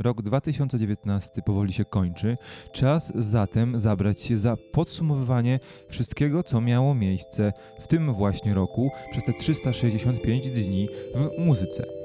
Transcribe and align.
Rok 0.00 0.22
2019 0.22 1.42
powoli 1.42 1.72
się 1.72 1.84
kończy. 1.84 2.36
Czas 2.72 3.12
zatem 3.14 3.80
zabrać 3.80 4.20
się 4.20 4.38
za 4.38 4.56
podsumowywanie 4.72 5.60
wszystkiego, 5.88 6.42
co 6.42 6.60
miało 6.60 6.94
miejsce 6.94 7.52
w 7.80 7.88
tym 7.88 8.12
właśnie 8.14 8.54
roku 8.54 8.90
przez 9.10 9.24
te 9.24 9.32
365 9.32 10.50
dni 10.50 10.88
w 11.14 11.44
muzyce. 11.44 11.99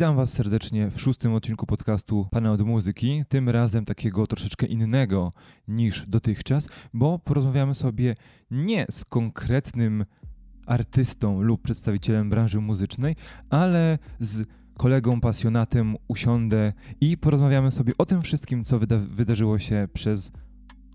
Witam 0.00 0.16
Was 0.16 0.32
serdecznie 0.32 0.90
w 0.90 1.00
szóstym 1.00 1.34
odcinku 1.34 1.66
podcastu 1.66 2.28
Pana 2.30 2.52
od 2.52 2.62
Muzyki, 2.62 3.24
tym 3.28 3.48
razem 3.48 3.84
takiego 3.84 4.26
troszeczkę 4.26 4.66
innego 4.66 5.32
niż 5.68 6.06
dotychczas, 6.08 6.68
bo 6.94 7.18
porozmawiamy 7.18 7.74
sobie 7.74 8.16
nie 8.50 8.86
z 8.90 9.04
konkretnym 9.04 10.04
artystą 10.66 11.42
lub 11.42 11.62
przedstawicielem 11.62 12.30
branży 12.30 12.60
muzycznej, 12.60 13.16
ale 13.50 13.98
z 14.20 14.48
kolegą, 14.78 15.20
pasjonatem 15.20 15.96
usiądę 16.08 16.72
i 17.00 17.18
porozmawiamy 17.18 17.70
sobie 17.70 17.92
o 17.98 18.06
tym 18.06 18.22
wszystkim, 18.22 18.64
co 18.64 18.78
wyda 18.78 18.98
wydarzyło 18.98 19.58
się 19.58 19.88
przez 19.92 20.32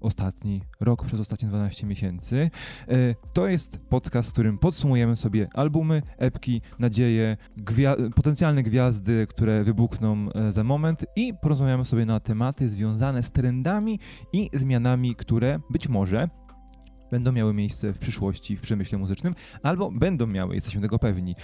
ostatni 0.01 0.61
rok, 0.81 1.05
przez 1.05 1.19
ostatnie 1.19 1.47
12 1.47 1.87
miesięcy. 1.87 2.51
E, 2.87 3.15
to 3.33 3.47
jest 3.47 3.77
podcast, 3.89 4.29
w 4.29 4.33
którym 4.33 4.57
podsumujemy 4.57 5.15
sobie 5.15 5.47
albumy, 5.53 6.01
epki, 6.17 6.61
nadzieje, 6.79 7.37
gwia 7.57 7.95
potencjalne 8.15 8.63
gwiazdy, 8.63 9.27
które 9.29 9.63
wybuchną 9.63 10.27
e, 10.31 10.51
za 10.51 10.63
moment 10.63 11.05
i 11.15 11.33
porozmawiamy 11.41 11.85
sobie 11.85 12.05
na 12.05 12.19
tematy 12.19 12.69
związane 12.69 13.23
z 13.23 13.31
trendami 13.31 13.99
i 14.33 14.49
zmianami, 14.53 15.15
które 15.15 15.59
być 15.69 15.89
może 15.89 16.29
będą 17.11 17.31
miały 17.31 17.53
miejsce 17.53 17.93
w 17.93 17.99
przyszłości 17.99 18.55
w 18.55 18.61
przemyśle 18.61 18.97
muzycznym, 18.97 19.35
albo 19.63 19.91
będą 19.91 20.27
miały, 20.27 20.55
jesteśmy 20.55 20.81
tego 20.81 20.99
pewni. 20.99 21.35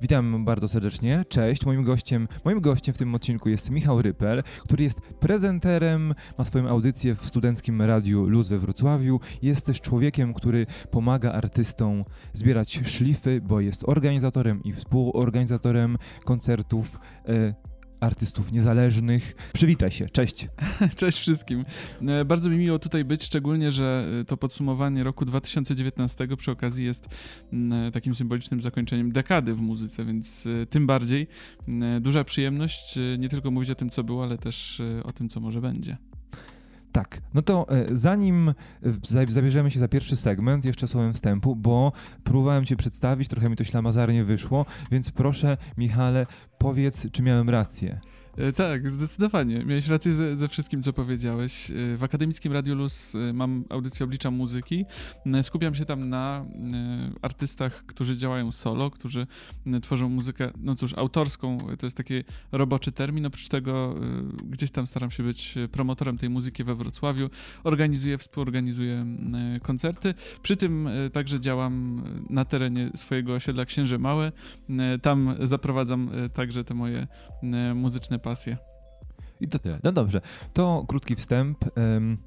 Witam 0.00 0.44
bardzo 0.44 0.68
serdecznie, 0.68 1.24
cześć. 1.28 1.66
Moim 1.66 1.82
gościem, 1.82 2.28
moim 2.44 2.60
gościem 2.60 2.94
w 2.94 2.98
tym 2.98 3.14
odcinku 3.14 3.48
jest 3.48 3.70
Michał 3.70 4.02
Rypel, 4.02 4.42
który 4.42 4.84
jest 4.84 5.00
prezenterem, 5.00 6.14
ma 6.38 6.44
swoją 6.44 6.68
audycję 6.68 7.14
w 7.14 7.24
studenckim 7.24 7.82
radiu 7.82 8.28
Luz 8.28 8.48
we 8.48 8.58
Wrocławiu. 8.58 9.20
Jest 9.42 9.66
też 9.66 9.80
człowiekiem, 9.80 10.34
który 10.34 10.66
pomaga 10.90 11.32
artystom 11.32 12.04
zbierać 12.32 12.80
szlify, 12.84 13.40
bo 13.40 13.60
jest 13.60 13.88
organizatorem 13.88 14.62
i 14.62 14.72
współorganizatorem 14.72 15.98
koncertów. 16.24 16.98
E, 17.28 17.54
artystów 18.00 18.52
niezależnych. 18.52 19.50
Przywitaj 19.52 19.90
się, 19.90 20.08
cześć. 20.08 20.48
Cześć 20.96 21.18
wszystkim. 21.18 21.64
E, 22.08 22.24
bardzo 22.24 22.50
mi 22.50 22.56
miło 22.56 22.78
tutaj 22.78 23.04
być, 23.04 23.24
szczególnie, 23.24 23.70
że 23.72 24.06
e, 24.20 24.24
to 24.24 24.36
podsumowanie 24.36 25.04
roku 25.04 25.24
2019 25.24 26.28
przy 26.36 26.50
okazji 26.50 26.84
jest 26.84 27.08
e, 27.52 27.90
takim 27.90 28.14
symbolicznym 28.14 28.60
zakończeniem 28.60 29.12
dekady 29.12 29.54
w 29.54 29.60
muzyce, 29.60 30.04
więc 30.04 30.48
tym 30.70 30.86
bardziej 30.86 31.26
duża 32.00 32.24
przyjemność 32.24 32.98
nie 33.18 33.28
tylko 33.28 33.50
mówić 33.50 33.70
o 33.70 33.74
tym, 33.74 33.90
co 33.90 34.04
było, 34.04 34.22
ale 34.22 34.38
też 34.38 34.82
o 35.04 35.12
tym, 35.12 35.28
co 35.28 35.40
może 35.40 35.60
będzie. 35.60 35.96
Tak, 36.92 37.20
no 37.34 37.42
to 37.42 37.66
e, 37.68 37.86
zanim 37.96 38.48
e, 38.48 38.54
zabierzemy 39.28 39.70
się 39.70 39.80
za 39.80 39.88
pierwszy 39.88 40.16
segment, 40.16 40.64
jeszcze 40.64 40.88
słowem 40.88 41.14
wstępu, 41.14 41.56
bo 41.56 41.92
próbowałem 42.24 42.64
Cię 42.64 42.76
przedstawić, 42.76 43.28
trochę 43.28 43.48
mi 43.48 43.56
to 43.56 43.64
ślamazarnie 43.64 44.24
wyszło, 44.24 44.66
więc 44.90 45.10
proszę, 45.10 45.56
Michale, 45.78 46.26
powiedz, 46.58 47.06
czy 47.12 47.22
miałem 47.22 47.50
rację. 47.50 48.00
E, 48.38 48.52
tak, 48.52 48.90
zdecydowanie. 48.90 49.64
Miałeś 49.64 49.88
rację 49.88 50.12
ze, 50.12 50.36
ze, 50.36 50.48
wszystkim, 50.48 50.82
co 50.82 50.92
powiedziałeś. 50.92 51.70
E, 51.70 51.96
w 51.96 52.02
Akademickim 52.02 52.52
Radiu 52.52 52.74
Luz 52.74 53.14
e, 53.14 53.32
mam 53.32 53.64
audycję 53.68 54.04
Obliczam 54.04 54.34
Muzyki. 54.34 54.84
Skupiam 55.42 55.74
się 55.74 55.84
tam 55.84 56.08
na 56.08 56.46
artystach, 57.22 57.86
którzy 57.86 58.16
działają 58.16 58.52
solo, 58.52 58.90
którzy 58.90 59.26
tworzą 59.82 60.08
muzykę, 60.08 60.50
no 60.60 60.74
cóż, 60.74 60.94
autorską. 60.94 61.58
To 61.78 61.86
jest 61.86 61.96
taki 61.96 62.24
roboczy 62.52 62.92
termin. 62.92 63.26
Oprócz 63.26 63.48
tego 63.48 63.94
gdzieś 64.44 64.70
tam 64.70 64.86
staram 64.86 65.10
się 65.10 65.22
być 65.22 65.54
promotorem 65.72 66.18
tej 66.18 66.30
muzyki 66.30 66.64
we 66.64 66.74
Wrocławiu. 66.74 67.30
Organizuję, 67.64 68.18
współorganizuję 68.18 69.06
koncerty. 69.62 70.14
Przy 70.42 70.56
tym 70.56 70.88
także 71.12 71.40
działam 71.40 72.02
na 72.30 72.44
terenie 72.44 72.90
swojego 72.94 73.34
osiedla 73.34 73.64
Księże 73.64 73.98
Małe. 73.98 74.32
Tam 75.02 75.34
zaprowadzam 75.42 76.10
także 76.34 76.64
te 76.64 76.74
moje 76.74 77.06
muzyczne 77.74 78.18
pasję. 78.28 78.56
I 79.40 79.48
to 79.48 79.58
tyle. 79.58 79.78
No 79.84 79.92
dobrze, 79.92 80.20
to 80.52 80.84
krótki 80.88 81.16
wstęp. 81.16 81.64
Um, 81.76 82.18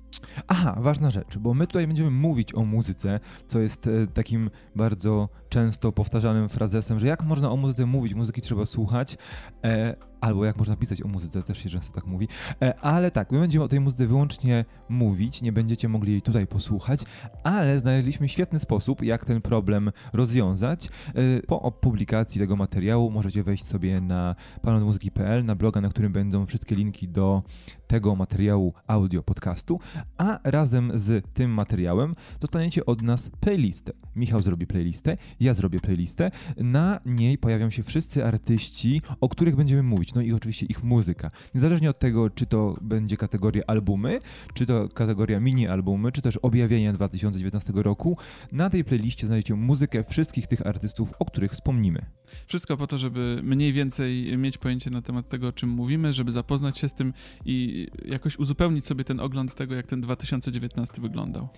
aha, 0.48 0.78
ważna 0.80 1.12
rzecz, 1.12 1.38
bo 1.38 1.54
my 1.54 1.68
tutaj 1.68 1.88
będziemy 1.88 2.12
mówić 2.12 2.56
o 2.56 2.66
muzyce, 2.66 3.20
co 3.48 3.60
jest 3.60 3.88
e, 3.88 4.08
takim 4.08 4.50
bardzo 4.76 5.30
często 5.50 5.92
powtarzanym 5.92 6.50
frazesem, 6.50 7.00
że 7.00 7.08
jak 7.08 7.24
można 7.24 7.52
o 7.52 7.58
muzyce 7.58 7.86
mówić, 7.86 8.14
muzyki 8.14 8.42
trzeba 8.42 8.66
słuchać, 8.66 9.18
e, 9.64 9.96
albo 10.22 10.46
jak 10.46 10.58
można 10.58 10.76
pisać 10.76 11.04
o 11.04 11.08
muzyce, 11.08 11.44
też 11.44 11.58
się 11.58 11.70
często 11.70 11.96
tak 11.96 12.06
mówi. 12.06 12.28
E, 12.62 12.80
ale 12.80 13.12
tak, 13.12 13.32
my 13.32 13.40
będziemy 13.40 13.66
o 13.66 13.68
tej 13.68 13.80
muzyce 13.80 14.08
wyłącznie 14.08 14.66
mówić, 14.90 15.42
nie 15.42 15.52
będziecie 15.52 15.90
mogli 15.90 16.12
jej 16.12 16.22
tutaj 16.22 16.48
posłuchać, 16.48 17.02
ale 17.44 17.80
znaleźliśmy 17.80 18.30
świetny 18.30 18.60
sposób, 18.60 19.04
jak 19.04 19.26
ten 19.26 19.42
problem 19.42 19.92
rozwiązać. 20.14 20.90
E, 21.16 21.42
po 21.48 21.72
publikacji 21.72 22.42
tego 22.42 22.56
materiału 22.56 23.12
możecie 23.12 23.44
wejść 23.44 23.66
sobie 23.66 24.02
na 24.02 24.36
panonmuzyki.pl, 24.62 25.46
na 25.46 25.56
bloga, 25.56 25.82
na 25.82 25.90
którym 25.90 26.14
będą 26.14 26.46
wszystkie 26.46 26.76
linki 26.76 27.08
do 27.08 27.44
tego 27.92 28.16
materiału 28.16 28.74
audio 28.88 29.24
podcastu, 29.24 29.80
a 30.18 30.40
razem 30.44 30.92
z 30.94 31.26
tym 31.34 31.52
materiałem 31.52 32.16
dostaniecie 32.40 32.86
od 32.86 33.02
nas 33.02 33.30
playlistę. 33.40 33.92
Michał 34.16 34.42
zrobi 34.42 34.68
playlistę, 34.68 35.18
ja 35.40 35.54
zrobię 35.54 35.80
playlistę. 35.80 36.32
Na 36.58 37.00
niej 37.06 37.38
pojawią 37.38 37.70
się 37.70 37.84
wszyscy 37.84 38.26
artyści, 38.26 39.02
o 39.22 39.30
których 39.30 39.56
będziemy 39.56 39.84
mówić, 39.84 40.14
no 40.14 40.22
i 40.22 40.34
oczywiście 40.34 40.66
ich 40.66 40.84
muzyka. 40.84 41.32
Niezależnie 41.56 41.90
od 41.90 42.00
tego, 42.00 42.30
czy 42.30 42.46
to 42.46 42.78
będzie 42.82 43.18
kategoria 43.18 43.64
albumy, 43.68 44.20
czy 44.54 44.66
to 44.66 44.90
kategoria 44.90 45.40
mini 45.40 45.68
albumy, 45.68 46.12
czy 46.12 46.22
też 46.22 46.38
objawienia 46.38 46.94
2019 46.94 47.74
roku, 47.76 48.18
na 48.52 48.70
tej 48.70 48.84
playliście 48.84 49.28
znajdziecie 49.28 49.56
muzykę 49.56 50.04
wszystkich 50.04 50.48
tych 50.48 50.68
artystów, 50.68 51.14
o 51.20 51.26
których 51.26 51.52
wspomnimy. 51.52 52.06
Wszystko 52.48 52.78
po 52.78 52.88
to, 52.88 52.98
żeby 52.98 53.40
mniej 53.44 53.74
więcej 53.74 54.38
mieć 54.38 54.58
pojęcie 54.58 54.90
na 54.90 55.02
temat 55.02 55.30
tego, 55.30 55.48
o 55.48 55.52
czym 55.52 55.70
mówimy, 55.70 56.14
żeby 56.14 56.32
zapoznać 56.32 56.78
się 56.78 56.90
z 56.90 56.94
tym 56.94 57.14
i 57.46 57.81
jakoś 58.06 58.40
uzupełnić 58.40 58.86
sobie 58.86 59.04
ten 59.04 59.20
ogląd 59.20 59.56
tego, 59.56 59.76
jak 59.76 59.88
ten 59.88 60.02
2019 60.02 61.02
wyglądał. 61.02 61.50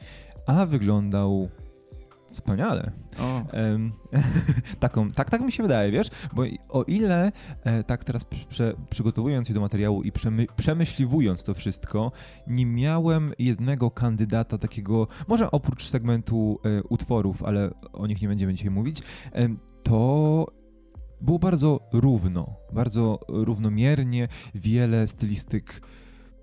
A 0.48 0.66
wyglądał 0.66 1.50
Wspaniale. 2.34 2.92
Um, 3.54 3.92
taką, 4.80 5.12
tak, 5.12 5.30
tak 5.30 5.42
mi 5.42 5.52
się 5.52 5.64
wydaje, 5.64 5.92
wiesz? 5.92 6.08
Bo 6.34 6.44
o 6.70 6.84
ile 6.84 7.32
e, 7.64 7.84
tak 7.84 8.04
teraz 8.04 8.26
prze, 8.50 8.74
przygotowując 8.90 9.48
się 9.48 9.54
do 9.54 9.62
materiału 9.62 10.04
i 10.04 10.12
przemy, 10.12 10.46
przemyśliwując 10.56 11.44
to 11.44 11.54
wszystko, 11.54 12.12
nie 12.48 12.66
miałem 12.66 13.34
jednego 13.40 13.92
kandydata 13.92 14.58
takiego, 14.58 15.08
może 15.28 15.52
oprócz 15.52 15.88
segmentu 15.88 16.60
e, 16.66 16.84
utworów, 16.84 17.44
ale 17.44 17.72
o 17.94 18.08
nich 18.08 18.22
nie 18.22 18.28
będziemy 18.28 18.54
dzisiaj 18.54 18.72
mówić, 18.72 19.02
e, 19.34 19.50
to 19.84 20.46
było 21.22 21.40
bardzo 21.40 21.80
równo, 21.94 22.56
bardzo 22.72 23.20
równomiernie, 23.28 24.28
wiele 24.56 25.08
stylistyk 25.08 25.82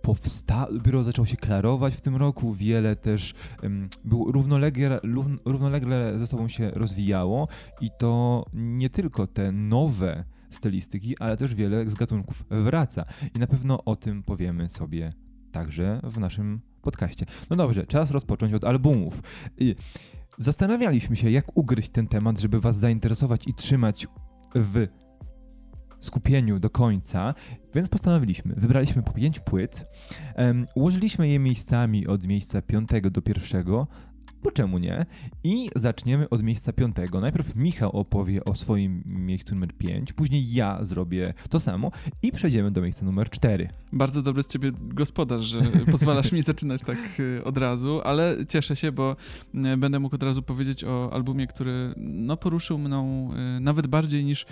powstało, 0.02 0.72
dopiero 0.72 1.04
zaczął 1.04 1.26
się 1.26 1.36
klarować 1.36 1.94
w 1.94 2.00
tym 2.00 2.16
roku, 2.16 2.54
wiele 2.54 2.96
też 2.96 3.34
um, 3.62 3.88
był 4.04 4.32
równolegle, 4.32 5.00
równolegle 5.44 6.18
ze 6.18 6.26
sobą 6.26 6.48
się 6.48 6.70
rozwijało 6.70 7.48
i 7.80 7.90
to 7.98 8.44
nie 8.54 8.90
tylko 8.90 9.26
te 9.26 9.52
nowe 9.52 10.24
stylistyki, 10.50 11.18
ale 11.18 11.36
też 11.36 11.54
wiele 11.54 11.90
z 11.90 11.94
gatunków 11.94 12.44
wraca 12.50 13.04
i 13.34 13.38
na 13.38 13.46
pewno 13.46 13.84
o 13.84 13.96
tym 13.96 14.22
powiemy 14.22 14.68
sobie 14.68 15.12
także 15.52 16.00
w 16.04 16.18
naszym 16.18 16.60
podcaście. 16.82 17.26
No 17.50 17.56
dobrze, 17.56 17.86
czas 17.86 18.10
rozpocząć 18.10 18.54
od 18.54 18.64
albumów. 18.64 19.22
Zastanawialiśmy 20.38 21.16
się, 21.16 21.30
jak 21.30 21.56
ugryźć 21.56 21.90
ten 21.90 22.06
temat, 22.06 22.40
żeby 22.40 22.60
was 22.60 22.76
zainteresować 22.76 23.48
i 23.48 23.54
trzymać 23.54 24.06
w 24.54 24.86
skupieniu 26.00 26.58
do 26.58 26.70
końca, 26.70 27.34
więc 27.74 27.88
postanowiliśmy, 27.88 28.54
wybraliśmy 28.56 29.02
po 29.02 29.12
pięć 29.12 29.40
płyt, 29.40 29.86
um, 30.36 30.66
ułożyliśmy 30.74 31.28
je 31.28 31.38
miejscami 31.38 32.06
od 32.06 32.26
miejsca 32.26 32.62
piątego 32.62 33.10
do 33.10 33.22
pierwszego, 33.22 33.86
bo 34.42 34.50
czemu 34.50 34.78
nie? 34.78 35.06
I 35.44 35.70
zaczniemy 35.76 36.28
od 36.28 36.42
miejsca 36.42 36.72
piątego. 36.72 37.20
Najpierw 37.20 37.56
Michał 37.56 37.90
opowie 37.90 38.44
o 38.44 38.54
swoim 38.54 39.02
miejscu 39.06 39.54
numer 39.54 39.72
5, 39.72 40.12
później 40.12 40.52
ja 40.52 40.84
zrobię 40.84 41.34
to 41.48 41.60
samo 41.60 41.90
i 42.22 42.32
przejdziemy 42.32 42.70
do 42.70 42.82
miejsca 42.82 43.06
numer 43.06 43.30
4. 43.30 43.68
Bardzo 43.92 44.22
dobry 44.22 44.42
z 44.42 44.46
ciebie 44.46 44.72
gospodarz, 44.74 45.42
że 45.42 45.60
pozwalasz 45.90 46.32
mi 46.32 46.42
zaczynać 46.42 46.82
tak 46.82 46.98
y, 47.20 47.44
od 47.44 47.58
razu, 47.58 48.00
ale 48.04 48.36
cieszę 48.48 48.76
się, 48.76 48.92
bo 48.92 49.16
y, 49.54 49.76
będę 49.76 49.98
mógł 49.98 50.14
od 50.14 50.22
razu 50.22 50.42
powiedzieć 50.42 50.84
o 50.84 51.12
albumie, 51.12 51.46
który 51.46 51.94
no, 51.96 52.36
poruszył 52.36 52.78
mną 52.78 53.30
y, 53.56 53.60
nawet 53.60 53.86
bardziej 53.86 54.24
niż 54.24 54.46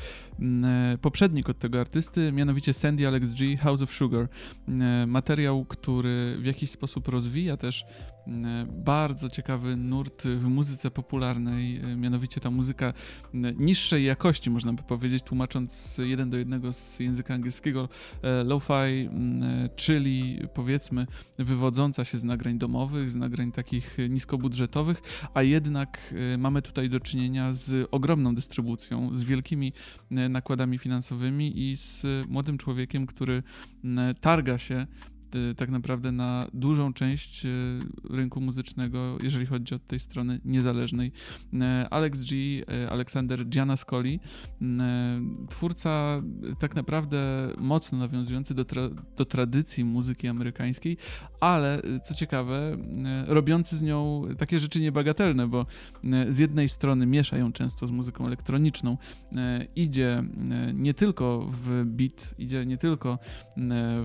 poprzednik 1.03 1.49
od 1.49 1.59
tego 1.59 1.81
artysty, 1.81 2.33
mianowicie 2.33 2.73
Sandy 2.73 3.09
Alex 3.09 3.35
G, 3.35 3.57
House 3.57 3.83
of 3.83 3.93
Sugar. 3.93 4.29
Materiał, 5.07 5.65
który 5.65 6.37
w 6.39 6.45
jakiś 6.45 6.71
sposób 6.71 7.09
rozwija 7.09 7.57
też 7.57 7.85
bardzo 8.67 9.31
ciekawy 9.31 9.77
nurt 9.77 10.25
w 10.25 10.45
muzyce 10.45 10.91
popularnej, 10.91 11.81
mianowicie 11.97 12.41
ta 12.41 12.51
muzyka 12.51 12.93
niższej 13.59 14.05
jakości, 14.05 14.51
można 14.51 14.73
by 14.73 14.83
powiedzieć, 14.83 15.23
tłumacząc 15.23 15.99
jeden 15.99 16.31
do 16.31 16.37
jednego 16.37 16.73
z 16.73 17.01
języka 17.01 17.35
angielskiego, 17.35 17.89
e, 18.23 18.45
lo-fi, 18.45 19.09
czyli 19.77 20.41
powiedzmy 20.55 21.07
wywodząca 21.39 22.05
się 22.05 22.19
z 22.19 22.25
nagrań 22.25 22.59
domowych, 22.59 23.11
z 23.11 23.15
nagrań 23.15 23.53
takich 23.53 23.97
niskobudżetowych, 24.09 25.03
a 25.35 25.43
jednak 25.43 26.15
e, 26.35 26.39
mamy 26.39 26.63
tutaj 26.63 26.91
do 26.91 27.01
czynienia 27.01 27.53
z 27.53 27.89
ogromną 27.91 28.35
dystrybucją, 28.35 29.17
z 29.17 29.25
wielkimi 29.25 29.73
nakładami 30.11 30.79
finansowymi 30.79 31.71
i 31.71 31.77
z 31.77 32.07
młodym 32.29 32.59
człowiekiem, 32.59 33.07
który 33.07 33.43
targa 34.21 34.59
się 34.59 34.87
tak 35.57 35.71
naprawdę 35.71 36.13
na 36.13 36.47
dużą 36.55 36.93
część 36.93 37.45
y, 37.45 37.49
rynku 38.11 38.41
muzycznego, 38.41 39.19
jeżeli 39.23 39.47
chodzi 39.47 39.75
od 39.75 39.87
tej 39.87 39.99
strony 39.99 40.41
niezależnej. 40.45 41.13
Y, 41.55 41.59
Alex 41.91 42.25
G, 42.25 42.39
Aleksander 42.91 43.49
Gianascoli, 43.49 44.21
twórca 45.49 46.23
tak 46.59 46.77
naprawdę 46.77 47.49
mocno 47.59 47.99
nawiązujący 47.99 48.55
do, 48.55 48.65
tra 48.65 48.83
do 49.17 49.25
tradycji 49.25 49.85
muzyki 49.85 50.29
amerykańskiej, 50.29 50.97
ale 51.41 51.83
co 52.03 52.15
ciekawe, 52.15 52.77
robiący 53.27 53.77
z 53.77 53.83
nią 53.83 54.23
takie 54.39 54.59
rzeczy 54.59 54.81
niebagatelne, 54.81 55.47
bo 55.47 55.67
z 56.29 56.39
jednej 56.39 56.69
strony 56.69 57.07
miesza 57.07 57.39
ją 57.39 57.53
często 57.53 57.87
z 57.87 57.91
muzyką 57.91 58.27
elektroniczną, 58.27 58.97
idzie 59.77 60.23
nie 60.75 60.95
tylko 60.95 61.47
w 61.51 61.85
beat, 61.85 62.35
idzie 62.39 62.67
nie 62.67 62.77
tylko 62.77 63.19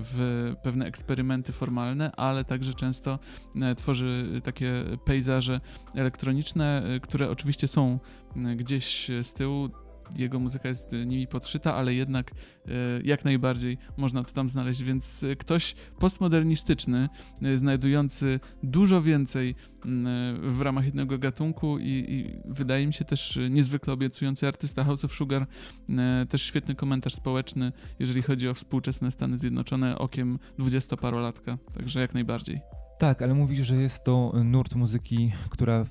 w 0.00 0.52
pewne 0.62 0.86
eksperymenty, 0.86 1.13
eksperymenty 1.14 1.52
formalne, 1.52 2.12
ale 2.16 2.44
także 2.44 2.74
często 2.74 3.18
e, 3.62 3.74
tworzy 3.74 4.40
takie 4.44 4.84
pejzaże 5.04 5.60
elektroniczne, 5.94 6.82
e, 6.84 7.00
które 7.00 7.30
oczywiście 7.30 7.68
są 7.68 7.98
e, 8.36 8.56
gdzieś 8.56 9.10
z 9.22 9.34
tyłu 9.34 9.68
jego 10.16 10.40
muzyka 10.40 10.68
jest 10.68 10.92
nimi 11.06 11.26
podszyta, 11.26 11.74
ale 11.74 11.94
jednak 11.94 12.30
jak 13.04 13.24
najbardziej 13.24 13.78
można 13.96 14.24
to 14.24 14.32
tam 14.32 14.48
znaleźć, 14.48 14.82
więc 14.82 15.24
ktoś 15.38 15.74
postmodernistyczny, 15.98 17.08
znajdujący 17.56 18.40
dużo 18.62 19.02
więcej 19.02 19.54
w 20.42 20.60
ramach 20.60 20.84
jednego 20.84 21.18
gatunku 21.18 21.78
i, 21.78 21.84
i, 21.88 22.36
wydaje 22.44 22.86
mi 22.86 22.92
się 22.92 23.04
też 23.04 23.38
niezwykle 23.50 23.92
obiecujący 23.92 24.48
artysta. 24.48 24.84
House 24.84 25.04
of 25.04 25.12
Sugar, 25.12 25.46
też 26.28 26.42
świetny 26.42 26.74
komentarz 26.74 27.14
społeczny, 27.14 27.72
jeżeli 27.98 28.22
chodzi 28.22 28.48
o 28.48 28.54
współczesne 28.54 29.10
Stany 29.10 29.38
Zjednoczone 29.38 29.98
okiem 29.98 30.38
dwudziestoparolatka, 30.58 31.58
także 31.74 32.00
jak 32.00 32.14
najbardziej. 32.14 32.60
Tak, 32.98 33.22
ale 33.22 33.34
mówisz, 33.34 33.66
że 33.66 33.76
jest 33.76 34.04
to 34.04 34.32
nurt 34.44 34.74
muzyki, 34.74 35.32
która 35.50 35.84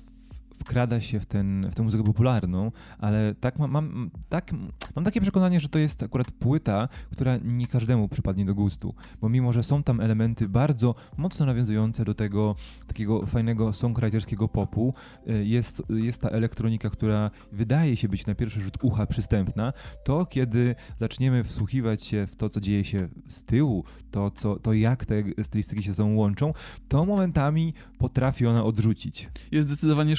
wkrada 0.54 1.00
się 1.00 1.20
w, 1.20 1.26
ten, 1.26 1.70
w 1.70 1.74
tę 1.74 1.82
muzykę 1.82 2.04
popularną, 2.04 2.72
ale 2.98 3.34
tak 3.34 3.58
mam, 3.58 3.70
mam, 3.70 4.10
tak, 4.28 4.52
mam 4.96 5.04
takie 5.04 5.20
przekonanie, 5.20 5.60
że 5.60 5.68
to 5.68 5.78
jest 5.78 6.02
akurat 6.02 6.30
płyta, 6.30 6.88
która 7.12 7.36
nie 7.44 7.66
każdemu 7.66 8.08
przypadnie 8.08 8.44
do 8.44 8.54
gustu, 8.54 8.94
bo 9.20 9.28
mimo, 9.28 9.52
że 9.52 9.62
są 9.62 9.82
tam 9.82 10.00
elementy 10.00 10.48
bardzo 10.48 10.94
mocno 11.16 11.46
nawiązujące 11.46 12.04
do 12.04 12.14
tego 12.14 12.56
takiego 12.86 13.26
fajnego 13.26 13.72
songwriterskiego 13.72 14.48
popu, 14.48 14.94
y, 15.28 15.44
jest, 15.44 15.82
jest 15.88 16.20
ta 16.20 16.28
elektronika, 16.28 16.90
która 16.90 17.30
wydaje 17.52 17.96
się 17.96 18.08
być 18.08 18.26
na 18.26 18.34
pierwszy 18.34 18.60
rzut 18.60 18.78
ucha 18.82 19.06
przystępna, 19.06 19.72
to 20.04 20.26
kiedy 20.26 20.74
zaczniemy 20.96 21.44
wsłuchiwać 21.44 22.04
się 22.04 22.26
w 22.26 22.36
to, 22.36 22.48
co 22.48 22.60
dzieje 22.60 22.84
się 22.84 23.08
z 23.28 23.44
tyłu, 23.44 23.84
to, 24.10 24.30
co, 24.30 24.58
to 24.58 24.72
jak 24.72 25.06
te 25.06 25.22
stylistyki 25.42 25.82
się 25.82 25.90
ze 25.90 25.94
sobą 25.94 26.14
łączą, 26.14 26.52
to 26.88 27.04
momentami 27.04 27.74
potrafi 27.98 28.46
ona 28.46 28.64
odrzucić. 28.64 29.28
Jest 29.52 29.68
zdecydowanie 29.68 30.16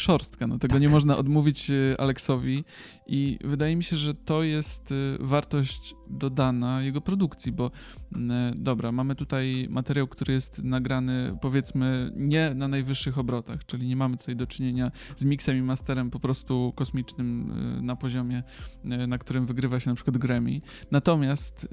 no 0.48 0.60
tego 0.60 0.74
tak. 0.74 0.82
nie 0.82 0.90
można 0.90 1.18
odmówić 1.18 1.72
e, 1.72 2.02
Aleksowi 2.02 2.64
i 3.08 3.40
wydaje 3.44 3.76
mi 3.76 3.84
się, 3.84 3.98
że 3.98 4.14
to 4.14 4.44
jest 4.44 4.92
e, 4.92 4.96
wartość 5.20 5.96
dodana 6.10 6.82
jego 6.82 7.02
produkcji, 7.02 7.52
bo 7.52 7.72
e, 8.16 8.52
dobra, 8.56 8.92
mamy 8.92 9.16
tutaj 9.16 9.68
materiał, 9.70 10.08
który 10.08 10.34
jest 10.34 10.64
nagrany 10.64 11.38
powiedzmy 11.42 12.12
nie 12.16 12.54
na 12.56 12.68
najwyższych 12.68 13.18
obrotach, 13.18 13.66
czyli 13.66 13.88
nie 13.88 13.96
mamy 13.96 14.18
tutaj 14.18 14.36
do 14.36 14.48
czynienia 14.48 14.92
z 15.16 15.26
miksem 15.26 15.58
i 15.58 15.62
masterem 15.62 16.12
po 16.12 16.20
prostu 16.20 16.74
kosmicznym 16.76 17.54
na 17.86 17.96
poziomie, 17.96 18.44
na 18.84 19.18
którym 19.18 19.46
wygrywa 19.46 19.80
się 19.80 19.90
na 19.90 19.96
przykład 19.96 20.18
Grammy. 20.18 20.62
Natomiast 20.92 21.68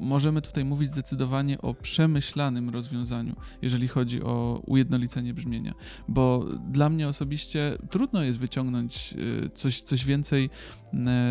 możemy 0.00 0.42
tutaj 0.42 0.64
mówić 0.64 0.88
zdecydowanie 0.88 1.60
o 1.62 1.74
przemyślanym 1.74 2.70
rozwiązaniu, 2.70 3.36
jeżeli 3.62 3.88
chodzi 3.88 4.22
o 4.22 4.62
ujednolicenie 4.66 5.34
brzmienia, 5.34 5.74
bo 6.08 6.46
dla 6.70 6.88
mnie 6.88 7.08
osobiście 7.08 7.78
trudno 7.90 8.22
jest 8.22 8.38
wyciągnąć 8.38 9.14
y, 9.46 9.50
coś, 9.50 9.80
coś 9.80 10.04
więcej 10.04 10.50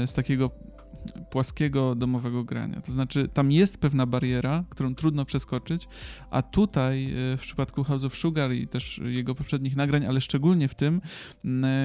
y, 0.03 0.07
z 0.07 0.13
takiego 0.13 0.51
płaskiego 1.29 1.95
domowego 1.95 2.43
grania. 2.43 2.81
To 2.81 2.91
znaczy, 2.91 3.27
tam 3.33 3.51
jest 3.51 3.77
pewna 3.77 4.05
bariera, 4.05 4.63
którą 4.69 4.95
trudno 4.95 5.25
przeskoczyć, 5.25 5.87
a 6.31 6.41
tutaj 6.41 7.13
y, 7.33 7.37
w 7.37 7.41
przypadku 7.41 7.83
House 7.83 8.05
of 8.05 8.15
Sugar 8.15 8.51
i 8.53 8.67
też 8.67 9.01
jego 9.05 9.35
poprzednich 9.35 9.75
nagrań, 9.75 10.05
ale 10.05 10.21
szczególnie 10.21 10.67
w 10.67 10.75
tym, 10.75 11.01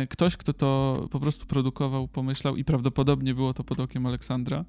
ktoś, 0.09 0.37
kto 0.37 0.53
to 0.53 1.09
po 1.11 1.21
prostu 1.21 1.47
produkował, 1.47 2.09
pomyślał 2.09 2.57
i 2.57 2.65
prawdopodobnie 2.65 3.35
było 3.35 3.55
to 3.55 3.65
pod 3.65 3.81
okiem 3.81 4.07
Aleksandra, 4.07 4.65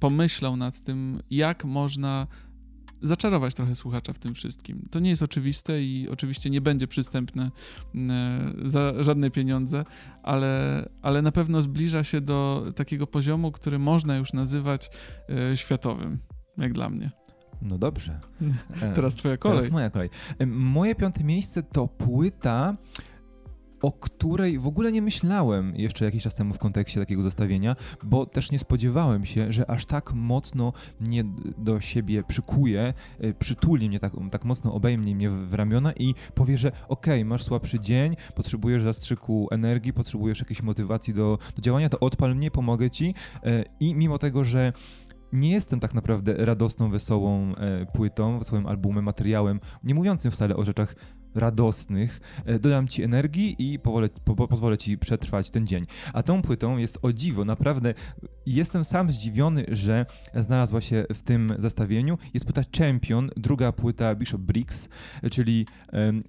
pomyślał 0.00 0.56
nad 0.56 0.80
tym, 0.80 1.22
jak 1.30 1.64
można 1.64 2.26
zaczarować 3.02 3.54
trochę 3.54 3.74
słuchacza 3.74 4.12
w 4.12 4.18
tym 4.18 4.34
wszystkim. 4.34 4.82
To 4.90 5.00
nie 5.00 5.10
jest 5.10 5.22
oczywiste 5.22 5.82
i 5.82 6.08
oczywiście 6.10 6.50
nie 6.50 6.60
będzie 6.60 6.86
przystępne 6.86 7.50
e, 7.94 8.52
za 8.64 9.02
żadne 9.02 9.30
pieniądze, 9.30 9.84
ale, 10.22 10.88
ale 11.02 11.22
na 11.22 11.32
pewno 11.32 11.62
zbliża 11.62 12.04
się 12.04 12.20
do 12.20 12.66
takiego 12.76 13.06
poziomu, 13.06 13.52
który 13.52 13.78
można 13.78 14.16
już 14.16 14.32
nazywać 14.32 14.90
e, 15.52 15.56
światowym, 15.56 16.18
jak 16.58 16.72
dla 16.72 16.90
mnie. 16.90 17.10
No 17.62 17.78
dobrze. 17.78 18.20
Teraz 18.94 19.14
twoja 19.14 19.36
kolej. 19.36 19.58
Teraz 19.58 19.72
moja 19.72 19.90
kolej. 19.90 20.10
Moje 20.46 20.94
piąte 20.94 21.24
miejsce 21.24 21.62
to 21.62 21.88
płyta, 21.88 22.76
o 23.82 23.92
której 23.92 24.58
w 24.58 24.66
ogóle 24.66 24.92
nie 24.92 25.02
myślałem 25.02 25.76
jeszcze 25.76 26.04
jakiś 26.04 26.22
czas 26.22 26.34
temu 26.34 26.54
w 26.54 26.58
kontekście 26.58 27.00
takiego 27.00 27.22
zestawienia, 27.22 27.76
bo 28.02 28.26
też 28.26 28.50
nie 28.50 28.58
spodziewałem 28.58 29.24
się, 29.24 29.52
że 29.52 29.70
aż 29.70 29.86
tak 29.86 30.12
mocno 30.12 30.72
mnie 31.00 31.24
do 31.58 31.80
siebie 31.80 32.22
przykuje, 32.22 32.94
e, 33.18 33.34
przytuli 33.34 33.88
mnie 33.88 34.00
tak, 34.00 34.12
tak 34.30 34.44
mocno, 34.44 34.74
obejmie 34.74 35.14
mnie 35.14 35.30
w 35.30 35.54
ramiona 35.54 35.92
i 35.92 36.14
powie, 36.34 36.58
że 36.58 36.68
okej, 36.68 37.20
okay, 37.20 37.24
masz 37.24 37.42
słabszy 37.42 37.80
dzień, 37.80 38.16
potrzebujesz 38.34 38.82
zastrzyku 38.82 39.48
energii, 39.50 39.92
potrzebujesz 39.92 40.40
jakiejś 40.40 40.62
motywacji 40.62 41.14
do, 41.14 41.38
do 41.56 41.62
działania, 41.62 41.88
to 41.88 42.00
odpal 42.00 42.36
mnie, 42.36 42.50
pomogę 42.50 42.90
ci. 42.90 43.14
E, 43.44 43.64
i 43.80 43.94
mimo 43.94 44.18
tego, 44.18 44.44
że 44.44 44.72
nie 45.32 45.52
jestem 45.52 45.80
tak 45.80 45.94
naprawdę 45.94 46.34
radosną, 46.36 46.90
wesołą 46.90 47.54
e, 47.54 47.86
płytą, 47.86 48.44
swoim 48.44 48.66
albumem, 48.66 49.04
materiałem, 49.04 49.60
nie 49.84 49.94
mówiącym 49.94 50.30
wcale 50.30 50.56
o 50.56 50.64
rzeczach 50.64 50.94
radosnych, 51.34 52.20
e, 52.44 52.58
dodam 52.58 52.88
ci 52.88 53.02
energii 53.02 53.56
i 53.58 53.78
powolę, 53.78 54.08
po, 54.24 54.48
pozwolę 54.48 54.78
ci 54.78 54.98
przetrwać 54.98 55.50
ten 55.50 55.66
dzień. 55.66 55.86
A 56.12 56.22
tą 56.22 56.42
płytą 56.42 56.76
jest 56.76 56.98
o 57.02 57.12
dziwo, 57.12 57.44
naprawdę 57.44 57.94
jestem 58.46 58.84
sam 58.84 59.10
zdziwiony, 59.10 59.64
że 59.68 60.06
znalazła 60.34 60.80
się 60.80 61.04
w 61.14 61.22
tym 61.22 61.54
zestawieniu. 61.58 62.18
Jest 62.34 62.46
płyta 62.46 62.62
Champion, 62.78 63.30
druga 63.36 63.72
płyta 63.72 64.14
Bishop 64.14 64.40
Briggs, 64.40 64.88
czyli 65.30 65.66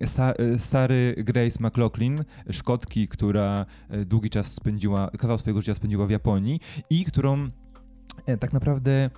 Sa 0.05 0.33
e, 0.33 0.59
Sary 0.59 1.15
Grace 1.17 1.57
McLaughlin, 1.59 2.23
Szkotki, 2.51 3.07
która 3.07 3.65
e, 3.89 4.05
długi 4.05 4.29
czas 4.29 4.53
spędziła, 4.53 5.11
kawał 5.17 5.37
swojego 5.37 5.61
życia 5.61 5.75
spędziła 5.75 6.05
w 6.05 6.09
Japonii 6.09 6.59
i 6.89 7.05
którą 7.05 7.49
tak 8.39 8.53
naprawdę 8.53 9.09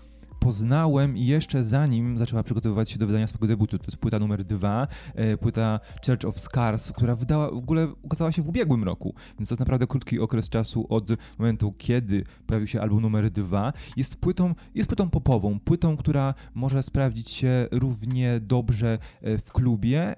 poznałem 0.44 1.18
jeszcze 1.18 1.64
zanim 1.64 2.18
zaczęła 2.18 2.44
przygotowywać 2.44 2.90
się 2.90 3.00
do 3.00 3.08
wydania 3.08 3.28
swojego 3.28 3.48
debutu. 3.48 3.78
To 3.78 3.86
jest 3.86 3.98
płyta 3.98 4.20
numer 4.20 4.44
dwa, 4.44 4.88
e, 5.16 5.38
płyta 5.38 5.80
Church 6.06 6.26
of 6.26 6.40
Scars, 6.40 6.92
która 6.92 7.16
wydała, 7.16 7.52
w 7.52 7.58
ogóle 7.58 7.88
ukazała 8.02 8.32
się 8.32 8.42
w 8.42 8.50
ubiegłym 8.50 8.84
roku, 8.84 9.14
więc 9.40 9.50
to 9.50 9.54
jest 9.54 9.60
naprawdę 9.60 9.88
krótki 9.88 10.20
okres 10.20 10.50
czasu 10.50 10.86
od 10.90 11.10
momentu, 11.40 11.74
kiedy 11.78 12.24
pojawił 12.48 12.68
się 12.68 12.82
album 12.82 13.02
numer 13.02 13.32
dwa. 13.32 13.74
Jest 13.98 14.16
płytą, 14.16 14.56
jest 14.76 14.88
płytą 14.88 15.10
popową, 15.10 15.60
płytą, 15.60 15.98
która 15.98 16.34
może 16.54 16.84
sprawdzić 16.84 17.30
się 17.30 17.68
równie 17.72 18.40
dobrze 18.40 18.98
e, 19.22 19.38
w 19.38 19.52
klubie, 19.52 20.16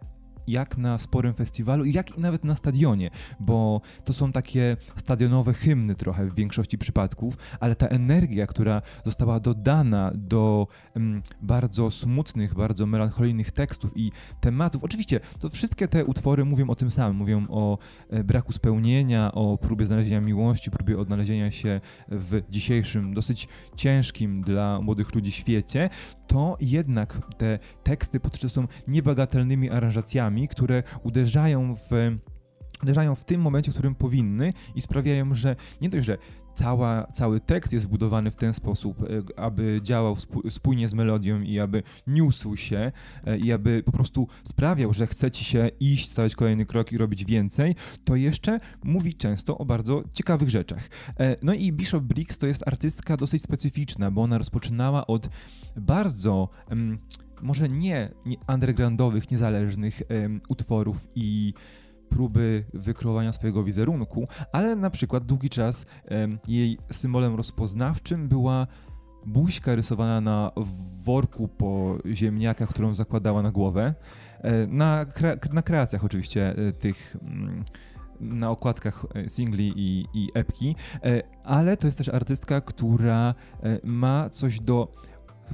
jak 0.47 0.77
na 0.77 0.97
sporym 0.97 1.33
festiwalu, 1.33 1.85
jak 1.85 2.17
i 2.17 2.21
nawet 2.21 2.43
na 2.43 2.55
stadionie, 2.55 3.09
bo 3.39 3.81
to 4.03 4.13
są 4.13 4.31
takie 4.31 4.77
stadionowe 4.95 5.53
hymny 5.53 5.95
trochę 5.95 6.25
w 6.25 6.35
większości 6.35 6.77
przypadków, 6.77 7.37
ale 7.59 7.75
ta 7.75 7.87
energia, 7.87 8.47
która 8.47 8.81
została 9.05 9.39
dodana 9.39 10.11
do 10.15 10.67
um, 10.95 11.21
bardzo 11.41 11.91
smutnych, 11.91 12.53
bardzo 12.53 12.85
melancholijnych 12.85 13.51
tekstów 13.51 13.91
i 13.95 14.11
tematów, 14.41 14.83
oczywiście 14.83 15.19
to 15.39 15.49
wszystkie 15.49 15.87
te 15.87 16.05
utwory 16.05 16.45
mówią 16.45 16.69
o 16.69 16.75
tym 16.75 16.91
samym, 16.91 17.17
mówią 17.17 17.45
o 17.49 17.77
e, 18.09 18.23
braku 18.23 18.51
spełnienia, 18.51 19.31
o 19.31 19.57
próbie 19.57 19.85
znalezienia 19.85 20.21
miłości, 20.21 20.71
próbie 20.71 20.99
odnalezienia 20.99 21.51
się 21.51 21.81
w 22.09 22.41
dzisiejszym, 22.49 23.13
dosyć 23.13 23.47
ciężkim 23.75 24.41
dla 24.41 24.81
młodych 24.81 25.15
ludzi 25.15 25.31
świecie, 25.31 25.89
to 26.27 26.57
jednak 26.61 27.21
te 27.37 27.59
teksty 27.83 28.19
potrzebne 28.19 28.49
są 28.49 28.67
niebagatelnymi 28.87 29.69
aranżacjami, 29.69 30.34
które 30.47 30.83
uderzają 31.03 31.75
w 31.75 31.89
uderzają 32.83 33.15
w 33.15 33.25
tym 33.25 33.41
momencie, 33.41 33.71
w 33.71 33.73
którym 33.73 33.95
powinny 33.95 34.53
i 34.75 34.81
sprawiają, 34.81 35.33
że 35.33 35.55
nie 35.81 35.89
dość, 35.89 36.05
że 36.05 36.17
cała, 36.55 37.07
cały 37.13 37.39
tekst 37.39 37.73
jest 37.73 37.85
zbudowany 37.85 38.31
w 38.31 38.35
ten 38.35 38.53
sposób, 38.53 39.01
e, 39.01 39.05
aby 39.39 39.79
działał 39.83 40.15
spójnie 40.49 40.89
z 40.89 40.93
melodią 40.93 41.41
i 41.41 41.59
aby 41.59 41.83
niósł 42.07 42.55
się 42.55 42.91
e, 43.25 43.37
i 43.37 43.51
aby 43.51 43.83
po 43.85 43.91
prostu 43.91 44.27
sprawiał, 44.43 44.93
że 44.93 45.07
chce 45.07 45.31
ci 45.31 45.45
się 45.45 45.69
iść, 45.79 46.11
stawiać 46.11 46.35
kolejny 46.35 46.65
krok 46.65 46.91
i 46.91 46.97
robić 46.97 47.25
więcej, 47.25 47.75
to 48.03 48.15
jeszcze 48.15 48.59
mówi 48.83 49.13
często 49.13 49.57
o 49.57 49.65
bardzo 49.65 50.03
ciekawych 50.13 50.49
rzeczach. 50.49 50.89
E, 51.19 51.35
no 51.43 51.53
i 51.53 51.71
Bishop 51.71 52.03
Briggs 52.03 52.37
to 52.37 52.47
jest 52.47 52.67
artystka 52.67 53.17
dosyć 53.17 53.41
specyficzna, 53.41 54.11
bo 54.11 54.21
ona 54.21 54.37
rozpoczynała 54.37 55.07
od 55.07 55.29
bardzo 55.75 56.49
może 57.41 57.69
nie, 57.69 58.09
undergroundowych, 58.53 59.31
niezależnych 59.31 60.01
utworów 60.49 61.07
i 61.15 61.53
próby 62.09 62.63
wykreowania 62.73 63.33
swojego 63.33 63.63
wizerunku, 63.63 64.27
ale 64.51 64.75
na 64.75 64.89
przykład 64.89 65.25
długi 65.25 65.49
czas 65.49 65.85
jej 66.47 66.77
symbolem 66.91 67.35
rozpoznawczym 67.35 68.27
była 68.27 68.67
buźka 69.25 69.75
rysowana 69.75 70.21
na 70.21 70.51
worku 71.03 71.47
po 71.47 71.97
ziemniakach, 72.05 72.69
którą 72.69 72.95
zakładała 72.95 73.41
na 73.41 73.51
głowę. 73.51 73.93
E, 74.41 74.67
na, 74.67 75.05
kre 75.05 75.37
na 75.53 75.61
kreacjach 75.61 76.03
oczywiście 76.03 76.55
e, 76.57 76.71
tych 76.71 77.17
mm, 77.21 77.63
na 78.19 78.49
okładkach 78.49 79.05
e, 79.15 79.29
singli 79.29 79.73
i, 79.75 80.05
i 80.13 80.29
epki, 80.35 80.75
ale 81.43 81.77
to 81.77 81.87
jest 81.87 81.97
też 81.97 82.09
artystka, 82.09 82.61
która 82.61 83.35
ma 83.83 84.29
coś 84.29 84.59
do 84.59 84.93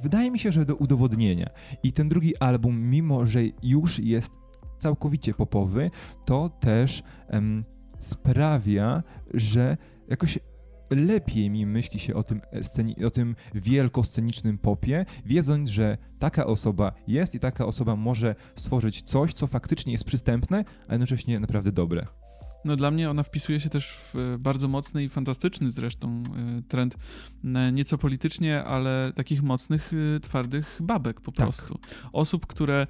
wydaje 0.01 0.31
mi 0.31 0.39
się, 0.39 0.51
że 0.51 0.65
do 0.65 0.75
udowodnienia. 0.75 1.49
I 1.83 1.93
ten 1.93 2.09
drugi 2.09 2.37
album, 2.37 2.81
mimo 2.89 3.25
że 3.25 3.39
już 3.63 3.99
jest 3.99 4.31
całkowicie 4.79 5.33
popowy, 5.33 5.91
to 6.25 6.49
też 6.49 7.03
sprawia, 7.99 9.03
że 9.33 9.77
jakoś 10.07 10.39
lepiej 10.89 11.49
mi 11.49 11.65
myśli 11.65 11.99
się 11.99 12.15
o 12.15 12.23
tym, 12.23 12.41
sceni- 12.53 13.05
o 13.05 13.11
tym 13.11 13.35
wielkoscenicznym 13.53 14.57
popie, 14.57 15.05
wiedząc, 15.25 15.69
że 15.69 15.97
taka 16.19 16.45
osoba 16.45 16.91
jest 17.07 17.35
i 17.35 17.39
taka 17.39 17.65
osoba 17.65 17.95
może 17.95 18.35
stworzyć 18.55 19.01
coś, 19.01 19.33
co 19.33 19.47
faktycznie 19.47 19.93
jest 19.93 20.03
przystępne, 20.03 20.63
a 20.87 20.93
jednocześnie 20.93 21.39
naprawdę 21.39 21.71
dobre. 21.71 22.07
No 22.65 22.75
dla 22.75 22.91
mnie 22.91 23.09
ona 23.09 23.23
wpisuje 23.23 23.59
się 23.59 23.69
też 23.69 23.91
w 23.91 24.15
e, 24.15 24.37
bardzo 24.39 24.67
mocny 24.67 25.03
i 25.03 25.09
fantastyczny 25.09 25.71
zresztą 25.71 26.23
e, 26.57 26.61
trend, 26.67 26.97
e, 27.55 27.71
nieco 27.71 27.97
politycznie, 27.97 28.63
ale 28.63 29.11
takich 29.15 29.43
mocnych, 29.43 29.91
twardych 30.21 30.79
babek 30.83 31.21
po 31.21 31.31
tak. 31.31 31.45
prostu. 31.45 31.79
Osób, 32.13 32.47
które 32.47 32.87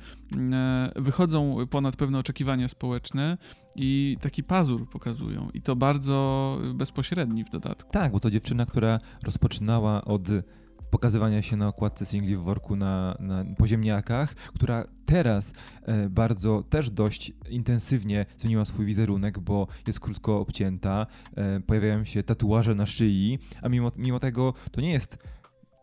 wychodzą 0.95 1.67
ponad 1.69 1.95
pewne 1.95 2.19
oczekiwania 2.19 2.67
społeczne 2.67 3.37
i 3.75 4.17
taki 4.21 4.43
pazur 4.43 4.89
pokazują 4.89 5.49
i 5.53 5.61
to 5.61 5.75
bardzo 5.75 6.57
bezpośredni 6.73 7.43
w 7.43 7.49
dodatku. 7.49 7.91
Tak, 7.91 8.11
bo 8.11 8.19
to 8.19 8.31
dziewczyna, 8.31 8.65
która 8.65 8.99
rozpoczynała 9.23 10.05
od 10.05 10.29
pokazywania 10.91 11.41
się 11.41 11.57
na 11.57 11.67
okładce 11.67 12.05
singli 12.05 12.35
w 12.35 12.41
worku 12.41 12.75
na, 12.75 13.17
na 13.19 13.45
poziemniakach, 13.57 14.35
która 14.35 14.83
teraz 15.05 15.53
e, 15.83 16.09
bardzo 16.09 16.63
też 16.69 16.89
dość 16.89 17.33
intensywnie 17.49 18.25
zmieniła 18.37 18.65
swój 18.65 18.85
wizerunek, 18.85 19.39
bo 19.39 19.67
jest 19.87 19.99
krótko 19.99 20.39
obcięta, 20.39 21.07
e, 21.35 21.59
pojawiają 21.59 22.03
się 22.03 22.23
tatuaże 22.23 22.75
na 22.75 22.85
szyi, 22.85 23.39
a 23.61 23.69
mimo, 23.69 23.91
mimo 23.97 24.19
tego 24.19 24.53
to 24.71 24.81
nie 24.81 24.91
jest 24.91 25.17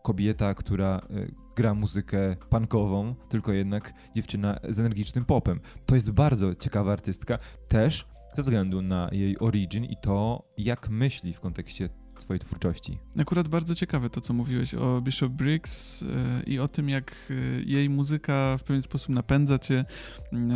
kobieta, 0.03 0.53
która 0.53 0.97
e, 0.97 1.27
gra 1.55 1.73
muzykę 1.73 2.35
punkową, 2.49 3.15
tylko 3.29 3.53
jednak 3.53 3.93
dziewczyna 4.15 4.59
z 4.69 4.79
energicznym 4.79 5.25
popem. 5.25 5.59
To 5.85 5.95
jest 5.95 6.11
bardzo 6.11 6.55
ciekawa 6.55 6.93
artystka, 6.93 7.37
też 7.67 8.07
ze 8.35 8.41
względu 8.41 8.81
na 8.81 9.09
jej 9.11 9.39
origin 9.39 9.85
i 9.85 9.95
to, 10.01 10.43
jak 10.57 10.89
myśli 10.89 11.33
w 11.33 11.39
kontekście 11.39 11.89
swojej 12.21 12.39
twórczości. 12.39 12.97
Akurat 13.19 13.47
bardzo 13.47 13.75
ciekawe 13.75 14.09
to, 14.09 14.21
co 14.21 14.33
mówiłeś 14.33 14.75
o 14.75 15.01
Bishop 15.01 15.31
Briggs 15.31 16.01
yy, 16.01 16.09
i 16.47 16.59
o 16.59 16.67
tym, 16.67 16.89
jak 16.89 17.15
yy, 17.29 17.63
jej 17.65 17.89
muzyka 17.89 18.57
w 18.57 18.63
pewien 18.63 18.81
sposób 18.81 19.09
napędza 19.15 19.59
cię, 19.59 19.85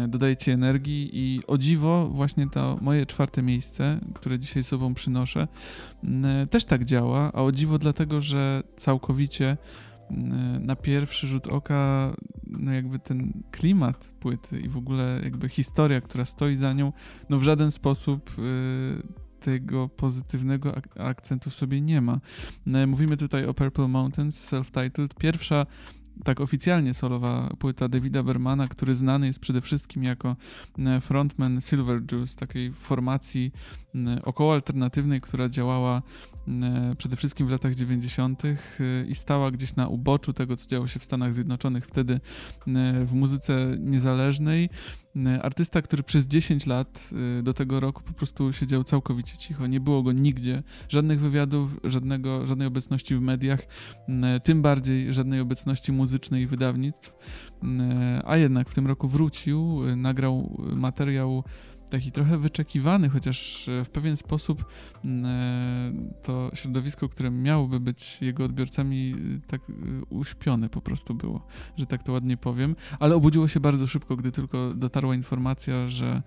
dodaje 0.08 0.36
ci 0.36 0.52
energii 0.52 1.10
i 1.14 1.42
o 1.48 1.58
dziwo 1.58 2.08
właśnie 2.08 2.50
to 2.50 2.78
moje 2.82 3.06
czwarte 3.06 3.42
miejsce, 3.42 4.00
które 4.16 4.40
dzisiaj 4.40 4.64
sobą 4.64 4.94
przynoszę, 4.94 5.48
też 6.50 6.66
tak 6.66 6.86
działa, 6.86 7.32
a 7.34 7.44
o 7.44 7.52
dziwo 7.52 7.80
dlatego, 7.80 8.22
że 8.22 8.64
całkowicie 8.76 9.58
na 10.60 10.76
pierwszy 10.76 11.28
rzut 11.28 11.48
oka 11.48 12.14
no 12.48 12.74
jakby 12.74 13.00
ten 13.00 13.44
klimat 13.52 14.14
płyty 14.20 14.60
i 14.60 14.70
w 14.70 14.78
ogóle 14.78 15.20
jakby 15.24 15.50
historia, 15.50 16.02
która 16.02 16.26
stoi 16.26 16.56
za 16.56 16.74
nią, 16.74 16.92
no 17.30 17.40
w 17.40 17.44
żaden 17.44 17.72
sposób 17.72 18.32
tego 19.44 19.90
pozytywnego 19.90 20.76
ak 20.76 20.88
akcentu 20.98 21.50
w 21.50 21.56
sobie 21.56 21.82
nie 21.82 22.02
ma. 22.02 22.20
E, 22.68 22.88
mówimy 22.88 23.18
tutaj 23.18 23.46
o 23.46 23.54
Purple 23.54 23.88
Mountains, 23.88 24.54
self-titled, 24.54 25.16
pierwsza 25.20 25.66
tak 26.24 26.42
oficjalnie 26.42 26.94
solowa 26.94 27.50
płyta 27.60 27.88
Davida 27.88 28.24
Bermana, 28.24 28.68
który 28.68 28.96
znany 28.96 29.28
jest 29.28 29.40
przede 29.40 29.62
wszystkim 29.62 30.04
jako 30.04 30.36
e, 30.80 31.02
frontman 31.02 31.62
Silver 31.62 32.02
Juice, 32.12 32.36
takiej 32.36 32.72
formacji 32.72 33.52
e, 33.96 34.22
około 34.24 34.54
alternatywnej, 34.54 35.22
która 35.22 35.50
działała 35.50 36.02
przede 36.98 37.16
wszystkim 37.16 37.48
w 37.48 37.52
latach 37.52 37.76
90. 37.76 38.44
i 39.08 39.16
stała 39.16 39.52
gdzieś 39.52 39.76
na 39.76 39.88
uboczu 39.88 40.34
tego, 40.34 40.58
co 40.58 40.68
działo 40.68 40.88
się 40.88 41.00
w 41.00 41.04
Stanach 41.04 41.34
Zjednoczonych 41.34 41.86
wtedy 41.86 42.20
w 43.06 43.14
muzyce 43.14 43.78
niezależnej. 43.80 44.70
E, 45.16 45.42
artysta, 45.42 45.82
który 45.82 46.04
przez 46.04 46.28
10 46.28 46.66
lat 46.66 47.10
e, 47.40 47.44
do 47.44 47.54
tego 47.54 47.80
roku 47.80 48.04
po 48.04 48.14
prostu 48.14 48.54
siedział 48.54 48.84
całkowicie 48.84 49.38
cicho. 49.38 49.68
Nie 49.68 49.80
było 49.80 50.04
go 50.04 50.12
nigdzie, 50.12 50.64
żadnych 50.90 51.20
wywiadów, 51.20 51.80
żadnego, 51.84 52.48
żadnej 52.48 52.68
obecności 52.68 53.16
w 53.16 53.22
mediach, 53.22 53.60
e, 54.08 54.40
tym 54.40 54.62
bardziej 54.62 55.14
żadnej 55.14 55.40
obecności 55.40 55.92
muzycznej 55.92 56.48
wydawnictw. 56.48 57.16
A 58.26 58.38
jednak 58.38 58.70
w 58.70 58.76
tym 58.76 58.88
roku 58.88 59.08
wrócił, 59.08 59.82
nagrał 59.96 60.58
materiał 60.76 61.44
taki 61.94 62.12
trochę 62.12 62.38
wyczekiwany, 62.38 63.10
chociaż 63.10 63.70
e, 63.70 63.86
w 63.86 63.90
pewien 63.90 64.18
sposób 64.18 64.66
mm, 65.06 65.26
e, 65.26 66.24
to 66.24 66.52
środowisko, 66.54 67.10
które 67.10 67.32
miałoby 67.32 67.80
być 67.80 68.22
jego 68.22 68.46
odbiorcami, 68.46 69.16
e, 69.38 69.48
tak 69.48 69.62
uśpione 70.10 70.70
po 70.70 70.82
prostu 70.82 71.14
było, 71.14 71.48
że 71.78 71.86
tak 71.86 72.04
to 72.04 72.12
ładnie 72.12 72.38
powiem, 72.38 72.76
ale 73.00 73.16
obudziło 73.16 73.48
się 73.48 73.60
bardzo 73.60 73.88
szybko, 73.88 74.16
gdy 74.16 74.32
tylko 74.32 74.74
dotarła 74.74 75.16
informacja, 75.16 75.90
że 75.90 76.22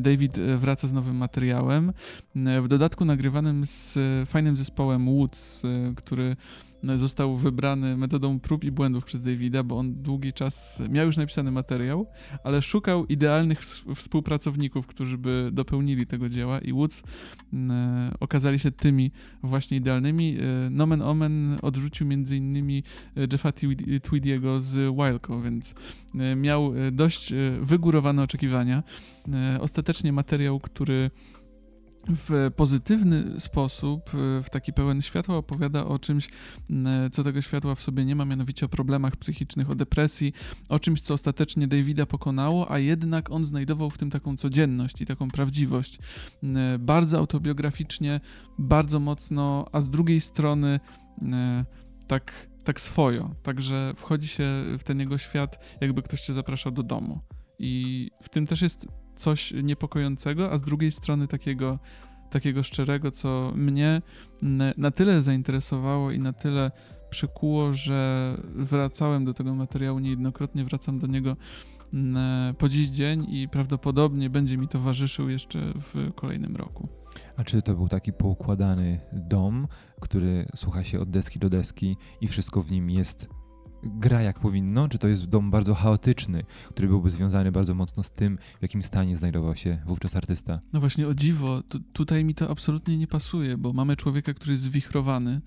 David 0.00 0.38
wraca 0.38 0.88
z 0.88 0.92
nowym 0.92 1.16
materiałem, 1.16 1.92
w 2.34 2.68
dodatku 2.68 3.04
nagrywanym 3.04 3.66
z 3.66 3.98
fajnym 4.28 4.56
zespołem 4.56 5.04
Woods, 5.06 5.62
który 5.96 6.36
został 6.96 7.36
wybrany 7.36 7.96
metodą 7.96 8.40
prób 8.40 8.64
i 8.64 8.70
błędów 8.70 9.04
przez 9.04 9.22
Davida, 9.22 9.62
bo 9.62 9.78
on 9.78 10.02
długi 10.02 10.32
czas 10.32 10.82
miał 10.90 11.06
już 11.06 11.16
napisany 11.16 11.50
materiał, 11.50 12.06
ale 12.44 12.62
szukał 12.62 13.06
idealnych 13.06 13.60
współpracowników, 13.94 14.86
którzy 14.86 15.18
by 15.18 15.50
dopełnili 15.52 16.06
tego 16.06 16.28
dzieła 16.28 16.58
i 16.58 16.72
Woods 16.72 17.02
e, 17.52 18.14
okazali 18.20 18.58
się 18.58 18.70
tymi 18.70 19.10
właśnie 19.42 19.76
idealnymi. 19.76 20.36
E, 20.40 20.70
Nomen 20.70 21.02
Omen 21.02 21.58
odrzucił 21.62 22.06
innymi 22.10 22.82
e, 23.16 23.20
Jeffa 23.32 23.52
Tweediego 24.02 24.60
z 24.60 24.96
Wildco, 24.96 25.42
więc 25.42 25.74
e, 26.14 26.36
miał 26.36 26.74
e, 26.74 26.92
dość 26.92 27.32
e, 27.32 27.36
wygórowane 27.60 28.22
oczekiwania. 28.22 28.82
Ostatecznie 29.60 30.12
materiał, 30.12 30.60
który 30.60 31.10
w 32.08 32.50
pozytywny 32.56 33.40
sposób, 33.40 34.10
e, 34.14 34.42
w 34.42 34.50
taki 34.50 34.72
pełen 34.72 35.02
światła 35.02 35.36
opowiada 35.36 35.84
o 35.84 35.98
czymś, 35.98 36.28
co 37.12 37.24
tego 37.24 37.42
światła 37.42 37.74
w 37.74 37.80
sobie 37.80 38.04
nie 38.04 38.16
ma, 38.16 38.24
mianowicie 38.24 38.66
o 38.66 38.68
problemach 38.68 39.16
psychicznych, 39.16 39.70
o 39.70 39.74
depresji, 39.74 40.32
o 40.68 40.78
czymś, 40.78 41.00
co 41.00 41.14
ostatecznie 41.14 41.68
Davida 41.68 42.06
pokonało, 42.06 42.70
a 42.70 42.78
jednak 42.78 43.30
on 43.30 43.44
znajdował 43.44 43.90
w 43.90 43.98
tym 43.98 44.10
taką 44.10 44.36
codzienność 44.36 45.00
i 45.00 45.06
taką 45.06 45.30
prawdziwość. 45.30 45.98
Bardzo 46.78 47.18
autobiograficznie, 47.18 48.20
bardzo 48.58 49.00
mocno, 49.00 49.66
a 49.72 49.80
z 49.80 49.90
drugiej 49.90 50.20
strony 50.20 50.80
tak, 52.06 52.48
tak 52.64 52.80
swojo. 52.80 53.34
Także 53.42 53.92
wchodzi 53.96 54.28
się 54.28 54.44
w 54.78 54.84
ten 54.84 55.00
jego 55.00 55.18
świat, 55.18 55.78
jakby 55.80 56.02
ktoś 56.02 56.20
cię 56.20 56.32
zapraszał 56.34 56.72
do 56.72 56.82
domu 56.82 57.20
I 57.58 58.10
w 58.22 58.28
tym 58.28 58.46
też 58.46 58.62
jest 58.62 58.86
coś 59.18 59.52
niepokojącego, 59.62 60.52
a 60.52 60.56
z 60.56 60.62
drugiej 60.62 60.90
strony 60.90 61.28
takiego, 61.28 61.78
takiego 62.30 62.62
szczerego, 62.62 63.10
co 63.10 63.52
mnie 63.54 64.02
na 64.76 64.90
tyle 64.90 65.22
zainteresowało 65.22 66.10
i 66.10 66.18
na 66.18 66.32
tyle 66.32 66.70
przykuło, 67.10 67.72
że 67.72 68.34
wracałem 68.54 69.24
do 69.24 69.34
tego 69.34 69.54
materiału 69.54 69.98
niejednokrotnie, 69.98 70.64
wracam 70.64 70.98
do 70.98 71.06
niego 71.06 71.36
po 72.58 72.68
dziś 72.68 72.88
dzień 72.88 73.26
i 73.28 73.48
prawdopodobnie 73.48 74.30
będzie 74.30 74.58
mi 74.58 74.68
towarzyszył 74.68 75.28
jeszcze 75.28 75.72
w 75.74 76.14
kolejnym 76.14 76.56
roku. 76.56 76.88
A 77.36 77.44
czy 77.44 77.62
to 77.62 77.74
był 77.74 77.88
taki 77.88 78.12
poukładany 78.12 79.00
dom, 79.12 79.68
który 80.00 80.46
słucha 80.56 80.84
się 80.84 81.00
od 81.00 81.10
deski 81.10 81.38
do 81.38 81.48
deski 81.48 81.96
i 82.20 82.28
wszystko 82.28 82.62
w 82.62 82.70
nim 82.70 82.90
jest 82.90 83.28
gra 83.82 84.22
jak 84.22 84.40
powinno, 84.40 84.88
czy 84.88 84.98
to 84.98 85.08
jest 85.08 85.24
dom 85.24 85.50
bardzo 85.50 85.74
chaotyczny, 85.74 86.44
który 86.68 86.88
byłby 86.88 87.10
związany 87.10 87.52
bardzo 87.52 87.74
mocno 87.74 88.02
z 88.02 88.10
tym, 88.10 88.38
w 88.58 88.62
jakim 88.62 88.82
stanie 88.82 89.16
znajdował 89.16 89.56
się 89.56 89.78
wówczas 89.86 90.16
artysta? 90.16 90.60
No 90.72 90.80
właśnie, 90.80 91.08
o 91.08 91.14
dziwo, 91.14 91.62
tutaj 91.92 92.24
mi 92.24 92.34
to 92.34 92.50
absolutnie 92.50 92.98
nie 92.98 93.06
pasuje, 93.06 93.56
bo 93.56 93.72
mamy 93.72 93.96
człowieka, 93.96 94.34
który 94.34 94.52
jest 94.52 94.64
zwichrowany 94.64 95.40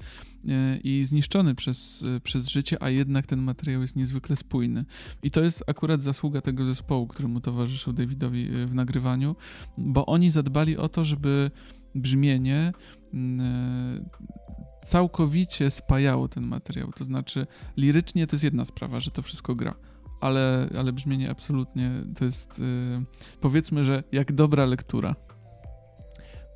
e, 0.49 0.77
i 0.77 1.05
zniszczony 1.05 1.55
przez, 1.55 2.03
e, 2.15 2.19
przez 2.19 2.47
życie, 2.47 2.83
a 2.83 2.89
jednak 2.89 3.27
ten 3.27 3.41
materiał 3.41 3.81
jest 3.81 3.95
niezwykle 3.95 4.35
spójny. 4.35 4.85
I 5.23 5.31
to 5.31 5.43
jest 5.43 5.63
akurat 5.67 6.03
zasługa 6.03 6.41
tego 6.41 6.65
zespołu, 6.65 7.07
któremu 7.07 7.39
towarzyszył 7.39 7.93
Davidowi 7.93 8.47
e, 8.47 8.65
w 8.65 8.75
nagrywaniu, 8.75 9.35
bo 9.77 10.05
oni 10.05 10.31
zadbali 10.31 10.77
o 10.77 10.89
to, 10.89 11.05
żeby 11.05 11.51
brzmienie 11.95 12.71
mm, 13.13 14.05
całkowicie 14.85 15.71
spajało 15.71 16.27
ten 16.27 16.43
materiał. 16.43 16.91
To 16.91 17.03
znaczy, 17.03 17.47
lirycznie 17.77 18.27
to 18.27 18.35
jest 18.35 18.43
jedna 18.43 18.65
sprawa, 18.65 18.99
że 18.99 19.11
to 19.11 19.21
wszystko 19.21 19.55
gra. 19.55 19.75
Ale, 20.21 20.69
ale 20.77 20.93
brzmienie 20.93 21.29
absolutnie 21.29 21.91
to 22.15 22.25
jest, 22.25 22.59
yy, 22.59 23.05
powiedzmy, 23.39 23.83
że 23.83 24.03
jak 24.11 24.31
dobra 24.31 24.65
lektura. 24.65 25.15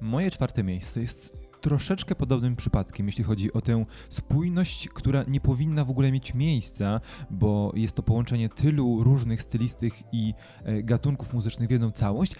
Moje 0.01 0.31
czwarte 0.31 0.63
miejsce 0.63 1.01
jest 1.01 1.45
troszeczkę 1.65 2.15
podobnym 2.15 2.55
przypadkiem, 2.55 3.05
jeśli 3.05 3.23
chodzi 3.23 3.53
o 3.53 3.61
tę 3.61 3.85
spójność, 4.09 4.89
która 4.89 5.23
nie 5.27 5.41
powinna 5.41 5.85
w 5.85 5.89
ogóle 5.89 6.11
mieć 6.11 6.33
miejsca, 6.33 7.01
bo 7.29 7.71
jest 7.75 7.95
to 7.95 8.03
połączenie 8.03 8.49
tylu 8.49 9.03
różnych 9.03 9.41
stylistyk 9.41 9.93
i 10.11 10.33
e, 10.63 10.83
gatunków 10.83 11.33
muzycznych 11.33 11.67
w 11.67 11.71
jedną 11.71 11.91
całość, 11.91 12.35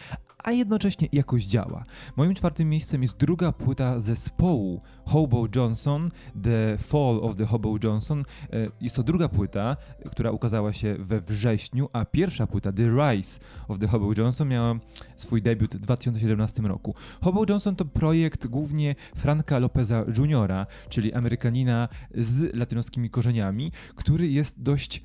a 0.45 0.51
jednocześnie 0.51 1.07
jakoś 1.11 1.45
działa. 1.45 1.83
Moim 2.15 2.35
czwartym 2.35 2.69
miejscem 2.69 3.01
jest 3.01 3.17
druga 3.17 3.51
płyta 3.51 3.99
zespołu 3.99 4.81
Hobo 5.05 5.47
Johnson, 5.55 6.11
The 6.43 6.77
Fall 6.77 7.19
of 7.21 7.35
the 7.35 7.45
Hobo 7.45 7.77
Johnson. 7.83 8.23
E, 8.53 8.67
jest 8.81 8.95
to 8.95 9.03
druga 9.03 9.29
płyta, 9.29 9.77
która 10.11 10.31
ukazała 10.31 10.73
się 10.73 10.95
we 10.99 11.21
wrześniu, 11.21 11.89
a 11.93 12.05
pierwsza 12.05 12.47
płyta, 12.47 12.71
The 12.71 12.89
Rise 12.89 13.39
of 13.67 13.79
the 13.79 13.87
Hobo 13.87 14.11
Johnson, 14.17 14.47
miała 14.47 14.75
swój 15.15 15.41
debiut 15.41 15.75
w 15.75 15.79
2017 15.79 16.61
roku. 16.61 16.95
Hobo 17.21 17.45
Johnson 17.49 17.75
to 17.75 17.85
projekt 17.85 18.47
głównie 18.47 18.95
Franka 19.15 19.59
Lopeza 19.59 20.05
Jr., 20.17 20.65
czyli 20.89 21.13
Amerykanina 21.13 21.89
z 22.15 22.55
latynoskimi 22.55 23.09
korzeniami, 23.09 23.71
który 23.95 24.27
jest 24.27 24.61
dość 24.61 25.03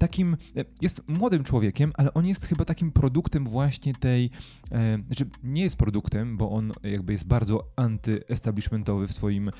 takim, 0.00 0.36
e, 0.56 0.64
jest 0.80 1.02
młodym 1.08 1.44
człowiekiem, 1.44 1.92
ale 1.94 2.14
on 2.14 2.26
jest 2.26 2.46
chyba 2.46 2.64
takim 2.64 2.92
produktem 2.92 3.44
właśnie 3.44 3.94
tej, 3.94 4.30
e, 4.72 4.98
znaczy 5.06 5.30
nie 5.42 5.62
jest 5.62 5.76
produktem, 5.76 6.36
bo 6.36 6.50
on 6.50 6.72
jakby 6.82 7.12
jest 7.12 7.24
bardzo 7.24 7.72
antyestablishmentowy 7.76 9.08
w 9.08 9.12
swoim 9.12 9.48
e, 9.48 9.52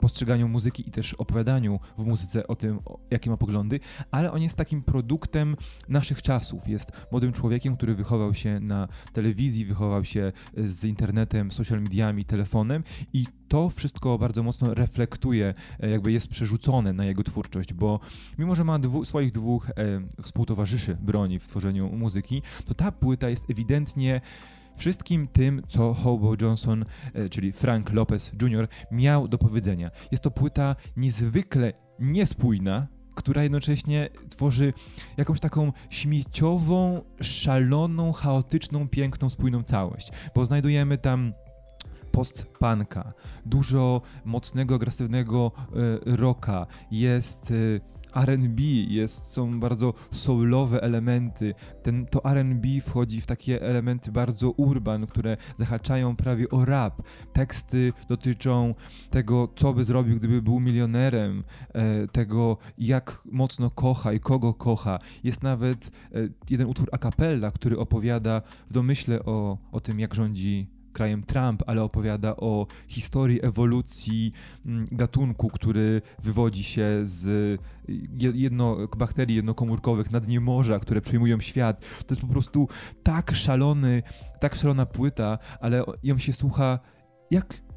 postrzeganiu 0.00 0.48
muzyki 0.48 0.88
i 0.88 0.90
też 0.90 1.14
opowiadaniu 1.14 1.80
w 1.98 2.04
muzyce 2.04 2.46
o 2.46 2.56
tym, 2.56 2.78
o, 2.84 2.98
jakie 3.10 3.30
ma 3.30 3.36
poglądy, 3.36 3.80
ale 4.10 4.32
on 4.32 4.42
jest 4.42 4.56
takim 4.56 4.82
produktem 4.82 5.56
naszych 5.88 6.22
czasów. 6.22 6.68
Jest 6.68 6.92
młodym 7.10 7.32
człowiekiem, 7.32 7.76
który 7.76 7.94
wychował 7.94 8.34
się 8.34 8.60
na 8.60 8.88
telewizji, 9.12 9.64
wychował 9.64 10.04
się 10.04 10.32
z 10.56 10.84
internetem, 10.84 11.52
social 11.52 11.82
mediami, 11.82 12.24
telefonem 12.24 12.82
i 13.12 13.24
to 13.48 13.70
wszystko 13.70 14.18
bardzo 14.18 14.42
mocno 14.42 14.74
reflektuje, 14.74 15.54
e, 15.80 15.90
jakby 15.90 16.12
jest 16.12 16.28
przerzucone 16.28 16.92
na 16.92 17.04
jego 17.04 17.22
twórczość, 17.22 17.72
bo 17.72 18.00
mimo, 18.38 18.54
że 18.54 18.64
ma 18.64 18.78
dwu, 18.78 19.04
swoich 19.04 19.32
dwóch 19.32 19.67
e, 19.67 19.67
współtowarzyszy 20.22 20.96
broni 21.00 21.38
w 21.38 21.46
tworzeniu 21.46 21.88
muzyki, 21.88 22.42
to 22.66 22.74
ta 22.74 22.92
płyta 22.92 23.28
jest 23.28 23.50
ewidentnie 23.50 24.20
wszystkim 24.78 25.28
tym, 25.28 25.62
co 25.68 25.94
Hobo 25.94 26.34
Johnson, 26.42 26.84
e, 27.14 27.28
czyli 27.28 27.52
Frank 27.52 27.92
Lopez 27.92 28.32
Jr., 28.42 28.68
miał 28.90 29.28
do 29.28 29.38
powiedzenia. 29.38 29.90
Jest 30.10 30.22
to 30.22 30.30
płyta 30.30 30.76
niezwykle 30.96 31.72
niespójna, 32.00 32.86
która 33.14 33.42
jednocześnie 33.42 34.08
tworzy 34.30 34.72
jakąś 35.16 35.40
taką 35.40 35.72
śmieciową, 35.90 37.02
szaloną, 37.20 38.12
chaotyczną, 38.12 38.88
piękną, 38.88 39.30
spójną 39.30 39.62
całość, 39.62 40.10
bo 40.34 40.44
znajdujemy 40.44 40.98
tam 40.98 41.32
post-punka, 42.12 43.12
dużo 43.46 44.02
mocnego, 44.24 44.74
agresywnego 44.74 45.52
e, 45.56 46.16
rocka, 46.16 46.66
jest 46.90 47.50
e, 47.50 47.97
R&B, 48.22 48.62
są 49.06 49.60
bardzo 49.60 49.94
soulowe 50.10 50.82
elementy. 50.82 51.54
Ten, 51.82 52.06
to 52.06 52.24
R&B 52.24 52.68
wchodzi 52.80 53.20
w 53.20 53.26
takie 53.26 53.62
elementy 53.62 54.12
bardzo 54.12 54.50
urban, 54.50 55.06
które 55.06 55.36
zahaczają 55.58 56.16
prawie 56.16 56.48
o 56.48 56.64
rap. 56.64 57.02
Teksty 57.32 57.92
dotyczą 58.08 58.74
tego, 59.10 59.48
co 59.56 59.72
by 59.72 59.84
zrobił, 59.84 60.16
gdyby 60.16 60.42
był 60.42 60.60
milionerem, 60.60 61.44
e, 61.72 62.08
tego, 62.08 62.56
jak 62.78 63.22
mocno 63.32 63.70
kocha 63.70 64.12
i 64.12 64.20
kogo 64.20 64.54
kocha. 64.54 64.98
Jest 65.24 65.42
nawet 65.42 65.90
jeden 66.50 66.66
utwór 66.66 66.88
a 66.92 66.98
cappella, 66.98 67.50
który 67.50 67.78
opowiada 67.78 68.42
w 68.66 68.72
domyśle 68.72 69.24
o, 69.24 69.58
o 69.72 69.80
tym, 69.80 70.00
jak 70.00 70.14
rządzi 70.14 70.77
krajem 70.98 71.22
Trump, 71.22 71.62
ale 71.66 71.82
opowiada 71.82 72.36
o 72.36 72.66
historii 72.88 73.40
ewolucji 73.42 74.32
mm, 74.66 74.84
gatunku, 74.92 75.48
który 75.48 76.02
wywodzi 76.22 76.64
się 76.64 77.00
z 77.02 77.60
jedno, 78.34 78.76
bakterii 78.96 79.36
jednokomórkowych 79.36 80.10
na 80.10 80.20
dnie 80.20 80.40
morza, 80.40 80.78
które 80.78 81.00
przejmują 81.00 81.40
świat. 81.40 81.80
To 81.80 82.14
jest 82.14 82.20
po 82.20 82.26
prostu 82.26 82.68
tak 83.02 83.34
szalony, 83.34 84.02
tak 84.40 84.54
szalona 84.54 84.86
płyta, 84.86 85.38
ale 85.60 85.84
ją 86.02 86.18
się 86.18 86.32
słucha 86.32 86.78
jak 87.30 87.68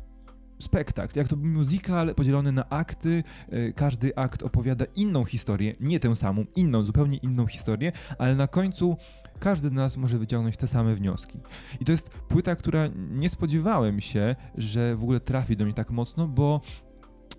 spektakl, 0.59 1.19
jak 1.19 1.27
to 1.27 1.35
musical 1.35 2.15
podzielony 2.15 2.51
na 2.51 2.69
akty, 2.69 3.23
e, 3.49 3.73
każdy 3.73 4.15
akt 4.15 4.43
opowiada 4.43 4.85
inną 4.95 5.25
historię, 5.25 5.75
nie 5.79 5.99
tę 5.99 6.15
samą, 6.15 6.45
inną, 6.55 6.85
zupełnie 6.85 7.17
inną 7.17 7.47
historię, 7.47 7.91
ale 8.17 8.35
na 8.35 8.47
końcu 8.47 8.97
każdy 9.41 9.69
z 9.69 9.71
nas 9.71 9.97
może 9.97 10.19
wyciągnąć 10.19 10.57
te 10.57 10.67
same 10.67 10.95
wnioski. 10.95 11.39
I 11.79 11.85
to 11.85 11.91
jest 11.91 12.09
płyta, 12.09 12.55
która 12.55 12.89
nie 12.95 13.29
spodziewałem 13.29 14.01
się, 14.01 14.35
że 14.55 14.95
w 14.95 15.03
ogóle 15.03 15.19
trafi 15.19 15.57
do 15.57 15.65
mnie 15.65 15.73
tak 15.73 15.91
mocno, 15.91 16.27
bo 16.27 16.61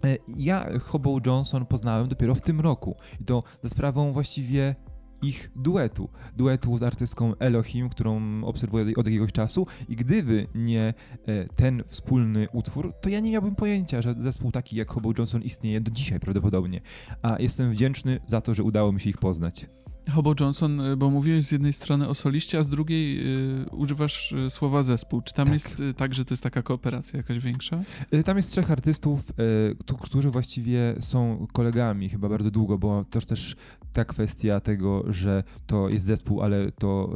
e, 0.04 0.16
ja 0.28 0.66
Hobo 0.80 1.18
Johnson 1.26 1.66
poznałem 1.66 2.08
dopiero 2.08 2.34
w 2.34 2.40
tym 2.40 2.60
roku. 2.60 2.96
I 3.20 3.24
to 3.24 3.42
za 3.62 3.68
sprawą 3.68 4.12
właściwie 4.12 4.74
ich 5.22 5.50
duetu. 5.56 6.08
Duetu 6.36 6.78
z 6.78 6.82
artystką 6.82 7.32
Elohim, 7.38 7.88
którą 7.88 8.44
obserwuję 8.44 8.84
od 8.96 9.06
jakiegoś 9.06 9.32
czasu 9.32 9.66
i 9.88 9.96
gdyby 9.96 10.46
nie 10.54 10.94
e, 11.26 11.48
ten 11.56 11.82
wspólny 11.86 12.48
utwór, 12.52 12.92
to 13.00 13.08
ja 13.08 13.20
nie 13.20 13.30
miałbym 13.30 13.54
pojęcia, 13.54 14.02
że 14.02 14.14
zespół 14.18 14.52
taki 14.52 14.76
jak 14.76 14.90
Hobo 14.90 15.12
Johnson 15.18 15.42
istnieje 15.42 15.80
do 15.80 15.90
dzisiaj 15.90 16.20
prawdopodobnie. 16.20 16.80
A 17.22 17.36
jestem 17.38 17.70
wdzięczny 17.70 18.20
za 18.26 18.40
to, 18.40 18.54
że 18.54 18.62
udało 18.62 18.92
mi 18.92 19.00
się 19.00 19.10
ich 19.10 19.18
poznać. 19.18 19.66
Hobo 20.10 20.34
Johnson, 20.40 20.80
y, 20.80 20.96
bo 20.96 21.10
mówiłeś 21.10 21.44
z 21.44 21.52
jednej 21.52 21.72
strony 21.72 22.08
o 22.08 22.14
soliście, 22.14 22.58
a 22.58 22.62
z 22.62 22.68
drugiej 22.68 23.20
y, 23.62 23.70
używasz 23.70 24.32
y, 24.32 24.50
słowa 24.50 24.82
zespół. 24.82 25.22
Czy 25.22 25.34
tam 25.34 25.44
tak. 25.44 25.52
jest 25.52 25.80
y, 25.80 25.94
tak, 25.94 26.14
że 26.14 26.24
to 26.24 26.34
jest 26.34 26.42
taka 26.42 26.62
kooperacja 26.62 27.16
jakaś 27.16 27.38
większa? 27.38 27.82
Y, 28.14 28.22
tam 28.22 28.36
jest 28.36 28.50
trzech 28.50 28.70
artystów, 28.70 29.30
y, 29.30 29.96
którzy 30.00 30.30
właściwie 30.30 30.94
są 31.00 31.46
kolegami 31.52 32.08
chyba 32.08 32.28
bardzo 32.28 32.50
długo, 32.50 32.78
bo 32.78 33.04
to 33.10 33.20
też 33.20 33.56
ta 33.92 34.04
kwestia 34.04 34.60
tego, 34.60 35.04
że 35.06 35.42
to 35.66 35.88
jest 35.88 36.04
zespół, 36.04 36.42
ale 36.42 36.72
to 36.72 37.10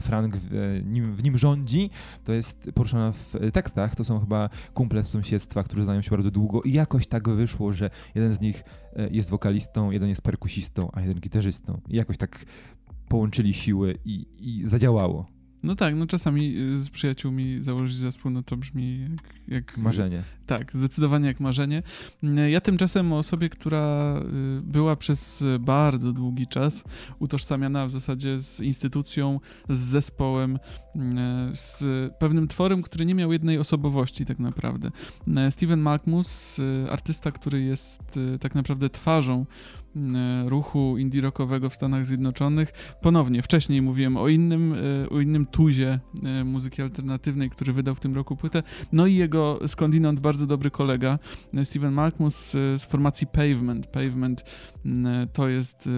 Frank 0.00 0.36
w 0.36 0.80
nim, 0.84 1.16
w 1.16 1.24
nim 1.24 1.38
rządzi, 1.38 1.90
to 2.24 2.32
jest 2.32 2.70
poruszona 2.74 3.12
w 3.12 3.34
tekstach. 3.52 3.96
To 3.96 4.04
są 4.04 4.20
chyba 4.20 4.50
kumple 4.74 5.02
z 5.02 5.08
sąsiedztwa, 5.08 5.62
którzy 5.62 5.84
znają 5.84 6.02
się 6.02 6.10
bardzo 6.10 6.30
długo 6.30 6.62
i 6.62 6.72
jakoś 6.72 7.06
tak 7.06 7.28
wyszło, 7.28 7.72
że 7.72 7.90
jeden 8.14 8.34
z 8.34 8.40
nich 8.40 8.64
jest 9.10 9.30
wokalistą, 9.30 9.90
jeden 9.90 10.08
jest 10.08 10.22
perkusistą, 10.22 10.90
a 10.92 11.00
jeden 11.00 11.20
gitarzystą. 11.20 11.80
I 11.88 11.96
jakoś 11.96 12.18
tak 12.18 12.44
połączyli 13.08 13.54
siły 13.54 13.98
i, 14.04 14.26
i 14.40 14.68
zadziałało. 14.68 15.26
No 15.66 15.74
tak, 15.74 15.94
no 15.94 16.06
czasami 16.06 16.56
y, 16.58 16.80
z 16.80 16.90
przyjaciółmi 16.90 17.58
założyć 17.62 17.96
zespół, 17.96 18.30
no 18.30 18.42
to 18.42 18.56
brzmi 18.56 19.00
jak, 19.00 19.34
jak... 19.48 19.78
Marzenie. 19.78 20.22
Tak, 20.46 20.72
zdecydowanie 20.72 21.26
jak 21.26 21.40
marzenie. 21.40 21.82
Mm, 22.22 22.50
ja 22.50 22.60
tymczasem 22.60 23.12
o 23.12 23.18
osobie, 23.18 23.48
która 23.48 24.16
y, 24.58 24.60
była 24.62 24.96
przez 24.96 25.44
bardzo 25.60 26.12
długi 26.12 26.46
czas 26.46 26.84
utożsamiana 27.18 27.86
w 27.86 27.92
zasadzie 27.92 28.40
z 28.40 28.60
instytucją, 28.60 29.40
z 29.68 29.78
zespołem, 29.78 30.58
mm, 30.94 31.56
z 31.56 31.84
pewnym 32.18 32.48
tworem, 32.48 32.82
który 32.82 33.06
nie 33.06 33.14
miał 33.14 33.32
jednej 33.32 33.58
osobowości 33.58 34.24
tak 34.24 34.38
naprawdę. 34.38 34.90
Mm, 35.28 35.50
Steven 35.50 35.80
Malkmus, 35.80 36.58
y, 36.58 36.86
artysta, 36.90 37.32
który 37.32 37.62
jest 37.62 38.02
tak 38.40 38.54
naprawdę 38.54 38.90
twarzą 38.90 39.46
ruchu 40.46 40.98
indie 40.98 41.20
rockowego 41.20 41.70
w 41.70 41.74
Stanach 41.74 42.06
Zjednoczonych. 42.06 42.72
Ponownie, 43.00 43.42
wcześniej 43.42 43.82
mówiłem 43.82 44.16
o 44.16 44.28
innym, 44.28 44.74
o 45.10 45.20
innym 45.20 45.46
tuzie 45.46 46.00
muzyki 46.44 46.82
alternatywnej, 46.82 47.50
który 47.50 47.72
wydał 47.72 47.94
w 47.94 48.00
tym 48.00 48.14
roku 48.14 48.36
płytę. 48.36 48.62
No 48.92 49.06
i 49.06 49.14
jego 49.14 49.58
skądinąd 49.66 50.20
bardzo 50.20 50.46
dobry 50.46 50.70
kolega, 50.70 51.18
Steven 51.64 51.92
Malkmus 51.92 52.50
z 52.52 52.84
formacji 52.84 53.26
Pavement. 53.26 53.86
Pavement 53.86 54.44
to 55.32 55.48
jest 55.48 55.88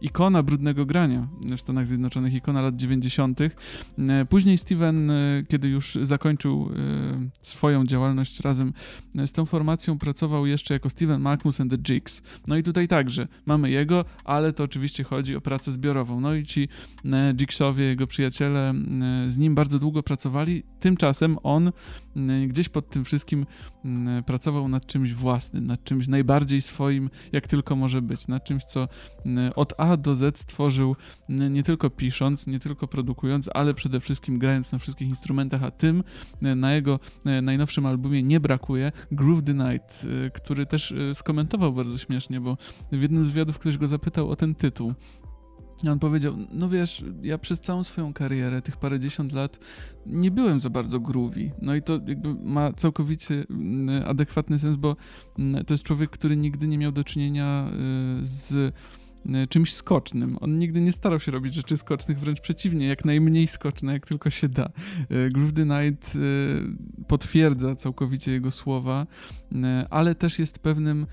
ikona 0.00 0.42
brudnego 0.42 0.86
grania 0.86 1.28
w 1.56 1.60
Stanach 1.60 1.86
Zjednoczonych, 1.86 2.34
ikona 2.34 2.62
lat 2.62 2.76
90. 2.76 3.40
E, 3.40 3.50
później 4.28 4.58
Steven, 4.58 5.10
e, 5.10 5.42
kiedy 5.48 5.68
już 5.68 5.98
zakończył 6.02 6.70
e, 6.70 7.28
swoją 7.42 7.86
działalność 7.86 8.40
razem 8.40 8.72
z 9.26 9.32
tą 9.32 9.44
formacją, 9.44 9.98
pracował 9.98 10.46
jeszcze 10.46 10.74
jako 10.74 10.90
Steven 10.90 11.20
Malkmus 11.20 11.60
and 11.60 11.70
the 11.70 11.78
Jigs. 11.78 12.22
No 12.46 12.56
i 12.56 12.62
tutaj 12.62 12.88
także 12.88 13.28
mamy 13.46 13.70
jego, 13.70 14.04
ale 14.24 14.52
to 14.52 14.64
oczywiście 14.64 15.04
chodzi 15.04 15.36
o 15.36 15.40
pracę 15.40 15.72
zbiorową. 15.72 16.20
No 16.20 16.34
i 16.34 16.42
ci 16.42 16.68
Jigsowie, 17.34 17.84
jego 17.84 18.06
przyjaciele 18.06 18.74
z 19.26 19.38
nim 19.38 19.54
bardzo 19.54 19.78
długo 19.78 20.02
pracowali. 20.02 20.62
Tymczasem 20.80 21.36
on 21.42 21.72
gdzieś 22.48 22.68
pod 22.68 22.90
tym 22.90 23.04
wszystkim 23.04 23.46
pracował 24.26 24.68
nad 24.68 24.86
czymś 24.86 25.12
własnym, 25.14 25.66
nad 25.66 25.84
czymś 25.84 26.08
najbardziej 26.08 26.62
swoim, 26.62 27.10
jak 27.32 27.46
tylko 27.46 27.76
może 27.76 28.02
być, 28.02 28.28
nad 28.28 28.44
czymś, 28.44 28.64
co 28.64 28.88
od 29.54 29.74
A 29.78 29.89
do 29.96 30.14
Z 30.14 30.38
stworzył 30.38 30.96
nie 31.28 31.62
tylko 31.62 31.90
pisząc, 31.90 32.46
nie 32.46 32.58
tylko 32.58 32.88
produkując, 32.88 33.50
ale 33.54 33.74
przede 33.74 34.00
wszystkim 34.00 34.38
grając 34.38 34.72
na 34.72 34.78
wszystkich 34.78 35.08
instrumentach, 35.08 35.62
a 35.62 35.70
tym 35.70 36.04
na 36.40 36.72
jego 36.72 37.00
najnowszym 37.42 37.86
albumie 37.86 38.22
nie 38.22 38.40
brakuje 38.40 38.92
Groove 39.12 39.42
the 39.42 39.54
Night, 39.54 40.06
który 40.34 40.66
też 40.66 40.94
skomentował 41.14 41.72
bardzo 41.72 41.98
śmiesznie, 41.98 42.40
bo 42.40 42.56
w 42.92 43.02
jednym 43.02 43.24
z 43.24 43.28
wywiadów 43.28 43.58
ktoś 43.58 43.78
go 43.78 43.88
zapytał 43.88 44.30
o 44.30 44.36
ten 44.36 44.54
tytuł. 44.54 44.94
On 45.90 45.98
powiedział, 45.98 46.34
no 46.52 46.68
wiesz, 46.68 47.04
ja 47.22 47.38
przez 47.38 47.60
całą 47.60 47.84
swoją 47.84 48.12
karierę, 48.12 48.62
tych 48.62 48.76
parędziesiąt 48.76 49.32
lat, 49.32 49.58
nie 50.06 50.30
byłem 50.30 50.60
za 50.60 50.70
bardzo 50.70 51.00
groovy. 51.00 51.50
No 51.62 51.74
i 51.74 51.82
to 51.82 51.92
jakby 51.92 52.34
ma 52.34 52.72
całkowicie 52.72 53.44
adekwatny 54.06 54.58
sens, 54.58 54.76
bo 54.76 54.96
to 55.66 55.74
jest 55.74 55.84
człowiek, 55.84 56.10
który 56.10 56.36
nigdy 56.36 56.68
nie 56.68 56.78
miał 56.78 56.92
do 56.92 57.04
czynienia 57.04 57.70
z 58.22 58.52
E, 58.54 58.72
czymś 59.48 59.74
skocznym. 59.74 60.38
On 60.40 60.58
nigdy 60.58 60.80
nie 60.80 60.92
starał 60.92 61.20
się 61.20 61.32
robić 61.32 61.54
rzeczy 61.54 61.76
skocznych, 61.76 62.20
wręcz 62.20 62.40
przeciwnie, 62.40 62.86
jak 62.86 63.04
najmniej 63.04 63.48
skoczne, 63.48 63.92
jak 63.92 64.06
tylko 64.06 64.30
się 64.30 64.48
da. 64.48 64.64
E, 64.64 65.28
Groove 65.30 65.52
the 65.52 65.64
Night 65.64 66.16
e, 66.16 67.04
potwierdza 67.04 67.74
całkowicie 67.74 68.32
jego 68.32 68.50
słowa, 68.50 69.06
ale 69.90 70.14
też 70.14 70.38
jest 70.38 70.58
pewnym 70.58 71.06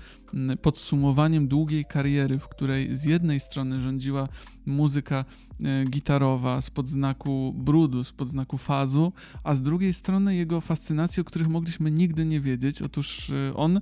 podsumowaniem 0.62 1.48
długiej 1.48 1.84
kariery, 1.84 2.38
w 2.38 2.48
której 2.48 2.96
z 2.96 3.04
jednej 3.04 3.40
strony 3.40 3.80
rządziła 3.80 4.28
muzyka 4.68 5.24
e, 5.64 5.84
gitarowa 5.84 6.60
spod 6.60 6.88
znaku 6.88 7.54
brudu, 7.56 8.04
spod 8.04 8.28
znaku 8.28 8.58
fazu, 8.58 9.12
a 9.44 9.54
z 9.54 9.62
drugiej 9.62 9.92
strony 9.92 10.34
jego 10.34 10.60
fascynacje, 10.60 11.20
o 11.20 11.24
których 11.24 11.48
mogliśmy 11.48 11.90
nigdy 11.90 12.26
nie 12.26 12.40
wiedzieć. 12.40 12.82
Otóż 12.82 13.30
e, 13.30 13.54
on 13.56 13.80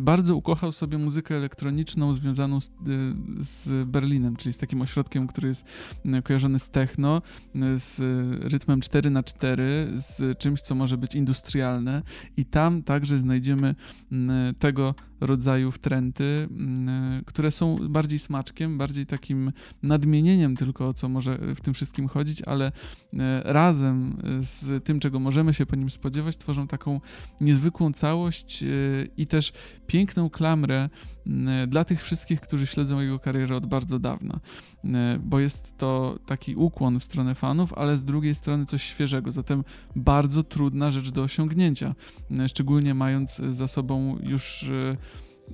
bardzo 0.00 0.36
ukochał 0.36 0.72
sobie 0.72 0.98
muzykę 0.98 1.36
elektroniczną 1.36 2.14
związaną 2.14 2.60
z, 2.60 2.68
e, 2.68 2.70
z 3.40 3.88
Berlinem, 3.88 4.36
czyli 4.36 4.52
z 4.52 4.58
takim 4.58 4.82
ośrodkiem, 4.82 5.26
który 5.26 5.48
jest 5.48 5.64
kojarzony 6.24 6.58
z 6.58 6.70
techno, 6.70 7.22
z 7.76 8.00
rytmem 8.52 8.80
4 8.80 9.10
na 9.10 9.22
4 9.22 9.92
z 9.96 10.38
czymś, 10.38 10.60
co 10.60 10.74
może 10.74 10.98
być 10.98 11.14
industrialne 11.14 12.02
i 12.36 12.44
tam 12.44 12.82
także 12.82 13.18
znajdziemy 13.18 13.74
tego 14.58 14.94
rodzaju 15.20 15.70
wtręty, 15.70 16.48
które 17.26 17.50
są 17.50 17.88
bardziej 17.88 18.18
smaczkiem, 18.18 18.78
bardziej 18.78 19.06
takim 19.06 19.52
nadmienieniem 19.82 20.56
tylko, 20.56 20.88
o 20.88 20.94
co 20.94 21.08
może 21.08 21.38
w 21.54 21.60
tym 21.60 21.74
wszystkim 21.74 22.08
chodzić, 22.08 22.42
ale 22.42 22.66
e, 22.66 22.72
razem 23.44 24.16
z 24.40 24.84
tym, 24.84 25.00
czego 25.00 25.20
możemy 25.20 25.54
się 25.54 25.66
po 25.66 25.76
nim 25.76 25.90
spodziewać, 25.90 26.36
tworzą 26.36 26.66
taką 26.66 27.00
niezwykłą 27.40 27.92
całość 27.92 28.62
e, 28.62 28.66
i 29.16 29.26
też 29.26 29.52
piękną 29.86 30.30
klamrę 30.30 30.88
dla 31.66 31.84
tych 31.84 32.02
wszystkich, 32.02 32.40
którzy 32.40 32.66
śledzą 32.66 33.00
jego 33.00 33.18
karierę 33.18 33.56
od 33.56 33.66
bardzo 33.66 33.98
dawna, 33.98 34.40
bo 35.20 35.40
jest 35.40 35.78
to 35.78 36.18
taki 36.26 36.56
ukłon 36.56 37.00
w 37.00 37.04
stronę 37.04 37.34
fanów, 37.34 37.74
ale 37.74 37.96
z 37.96 38.04
drugiej 38.04 38.34
strony 38.34 38.66
coś 38.66 38.82
świeżego, 38.82 39.32
zatem 39.32 39.64
bardzo 39.96 40.42
trudna 40.42 40.90
rzecz 40.90 41.10
do 41.10 41.22
osiągnięcia, 41.22 41.94
szczególnie 42.48 42.94
mając 42.94 43.36
za 43.36 43.68
sobą 43.68 44.18
już 44.22 44.70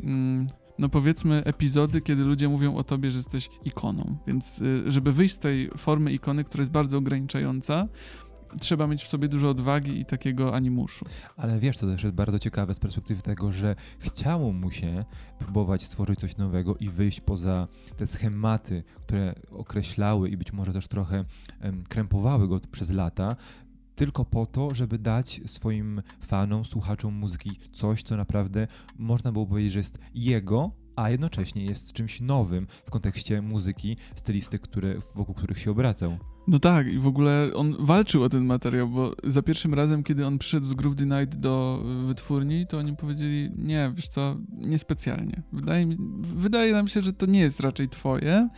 mm, 0.02 0.46
no 0.78 0.88
powiedzmy, 0.88 1.42
epizody, 1.44 2.00
kiedy 2.00 2.24
ludzie 2.24 2.48
mówią 2.48 2.76
o 2.76 2.84
tobie, 2.84 3.10
że 3.10 3.18
jesteś 3.18 3.48
ikoną. 3.64 4.16
Więc 4.26 4.62
żeby 4.87 5.12
wyjść 5.12 5.34
z 5.34 5.38
tej 5.38 5.70
formy 5.76 6.12
ikony, 6.12 6.44
która 6.44 6.62
jest 6.62 6.72
bardzo 6.72 6.98
ograniczająca, 6.98 7.88
trzeba 8.60 8.86
mieć 8.86 9.02
w 9.02 9.08
sobie 9.08 9.28
dużo 9.28 9.50
odwagi 9.50 10.00
i 10.00 10.04
takiego 10.04 10.54
animuszu. 10.54 11.04
Ale 11.36 11.58
wiesz, 11.58 11.76
to 11.76 11.86
też 11.86 12.02
jest 12.02 12.14
bardzo 12.14 12.38
ciekawe 12.38 12.74
z 12.74 12.80
perspektywy 12.80 13.22
tego, 13.22 13.52
że 13.52 13.76
chciało 13.98 14.52
mu 14.52 14.70
się 14.70 15.04
próbować 15.38 15.82
stworzyć 15.82 16.20
coś 16.20 16.36
nowego 16.36 16.76
i 16.76 16.88
wyjść 16.88 17.20
poza 17.20 17.68
te 17.96 18.06
schematy, 18.06 18.84
które 19.00 19.34
określały 19.50 20.28
i 20.28 20.36
być 20.36 20.52
może 20.52 20.72
też 20.72 20.88
trochę 20.88 21.24
um, 21.62 21.84
krępowały 21.84 22.48
go 22.48 22.60
przez 22.72 22.90
lata, 22.90 23.36
tylko 23.94 24.24
po 24.24 24.46
to, 24.46 24.74
żeby 24.74 24.98
dać 24.98 25.40
swoim 25.46 26.02
fanom, 26.20 26.64
słuchaczom 26.64 27.14
muzyki 27.14 27.60
coś, 27.72 28.02
co 28.02 28.16
naprawdę 28.16 28.66
można 28.98 29.32
było 29.32 29.46
powiedzieć, 29.46 29.72
że 29.72 29.78
jest 29.78 29.98
jego, 30.14 30.70
a 30.96 31.10
jednocześnie 31.10 31.64
jest 31.64 31.92
czymś 31.92 32.20
nowym 32.20 32.66
w 32.84 32.90
kontekście 32.90 33.42
muzyki, 33.42 33.96
stylistyk, 34.14 34.62
które, 34.62 34.94
wokół 35.14 35.34
których 35.34 35.58
się 35.58 35.70
obracał. 35.70 36.18
No 36.48 36.59
tak, 36.59 36.87
i 36.87 36.98
w 36.98 37.07
ogóle 37.07 37.50
on 37.54 37.76
walczył 37.78 38.22
o 38.22 38.28
ten 38.28 38.44
materiał, 38.44 38.88
bo 38.88 39.12
za 39.24 39.42
pierwszym 39.42 39.74
razem, 39.74 40.02
kiedy 40.02 40.26
on 40.26 40.38
przyszedł 40.38 40.66
z 40.66 40.74
Groove 40.74 40.96
the 40.96 41.07
Night 41.07 41.37
do 41.37 41.83
wytwórni, 42.07 42.66
to 42.66 42.78
oni 42.78 42.96
powiedzieli, 42.96 43.50
nie, 43.57 43.92
wiesz 43.94 44.09
co, 44.09 44.37
niespecjalnie. 44.48 45.42
Wydaje, 45.52 45.87
mi, 45.87 45.96
wydaje 46.20 46.72
nam 46.72 46.88
się, 46.88 47.02
że 47.02 47.12
to 47.12 47.26
nie 47.26 47.40
jest 47.40 47.61
raczej 47.61 47.88
twoje, 47.88 48.48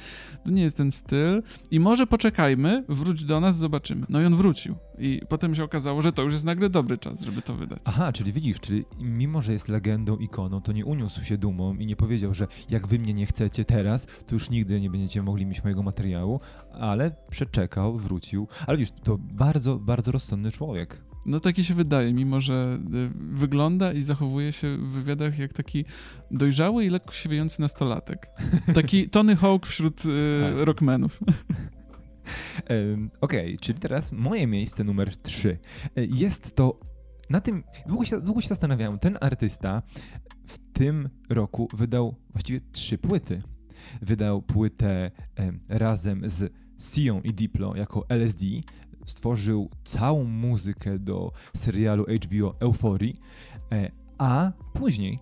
to 0.45 0.51
nie 0.51 0.63
jest 0.63 0.77
ten 0.77 0.93
styl 0.93 1.43
i 1.71 1.81
może 1.81 2.07
poczekajmy, 2.07 2.85
wróć 2.89 3.25
do 3.25 3.41
nas, 3.41 3.57
zobaczymy. 3.57 4.07
No 4.09 4.21
i 4.21 4.25
on 4.25 4.35
wrócił. 4.35 4.75
I 4.99 5.21
potem 5.29 5.55
się 5.55 5.65
okazało, 5.65 6.03
że 6.03 6.13
to 6.13 6.23
już 6.23 6.33
jest 6.33 6.45
nagle 6.45 6.71
dobry 6.71 6.99
czas, 6.99 7.23
żeby 7.23 7.43
to 7.43 7.55
wydać. 7.55 7.79
Aha, 7.85 8.13
czyli 8.13 8.33
widzisz, 8.33 8.61
czyli 8.61 8.85
mimo, 9.01 9.43
że 9.43 9.53
jest 9.53 9.69
legendą, 9.69 10.17
ikoną, 10.17 10.61
to 10.61 10.73
nie 10.73 10.85
uniósł 10.85 11.25
się 11.25 11.39
dumą 11.39 11.75
i 11.75 11.87
nie 11.87 11.97
powiedział, 11.97 12.35
że 12.35 12.47
jak 12.71 12.87
wy 12.87 12.99
mnie 12.99 13.13
nie 13.13 13.27
chcecie 13.27 13.65
teraz, 13.65 14.07
to 14.27 14.35
już 14.35 14.51
nigdy 14.51 14.81
nie 14.81 14.91
będziecie 14.91 15.23
mogli 15.23 15.47
mieć 15.47 15.65
mojego 15.65 15.83
materiału, 15.83 16.41
ale 16.81 17.17
przeczekał, 17.31 17.99
wrócił. 17.99 18.49
Ale 18.67 18.79
widzisz, 18.79 18.95
to 19.05 19.19
bardzo, 19.19 19.79
bardzo 19.79 20.13
rozsądny 20.13 20.51
człowiek. 20.51 21.03
No 21.27 21.41
taki 21.41 21.65
się 21.65 21.75
wydaje, 21.75 22.13
mimo 22.13 22.41
że 22.41 22.79
y, 22.95 23.11
wygląda 23.35 23.93
i 23.93 24.03
zachowuje 24.03 24.53
się 24.53 24.77
w 24.77 24.89
wywiadach 24.89 25.39
jak 25.39 25.53
taki 25.53 25.85
dojrzały 26.31 26.85
i 26.85 26.91
lekko 26.91 27.13
siewiejący 27.13 27.61
nastolatek. 27.61 28.27
Taki 28.75 29.11
Tony 29.11 29.37
Hawk 29.37 29.67
wśród 29.67 30.05
y, 30.05 30.65
rockmenów. 30.65 31.21
Okej, 33.21 33.47
okay, 33.47 33.57
czyli 33.61 33.79
teraz 33.79 34.13
moje 34.13 34.47
miejsce 34.47 34.85
numer 34.85 35.17
3. 35.17 35.59
E, 35.97 36.05
jest 36.05 36.57
to 36.57 36.81
na 37.31 37.41
tym, 37.41 37.65
długo 37.87 38.05
się, 38.05 38.21
długo 38.21 38.41
się 38.41 38.49
zastanawiałem, 38.49 38.99
ten 38.99 39.19
artysta 39.21 39.83
w 40.47 40.59
tym 40.73 41.09
roku 41.29 41.69
wydał 41.73 42.15
właściwie 42.31 42.61
trzy 42.73 42.99
płyty. 42.99 43.43
Wydał 44.03 44.43
płytę 44.43 45.11
razem 45.69 46.31
z 46.31 46.53
Sion 46.79 47.21
i 47.25 47.35
Diplo 47.35 47.77
jako 47.77 48.07
LSD, 48.09 48.47
stworzył 49.07 49.71
całą 49.85 50.25
muzykę 50.25 50.99
do 50.99 51.33
serialu 51.55 52.05
HBO 52.05 52.55
Euphorii, 52.61 53.21
e, 53.73 53.91
a 54.19 54.53
później, 54.75 55.19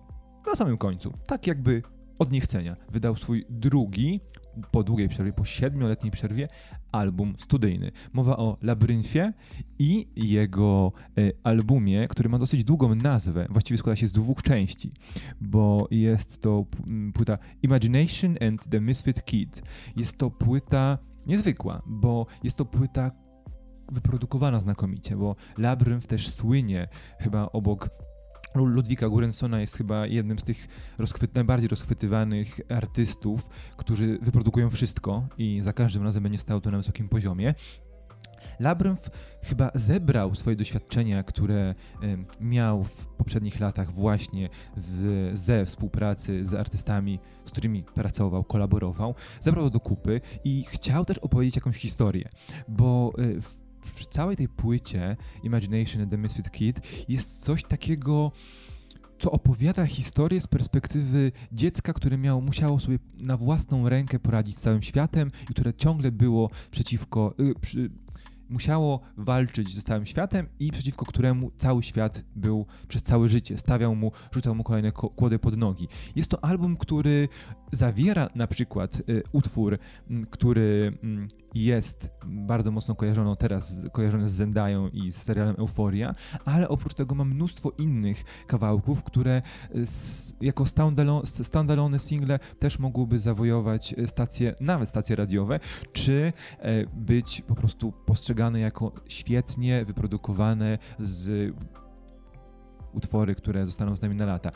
na 0.47 0.55
samym 0.55 0.77
końcu, 0.77 1.13
tak 1.27 1.47
jakby 1.47 1.81
od 2.19 2.31
niechcenia, 2.31 2.75
wydał 2.91 3.15
swój 3.15 3.45
drugi, 3.49 4.19
po 4.71 4.83
długiej 4.83 5.09
przerwie, 5.09 5.33
po 5.33 5.45
siedmioletniej 5.45 6.11
przerwie, 6.11 6.47
album 6.91 7.35
studyjny. 7.39 7.91
Mowa 8.13 8.37
o 8.37 8.57
Labyrynfie 8.61 9.33
i 9.79 10.07
jego 10.15 10.91
e, 11.17 11.31
albumie, 11.43 12.07
który 12.07 12.29
ma 12.29 12.39
dosyć 12.39 12.63
długą 12.63 12.95
nazwę, 12.95 13.47
właściwie 13.49 13.77
składa 13.77 13.95
się 13.95 14.07
z 14.07 14.11
dwóch 14.11 14.43
części, 14.43 14.93
bo 15.41 15.87
jest 15.91 16.41
to 16.41 16.65
płyta 17.13 17.37
Imagination 17.63 18.35
and 18.47 18.69
the 18.69 18.81
Misfit 18.81 19.25
Kid. 19.25 19.61
Jest 19.95 20.17
to 20.17 20.31
płyta 20.31 20.97
niezwykła, 21.25 21.81
bo 21.85 22.25
jest 22.43 22.55
to 22.55 22.65
płyta 22.65 23.11
wyprodukowana 23.91 24.61
znakomicie, 24.61 25.15
bo 25.15 25.35
Labyrinth 25.57 26.07
też 26.07 26.29
słynie 26.29 26.87
chyba 27.19 27.45
obok 27.51 27.89
Ludwika 28.55 29.09
Gurensona 29.09 29.61
jest 29.61 29.77
chyba 29.77 30.07
jednym 30.07 30.39
z 30.39 30.43
tych 30.43 30.67
rozchwyt, 30.97 31.35
najbardziej 31.35 31.69
rozchwytywanych 31.69 32.59
artystów, 32.69 33.49
którzy 33.77 34.19
wyprodukują 34.21 34.69
wszystko 34.69 35.27
i 35.37 35.59
za 35.63 35.73
każdym 35.73 36.03
razem 36.03 36.23
będzie 36.23 36.37
stał 36.37 36.61
to 36.61 36.71
na 36.71 36.77
wysokim 36.77 37.09
poziomie. 37.09 37.53
Labyrinth 38.59 39.09
chyba 39.43 39.71
zebrał 39.75 40.35
swoje 40.35 40.55
doświadczenia, 40.55 41.23
które 41.23 41.75
miał 42.41 42.83
w 42.83 43.05
poprzednich 43.05 43.59
latach 43.59 43.91
właśnie 43.91 44.49
z, 44.77 45.39
ze 45.39 45.65
współpracy 45.65 46.45
z 46.45 46.53
artystami, 46.53 47.19
z 47.45 47.51
którymi 47.51 47.83
pracował, 47.83 48.43
kolaborował, 48.43 49.15
zebrał 49.41 49.69
do 49.69 49.79
kupy 49.79 50.21
i 50.43 50.63
chciał 50.67 51.05
też 51.05 51.17
opowiedzieć 51.17 51.55
jakąś 51.55 51.77
historię, 51.77 52.29
bo 52.67 53.13
e, 53.17 53.41
w 53.81 54.07
całej 54.07 54.37
tej 54.37 54.47
płycie 54.47 55.17
Imagination 55.43 56.01
and 56.01 56.11
the 56.11 56.17
Misfit 56.17 56.51
Kid 56.51 56.81
jest 57.09 57.43
coś 57.43 57.63
takiego 57.63 58.31
co 59.19 59.31
opowiada 59.31 59.85
historię 59.85 60.41
z 60.41 60.47
perspektywy 60.47 61.31
dziecka, 61.51 61.93
które 61.93 62.17
miało, 62.17 62.41
musiało 62.41 62.79
sobie 62.79 62.99
na 63.17 63.37
własną 63.37 63.89
rękę 63.89 64.19
poradzić 64.19 64.57
z 64.57 64.61
całym 64.61 64.81
światem 64.81 65.31
i 65.43 65.53
które 65.53 65.73
ciągle 65.73 66.11
było 66.11 66.49
przeciwko, 66.71 67.33
y, 67.39 67.53
przy, 67.61 67.89
musiało 68.49 68.99
walczyć 69.17 69.75
ze 69.75 69.81
całym 69.81 70.05
światem 70.05 70.47
i 70.59 70.71
przeciwko 70.71 71.05
któremu 71.05 71.51
cały 71.57 71.83
świat 71.83 72.23
był 72.35 72.65
przez 72.87 73.03
całe 73.03 73.29
życie, 73.29 73.57
stawiał 73.57 73.95
mu, 73.95 74.11
rzucał 74.31 74.55
mu 74.55 74.63
kolejne 74.63 74.91
kłody 74.91 75.39
pod 75.39 75.57
nogi. 75.57 75.87
Jest 76.15 76.29
to 76.29 76.43
album, 76.43 76.77
który 76.77 77.27
zawiera 77.71 78.29
na 78.35 78.47
przykład 78.47 79.01
y, 79.09 79.23
utwór, 79.31 79.73
y, 79.73 79.79
który 80.29 80.91
y, 81.03 81.44
jest 81.55 82.09
bardzo 82.25 82.71
mocno 82.71 82.95
kojarzony 82.95 83.35
teraz, 83.35 83.83
kojarzony 83.91 84.29
z 84.29 84.31
Zendają 84.31 84.89
i 84.89 85.11
z 85.11 85.15
serialem 85.15 85.55
Euforia, 85.59 86.15
ale 86.45 86.69
oprócz 86.69 86.93
tego 86.93 87.15
ma 87.15 87.25
mnóstwo 87.25 87.71
innych 87.77 88.23
kawałków, 88.47 89.03
które 89.03 89.41
jako 90.41 90.65
standalone, 90.65 91.25
standalone 91.25 91.99
single 91.99 92.39
też 92.59 92.79
mogłyby 92.79 93.19
zawojować 93.19 93.95
stacje, 94.07 94.55
nawet 94.59 94.89
stacje 94.89 95.15
radiowe, 95.15 95.59
czy 95.93 96.33
e, 96.59 96.85
być 96.85 97.41
po 97.47 97.55
prostu 97.55 97.91
postrzegane 97.91 98.59
jako 98.59 98.91
świetnie 99.07 99.85
wyprodukowane 99.85 100.77
z 100.99 101.53
utwory, 102.95 103.35
które 103.35 103.65
zostaną 103.65 103.95
z 103.95 104.01
nami 104.01 104.15
na 104.15 104.25
lata. 104.25 104.51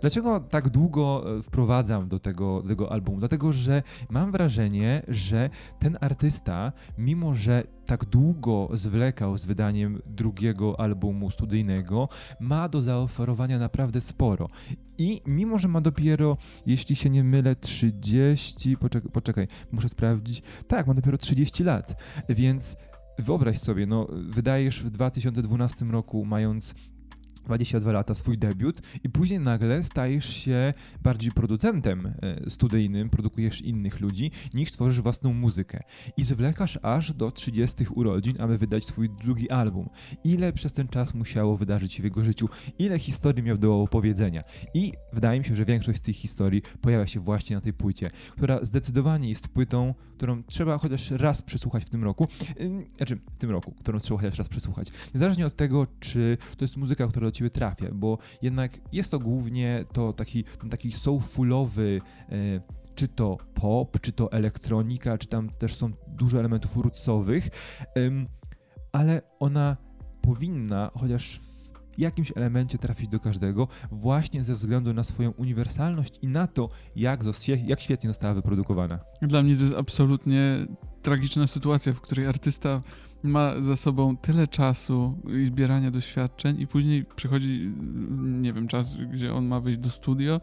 Dlaczego 0.00 0.40
tak 0.40 0.68
długo 0.68 1.24
e, 1.38 1.42
wprowadzam 1.42 2.08
do 2.08 2.18
tego, 2.18 2.62
do 2.62 2.68
tego 2.68 2.92
albumu? 2.92 3.18
Dlatego, 3.18 3.52
że 3.52 3.82
mam 4.10 4.32
wrażenie, 4.32 5.02
że 5.08 5.50
ten 5.78 5.98
artysta, 6.00 6.72
mimo 6.98 7.34
że 7.34 7.64
tak 7.86 8.04
długo 8.04 8.68
zwlekał 8.72 9.38
z 9.38 9.44
wydaniem 9.44 10.02
drugiego 10.06 10.80
albumu 10.80 11.30
studyjnego, 11.30 12.08
ma 12.40 12.68
do 12.68 12.82
zaoferowania 12.82 13.58
naprawdę 13.58 14.00
sporo. 14.00 14.48
I 14.98 15.22
mimo, 15.26 15.58
że 15.58 15.68
ma 15.68 15.80
dopiero, 15.80 16.36
jeśli 16.66 16.96
się 16.96 17.10
nie 17.10 17.24
mylę, 17.24 17.56
30, 17.56 18.76
poczekaj, 18.76 19.10
poczekaj 19.12 19.48
muszę 19.72 19.88
sprawdzić, 19.88 20.42
tak, 20.66 20.86
ma 20.86 20.94
dopiero 20.94 21.18
30 21.18 21.64
lat, 21.64 22.02
więc 22.28 22.76
wyobraź 23.18 23.58
sobie, 23.58 23.86
no, 23.86 24.06
wydajesz 24.10 24.82
w 24.82 24.90
2012 24.90 25.84
roku, 25.84 26.24
mając 26.24 26.74
22 27.44 27.92
lata 27.92 28.14
swój 28.14 28.38
debiut 28.38 28.80
i 29.04 29.08
później 29.08 29.40
nagle 29.40 29.82
stajesz 29.82 30.36
się 30.36 30.74
bardziej 31.02 31.32
producentem 31.32 32.06
e, 32.06 32.50
studyjnym, 32.50 33.10
produkujesz 33.10 33.60
innych 33.60 34.00
ludzi, 34.00 34.30
niż 34.54 34.70
tworzysz 34.70 35.00
własną 35.00 35.34
muzykę. 35.34 35.82
I 36.16 36.24
zwlekasz 36.24 36.78
aż 36.82 37.12
do 37.12 37.30
30 37.30 37.86
urodzin, 37.94 38.36
aby 38.40 38.58
wydać 38.58 38.86
swój 38.86 39.10
drugi 39.10 39.50
album. 39.50 39.88
Ile 40.24 40.52
przez 40.52 40.72
ten 40.72 40.88
czas 40.88 41.14
musiało 41.14 41.56
wydarzyć 41.56 41.92
się 41.92 42.02
w 42.02 42.04
jego 42.04 42.24
życiu, 42.24 42.48
ile 42.78 42.98
historii 42.98 43.42
miał 43.42 43.58
do 43.58 43.80
opowiedzenia. 43.82 44.42
I 44.74 44.92
wydaje 45.12 45.40
mi 45.40 45.44
się, 45.44 45.56
że 45.56 45.64
większość 45.64 45.98
z 45.98 46.02
tych 46.02 46.16
historii 46.16 46.62
pojawia 46.80 47.06
się 47.06 47.20
właśnie 47.20 47.56
na 47.56 47.62
tej 47.62 47.72
płycie, 47.72 48.10
która 48.30 48.64
zdecydowanie 48.64 49.28
jest 49.28 49.48
płytą, 49.48 49.94
którą 50.16 50.42
trzeba 50.42 50.78
chociaż 50.78 51.10
raz 51.10 51.42
przesłuchać 51.42 51.84
w 51.84 51.90
tym 51.90 52.04
roku. 52.04 52.28
Znaczy, 52.96 53.16
w 53.16 53.38
tym 53.38 53.50
roku, 53.50 53.72
którą 53.72 54.00
trzeba 54.00 54.20
chociaż 54.20 54.38
raz 54.38 54.48
przesłuchać. 54.48 54.88
Niezależnie 55.14 55.46
od 55.46 55.56
tego, 55.56 55.86
czy 56.00 56.38
to 56.56 56.64
jest 56.64 56.76
muzyka, 56.76 57.06
która 57.06 57.31
ciebie 57.32 57.50
trafia, 57.50 57.86
bo 57.92 58.18
jednak 58.42 58.80
jest 58.92 59.10
to 59.10 59.18
głównie 59.18 59.84
to 59.92 60.12
taki, 60.12 60.44
taki 60.70 60.92
soulfulowy 60.92 62.00
e, 62.28 62.82
czy 62.94 63.08
to 63.08 63.36
pop, 63.54 64.00
czy 64.00 64.12
to 64.12 64.32
elektronika, 64.32 65.18
czy 65.18 65.26
tam 65.26 65.50
też 65.50 65.74
są 65.74 65.92
dużo 66.08 66.38
elementów 66.38 66.76
rootsowych, 66.76 67.48
ale 68.92 69.22
ona 69.38 69.76
powinna 70.20 70.90
chociaż 70.94 71.38
w 71.38 71.52
jakimś 71.98 72.32
elemencie 72.36 72.78
trafić 72.78 73.08
do 73.08 73.20
każdego, 73.20 73.68
właśnie 73.90 74.44
ze 74.44 74.54
względu 74.54 74.94
na 74.94 75.04
swoją 75.04 75.30
uniwersalność 75.30 76.18
i 76.22 76.28
na 76.28 76.46
to, 76.46 76.68
jak, 76.96 77.20
jak 77.66 77.80
świetnie 77.80 78.10
została 78.10 78.34
wyprodukowana. 78.34 78.98
Dla 79.22 79.42
mnie 79.42 79.56
to 79.56 79.62
jest 79.62 79.76
absolutnie 79.76 80.66
tragiczna 81.02 81.46
sytuacja, 81.46 81.92
w 81.92 82.00
której 82.00 82.26
artysta 82.26 82.82
ma 83.22 83.62
za 83.62 83.76
sobą 83.76 84.16
tyle 84.16 84.48
czasu 84.48 85.18
i 85.42 85.44
zbierania 85.44 85.90
doświadczeń 85.90 86.60
i 86.60 86.66
później 86.66 87.04
przychodzi, 87.16 87.72
nie 88.20 88.52
wiem, 88.52 88.68
czas, 88.68 88.96
gdzie 89.12 89.34
on 89.34 89.46
ma 89.46 89.60
wejść 89.60 89.78
do 89.78 89.90
studio 89.90 90.40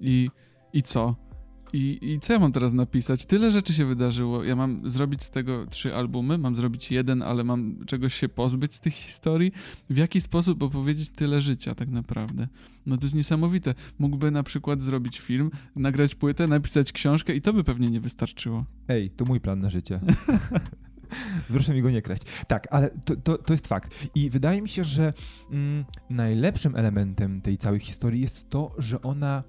i, 0.00 0.30
i 0.72 0.82
co? 0.82 1.30
I, 1.72 1.98
I 2.02 2.20
co 2.20 2.32
ja 2.32 2.38
mam 2.38 2.52
teraz 2.52 2.72
napisać? 2.72 3.26
Tyle 3.26 3.50
rzeczy 3.50 3.74
się 3.74 3.86
wydarzyło. 3.86 4.44
Ja 4.44 4.56
mam 4.56 4.90
zrobić 4.90 5.22
z 5.22 5.30
tego 5.30 5.66
trzy 5.66 5.94
albumy, 5.94 6.38
mam 6.38 6.56
zrobić 6.56 6.90
jeden, 6.90 7.22
ale 7.22 7.44
mam 7.44 7.84
czegoś 7.86 8.14
się 8.14 8.28
pozbyć 8.28 8.74
z 8.74 8.80
tych 8.80 8.94
historii. 8.94 9.52
W 9.90 9.96
jaki 9.96 10.20
sposób 10.20 10.62
opowiedzieć 10.62 11.10
tyle 11.10 11.40
życia 11.40 11.74
tak 11.74 11.88
naprawdę? 11.88 12.48
No 12.86 12.96
to 12.96 13.02
jest 13.02 13.14
niesamowite. 13.14 13.74
Mógłby 13.98 14.30
na 14.30 14.42
przykład 14.42 14.82
zrobić 14.82 15.20
film, 15.20 15.50
nagrać 15.76 16.14
płytę, 16.14 16.46
napisać 16.46 16.92
książkę 16.92 17.34
i 17.34 17.40
to 17.40 17.52
by 17.52 17.64
pewnie 17.64 17.90
nie 17.90 18.00
wystarczyło. 18.00 18.64
Ej, 18.88 19.10
to 19.10 19.24
mój 19.24 19.40
plan 19.40 19.60
na 19.60 19.70
życie. 19.70 20.00
Proszę 21.52 21.74
mi 21.74 21.82
go 21.82 21.90
nie 21.90 22.02
kraść. 22.02 22.22
Tak, 22.46 22.68
ale 22.70 22.90
to, 23.04 23.16
to, 23.16 23.38
to 23.38 23.54
jest 23.54 23.66
fakt. 23.66 23.94
I 24.14 24.30
wydaje 24.30 24.62
mi 24.62 24.68
się, 24.68 24.84
że 24.84 25.12
mm, 25.50 25.84
najlepszym 26.10 26.76
elementem 26.76 27.40
tej 27.40 27.58
całej 27.58 27.80
historii 27.80 28.20
jest 28.20 28.50
to, 28.50 28.74
że 28.78 29.02
ona 29.02 29.42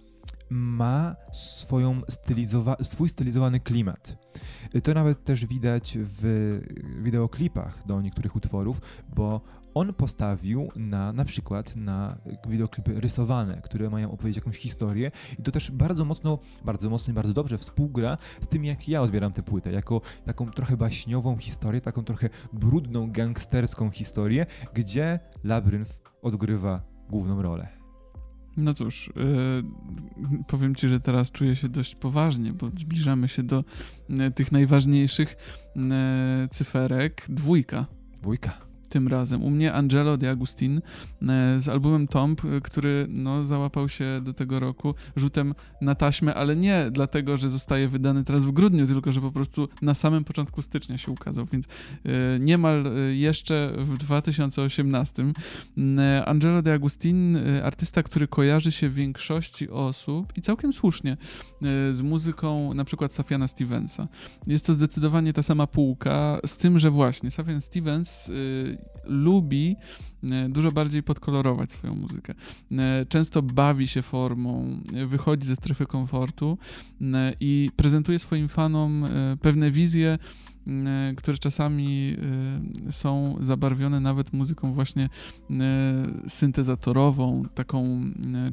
ma 0.50 1.16
swoją 1.34 2.02
stylizowa 2.10 2.76
swój 2.84 3.10
stylizowany 3.10 3.60
klimat. 3.60 4.18
To 4.84 4.94
nawet 4.94 5.24
też 5.24 5.46
widać 5.46 5.98
w 6.02 6.60
wideoklipach 7.04 7.88
do 7.88 8.02
niektórych 8.02 8.36
utworów, 8.36 8.82
bo 9.16 9.42
on 9.74 9.94
postawił 9.94 10.70
na 10.76 11.14
na 11.14 11.26
przykład 11.26 11.76
na 11.76 12.18
wideoklipy 12.48 13.02
rysowane, 13.02 13.62
które 13.64 13.90
mają 13.90 14.12
opowiedzieć 14.12 14.38
jakąś 14.38 14.58
historię 14.58 15.12
i 15.40 15.44
to 15.44 15.52
też 15.52 15.72
bardzo 15.72 16.06
mocno, 16.06 16.40
bardzo 16.66 16.90
mocno 16.90 17.12
i 17.12 17.14
bardzo 17.14 17.34
dobrze 17.34 17.58
współgra 17.58 18.18
z 18.42 18.48
tym, 18.48 18.66
jak 18.66 18.90
ja 18.90 19.02
odbieram 19.02 19.34
tę 19.34 19.44
płytę, 19.44 19.72
jako 19.72 20.02
taką 20.26 20.52
trochę 20.52 20.78
baśniową 20.78 21.38
historię, 21.38 21.82
taką 21.82 22.04
trochę 22.04 22.30
brudną, 22.54 23.12
gangsterską 23.12 23.90
historię, 23.90 24.46
gdzie 24.74 25.20
Labyrinth 25.44 26.02
odgrywa 26.22 26.82
główną 27.10 27.42
rolę. 27.42 27.68
No 28.58 28.74
cóż, 28.74 29.12
yy, 29.16 30.44
powiem 30.48 30.76
ci, 30.76 30.88
że 30.88 31.00
teraz 31.00 31.32
czuję 31.32 31.56
się 31.56 31.70
dość 31.70 31.96
poważnie, 31.96 32.54
bo 32.54 32.70
zbliżamy 32.76 33.28
się 33.28 33.44
do 33.44 33.64
yy, 34.10 34.32
tych 34.32 34.52
najważniejszych 34.52 35.36
yy, 35.76 35.84
cyferek. 36.50 37.26
Dwójka. 37.30 37.86
Dwójka 38.22 38.71
tym 38.92 39.08
razem. 39.08 39.44
U 39.44 39.50
mnie 39.50 39.74
Angelo 39.74 40.18
de 40.18 40.30
Agustin 40.30 40.82
e, 41.22 41.60
z 41.60 41.70
albumem 41.70 42.08
Tomb, 42.08 42.46
e, 42.46 42.62
który 42.62 43.08
no, 43.10 43.46
załapał 43.46 43.90
się 43.90 44.06
do 44.24 44.34
tego 44.34 44.60
roku 44.60 44.96
rzutem 45.16 45.54
na 45.82 45.96
taśmę, 45.96 46.36
ale 46.36 46.56
nie 46.56 46.86
dlatego, 46.92 47.38
że 47.38 47.50
zostaje 47.50 47.88
wydany 47.88 48.24
teraz 48.24 48.46
w 48.46 48.52
grudniu, 48.52 48.88
tylko 48.88 49.12
że 49.12 49.22
po 49.22 49.32
prostu 49.32 49.70
na 49.82 49.94
samym 49.94 50.24
początku 50.24 50.62
stycznia 50.62 50.98
się 50.98 51.12
ukazał, 51.12 51.46
więc 51.46 51.66
e, 51.66 52.40
niemal 52.40 52.84
jeszcze 53.12 53.74
w 53.78 53.98
2018 53.98 55.26
Angelo 56.26 56.62
de 56.62 56.74
Agustin, 56.74 57.38
artysta, 57.64 58.04
który 58.04 58.28
kojarzy 58.28 58.72
się 58.72 58.90
większości 58.90 59.70
osób 59.70 60.38
i 60.38 60.42
całkiem 60.42 60.74
słusznie 60.74 61.18
z 61.92 62.02
muzyką 62.02 62.74
na 62.74 62.86
przykład 62.86 63.14
Safiana 63.14 63.48
Stevensa. 63.48 64.08
Jest 64.48 64.66
to 64.66 64.74
zdecydowanie 64.74 65.34
ta 65.34 65.44
sama 65.44 65.68
półka, 65.68 66.40
z 66.46 66.58
tym, 66.58 66.80
że 66.80 66.92
właśnie 66.92 67.32
Safian 67.32 67.62
Stevens 67.62 68.32
lubi 69.06 69.76
e, 70.24 70.50
dużo 70.50 70.72
bardziej 70.72 71.04
podkolorować 71.04 71.72
swoją 71.72 71.96
muzykę. 71.96 72.34
E, 72.72 73.06
często 73.06 73.42
bawi 73.42 73.88
się 73.88 74.02
formą, 74.02 74.82
e, 74.94 75.06
wychodzi 75.06 75.48
ze 75.48 75.56
strefy 75.56 75.86
komfortu 75.86 76.58
i 77.40 77.70
prezentuje 77.76 78.20
swoim 78.20 78.48
fanom 78.48 79.06
pewne 79.42 79.72
wizje, 79.72 80.18
które 81.18 81.38
czasami 81.38 82.18
e, 82.88 82.92
są 82.92 83.38
zabarwione 83.40 84.00
nawet 84.00 84.34
muzyką 84.34 84.74
właśnie 84.74 85.04
e, 85.04 85.50
syntezatorową, 86.28 87.44
taką 87.56 88.02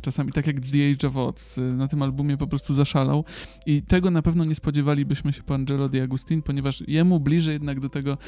czasami 0.03 0.33
tak 0.33 0.47
jak 0.47 0.61
The 0.61 0.91
Age 0.93 1.09
of 1.09 1.17
Oz. 1.17 1.61
Na 1.77 1.89
tym 1.89 2.03
albumie 2.03 2.37
po 2.37 2.47
prostu 2.47 2.75
zaszalał 2.75 3.25
i 3.67 3.83
tego 3.83 4.11
na 4.11 4.23
pewno 4.23 4.45
nie 4.45 4.55
spodziewalibyśmy 4.55 5.33
się 5.33 5.43
po 5.43 5.55
Angelo 5.55 5.89
Di 5.89 6.01
Agustin, 6.01 6.43
ponieważ 6.43 6.83
jemu 6.89 7.21
bliżej 7.21 7.53
jednak 7.53 7.81
do 7.81 7.89
tego 7.89 8.19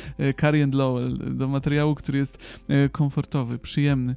Carrie 0.40 0.66
Lowell, 0.66 1.36
do 1.36 1.48
materiału, 1.48 1.94
który 1.94 2.18
jest 2.18 2.38
komfortowy, 2.92 3.58
przyjemny, 3.58 4.16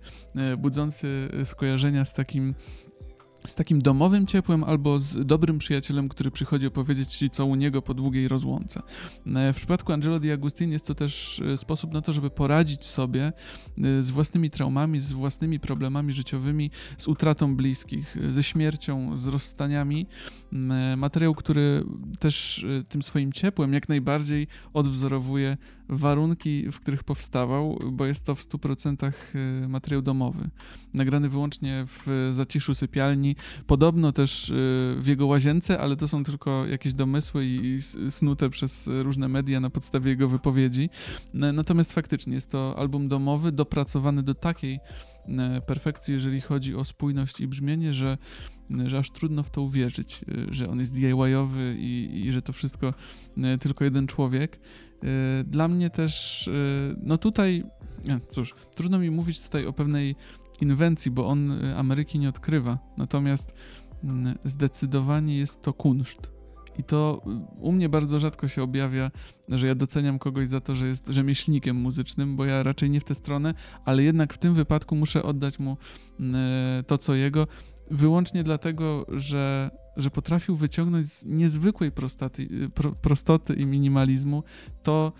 budzący 0.57 1.29
skojarzenia 1.43 2.05
z 2.05 2.13
takim 2.13 2.53
z 3.47 3.55
takim 3.55 3.79
domowym 3.79 4.27
ciepłem 4.27 4.63
albo 4.63 4.99
z 4.99 5.25
dobrym 5.25 5.57
przyjacielem, 5.57 6.09
który 6.09 6.31
przychodzi 6.31 6.67
opowiedzieć 6.67 7.09
ci 7.09 7.29
co 7.29 7.45
u 7.45 7.55
niego 7.55 7.81
po 7.81 7.93
długiej 7.93 8.27
rozłące. 8.27 8.81
E, 9.35 9.53
w 9.53 9.55
przypadku 9.55 9.93
Angelo 9.93 10.19
Di 10.19 10.31
Agustin 10.31 10.71
jest 10.71 10.87
to 10.87 10.95
też 10.95 11.39
e, 11.39 11.57
sposób 11.57 11.93
na 11.93 12.01
to, 12.01 12.13
żeby 12.13 12.29
poradzić 12.29 12.85
sobie 12.85 13.33
e, 13.77 14.03
z 14.03 14.09
własnymi 14.09 14.49
traumami, 14.49 14.99
z 14.99 15.11
własnymi 15.11 15.59
problemami 15.59 16.13
życiowymi, 16.13 16.71
z 16.97 17.07
utratą 17.07 17.55
bliskich, 17.55 18.17
ze 18.29 18.43
śmiercią, 18.43 19.17
z 19.17 19.27
rozstaniami. 19.27 20.07
Materiał, 20.97 21.35
który 21.35 21.83
też 22.19 22.65
tym 22.89 23.03
swoim 23.03 23.31
ciepłem 23.31 23.73
jak 23.73 23.89
najbardziej 23.89 24.47
odwzorowuje 24.73 25.57
warunki, 25.97 26.71
w 26.71 26.79
których 26.79 27.03
powstawał, 27.03 27.79
bo 27.91 28.05
jest 28.05 28.25
to 28.25 28.35
w 28.35 28.39
100% 28.39 29.11
materiał 29.67 30.01
domowy. 30.01 30.49
Nagrany 30.93 31.29
wyłącznie 31.29 31.85
w 31.87 32.31
zaciszu 32.33 32.75
sypialni, 32.75 33.35
podobno 33.67 34.11
też 34.11 34.49
y, 34.49 34.53
w 34.99 35.07
jego 35.07 35.25
łazience, 35.25 35.79
ale 35.79 35.95
to 35.95 36.07
są 36.07 36.23
tylko 36.23 36.65
jakieś 36.65 36.93
domysły 36.93 37.45
i 37.45 37.77
snute 38.09 38.49
przez 38.49 38.89
różne 38.93 39.27
media 39.27 39.59
na 39.59 39.69
podstawie 39.69 40.09
jego 40.09 40.27
wypowiedzi. 40.27 40.89
Natomiast 41.33 41.93
faktycznie 41.93 42.33
jest 42.33 42.49
to 42.49 42.75
album 42.77 43.07
domowy, 43.07 43.51
dopracowany 43.51 44.23
do 44.23 44.33
takiej 44.33 44.79
perfekcji, 45.65 46.13
jeżeli 46.13 46.41
chodzi 46.41 46.75
o 46.75 46.85
spójność 46.85 47.41
i 47.41 47.47
brzmienie, 47.47 47.93
że, 47.93 48.17
że 48.85 48.97
aż 48.97 49.11
trudno 49.11 49.43
w 49.43 49.49
to 49.49 49.61
uwierzyć, 49.61 50.21
y, 50.49 50.53
że 50.53 50.69
on 50.69 50.79
jest 50.79 50.93
DIY-owy 50.93 51.75
i, 51.79 52.21
i 52.25 52.31
że 52.31 52.41
to 52.41 52.53
wszystko 52.53 52.93
tylko 53.59 53.83
jeden 53.83 54.07
człowiek. 54.07 54.59
Y, 55.03 55.43
dla 55.43 55.67
mnie 55.67 55.89
też, 55.89 56.49
no 57.03 57.17
tutaj, 57.17 57.63
cóż, 58.27 58.55
trudno 58.75 58.99
mi 58.99 59.11
mówić 59.11 59.41
tutaj 59.41 59.65
o 59.65 59.73
pewnej 59.73 60.15
inwencji, 60.61 61.11
bo 61.11 61.27
on 61.27 61.51
y, 61.51 61.77
Ameryki 61.77 62.19
nie 62.19 62.29
odkrywa. 62.29 62.77
Natomiast 62.97 63.53
mm, 64.03 64.37
zdecydowanie 64.45 65.37
jest 65.37 65.61
to 65.61 65.73
kunszt. 65.73 66.31
I 66.79 66.83
to 66.83 67.21
y, 67.27 67.61
u 67.61 67.71
mnie 67.71 67.89
bardzo 67.89 68.19
rzadko 68.19 68.47
się 68.47 68.63
objawia, 68.63 69.11
że 69.49 69.67
ja 69.67 69.75
doceniam 69.75 70.19
kogoś 70.19 70.47
za 70.47 70.61
to, 70.61 70.75
że 70.75 70.87
jest 70.87 71.07
rzemieślnikiem 71.07 71.75
muzycznym, 71.75 72.35
bo 72.35 72.45
ja 72.45 72.63
raczej 72.63 72.89
nie 72.89 73.01
w 73.01 73.03
tę 73.03 73.15
stronę, 73.15 73.53
ale 73.85 74.03
jednak 74.03 74.33
w 74.33 74.37
tym 74.37 74.53
wypadku 74.53 74.95
muszę 74.95 75.23
oddać 75.23 75.59
mu 75.59 75.77
mm, 76.19 76.35
y, 76.79 76.83
to, 76.83 76.97
co 76.97 77.15
jego, 77.15 77.47
wyłącznie 77.93 78.43
dlatego, 78.43 79.05
że, 79.09 79.71
że 79.97 80.11
potrafił 80.11 80.55
wyciągnąć 80.55 81.11
z 81.11 81.25
niezwykłej 81.25 81.91
prostaty, 81.91 82.69
pro, 82.73 82.91
prostoty 82.91 83.53
i 83.53 83.65
minimalizmu 83.65 84.43
to, 84.83 85.11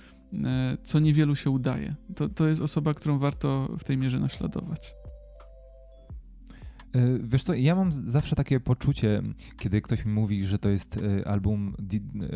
co 0.84 1.00
niewielu 1.00 1.36
się 1.36 1.50
udaje. 1.50 1.96
To, 2.16 2.30
to 2.30 2.48
jest 2.48 2.62
osoba, 2.62 2.94
którą 2.94 3.20
warto 3.20 3.70
w 3.80 3.84
tej 3.84 3.98
mierze 3.98 4.20
naśladować. 4.20 4.94
E, 6.96 7.20
wiesz 7.24 7.44
co, 7.44 7.54
ja 7.54 7.76
mam 7.76 7.92
zawsze 7.92 8.36
takie 8.36 8.60
poczucie, 8.60 9.22
kiedy 9.58 9.82
ktoś 9.82 10.06
mi 10.06 10.14
mówi, 10.14 10.46
że 10.46 10.60
to 10.60 10.70
jest 10.70 10.98
e, 10.98 11.28
album 11.28 11.76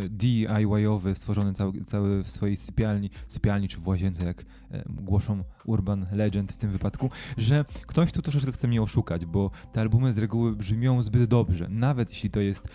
DIY-owy, 0.09 1.15
stworzony 1.15 1.53
cały, 1.53 1.81
cały 1.81 2.23
w 2.23 2.31
swojej 2.31 2.57
sypialni, 2.57 3.09
sypialni 3.27 3.67
czy 3.67 3.77
w 3.77 3.87
łazience, 3.87 4.25
jak 4.25 4.45
e, 4.71 4.83
głoszą 4.89 5.43
Urban 5.65 6.05
Legend 6.11 6.51
w 6.51 6.57
tym 6.57 6.71
wypadku, 6.71 7.09
że 7.37 7.65
ktoś 7.81 8.11
tu 8.11 8.21
troszeczkę 8.21 8.51
chce 8.51 8.67
mnie 8.67 8.81
oszukać, 8.81 9.25
bo 9.25 9.51
te 9.73 9.81
albumy 9.81 10.13
z 10.13 10.17
reguły 10.17 10.55
brzmią 10.55 11.03
zbyt 11.03 11.29
dobrze. 11.29 11.67
Nawet 11.69 12.09
jeśli 12.09 12.29
to 12.29 12.39
jest 12.39 12.67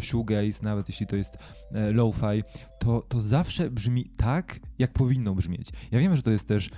shoegaze, 0.00 0.60
nawet 0.62 0.88
jeśli 0.88 1.06
to 1.06 1.16
jest 1.16 1.38
lo-fi, 1.92 2.42
to, 2.78 3.00
to 3.08 3.22
zawsze 3.22 3.70
brzmi 3.70 4.04
tak, 4.16 4.60
jak 4.78 4.92
powinno 4.92 5.34
brzmieć. 5.34 5.68
Ja 5.90 5.98
wiem, 6.00 6.16
że 6.16 6.22
to 6.22 6.30
jest 6.30 6.48
też 6.48 6.70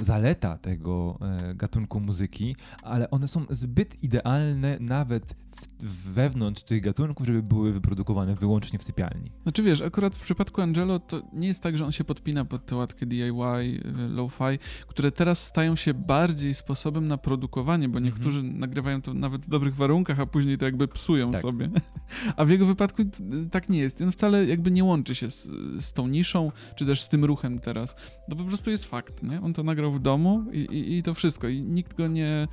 zaleta 0.00 0.58
tego 0.58 1.18
e, 1.20 1.54
gatunku 1.54 2.00
muzyki, 2.00 2.56
ale 2.82 3.10
one 3.10 3.28
są 3.28 3.46
zbyt 3.50 4.02
idealne 4.02 4.76
nawet 4.80 5.34
w, 5.82 6.12
wewnątrz 6.12 6.62
tych 6.62 6.80
gatunków, 6.80 7.26
żeby 7.26 7.42
były 7.42 7.72
wyprodukowane 7.72 8.34
wyłącznie 8.34 8.78
w 8.78 8.82
sypialni. 8.82 9.30
Znaczy 9.42 9.62
wiesz, 9.62 9.82
akurat 9.82 10.14
w 10.14 10.22
przypadku 10.22 10.60
Angelo 10.60 10.98
to 10.98 11.22
nie 11.32 11.48
jest 11.48 11.62
tak, 11.62 11.78
że 11.78 11.84
on 11.84 11.92
się 11.92 12.04
podpina 12.04 12.44
pod 12.44 12.66
te 12.66 12.76
łatki 12.76 13.06
DIY, 13.06 13.30
e, 13.30 14.08
lo-fi, 14.08 14.58
które 14.86 15.12
teraz 15.12 15.46
stają 15.46 15.76
się 15.76 15.94
bardziej 15.94 16.54
sposobem 16.54 17.06
na 17.06 17.16
produkowanie, 17.16 17.88
bo 17.88 17.98
niektórzy 17.98 18.38
mhm. 18.38 18.58
nagrywają 18.58 19.02
to 19.02 19.14
nawet 19.14 19.44
w 19.44 19.48
dobrych 19.48 19.76
warunkach, 19.76 20.20
a 20.20 20.26
później 20.26 20.58
to 20.58 20.64
jakby 20.64 20.88
psują 20.88 21.32
tak. 21.32 21.42
sobie. 21.42 21.70
A 22.36 22.44
w 22.44 22.50
jego 22.50 22.66
wypadku 22.66 23.02
tak 23.50 23.68
nie 23.68 23.78
jest. 23.78 24.02
On 24.02 24.12
wcale 24.12 24.46
jakby 24.46 24.70
nie 24.70 24.84
łączy 24.84 25.14
się 25.14 25.30
z, 25.30 25.50
z 25.84 25.92
tą 25.92 26.06
niszą, 26.08 26.52
czy 26.76 26.86
też 26.86 27.02
z 27.02 27.08
tym 27.08 27.24
ruchem 27.24 27.58
teraz. 27.58 27.96
To 28.30 28.36
po 28.36 28.44
prostu 28.44 28.70
jest 28.70 28.84
fakt, 28.84 29.22
nie? 29.22 29.40
On 29.40 29.52
to 29.52 29.61
nagrał 29.62 29.92
w 29.92 30.00
domu 30.00 30.44
i, 30.52 30.58
i, 30.58 30.98
i 30.98 31.02
to 31.02 31.14
wszystko. 31.14 31.48
I 31.48 31.60
nikt 31.60 31.94
go 31.94 32.06
nie 32.06 32.48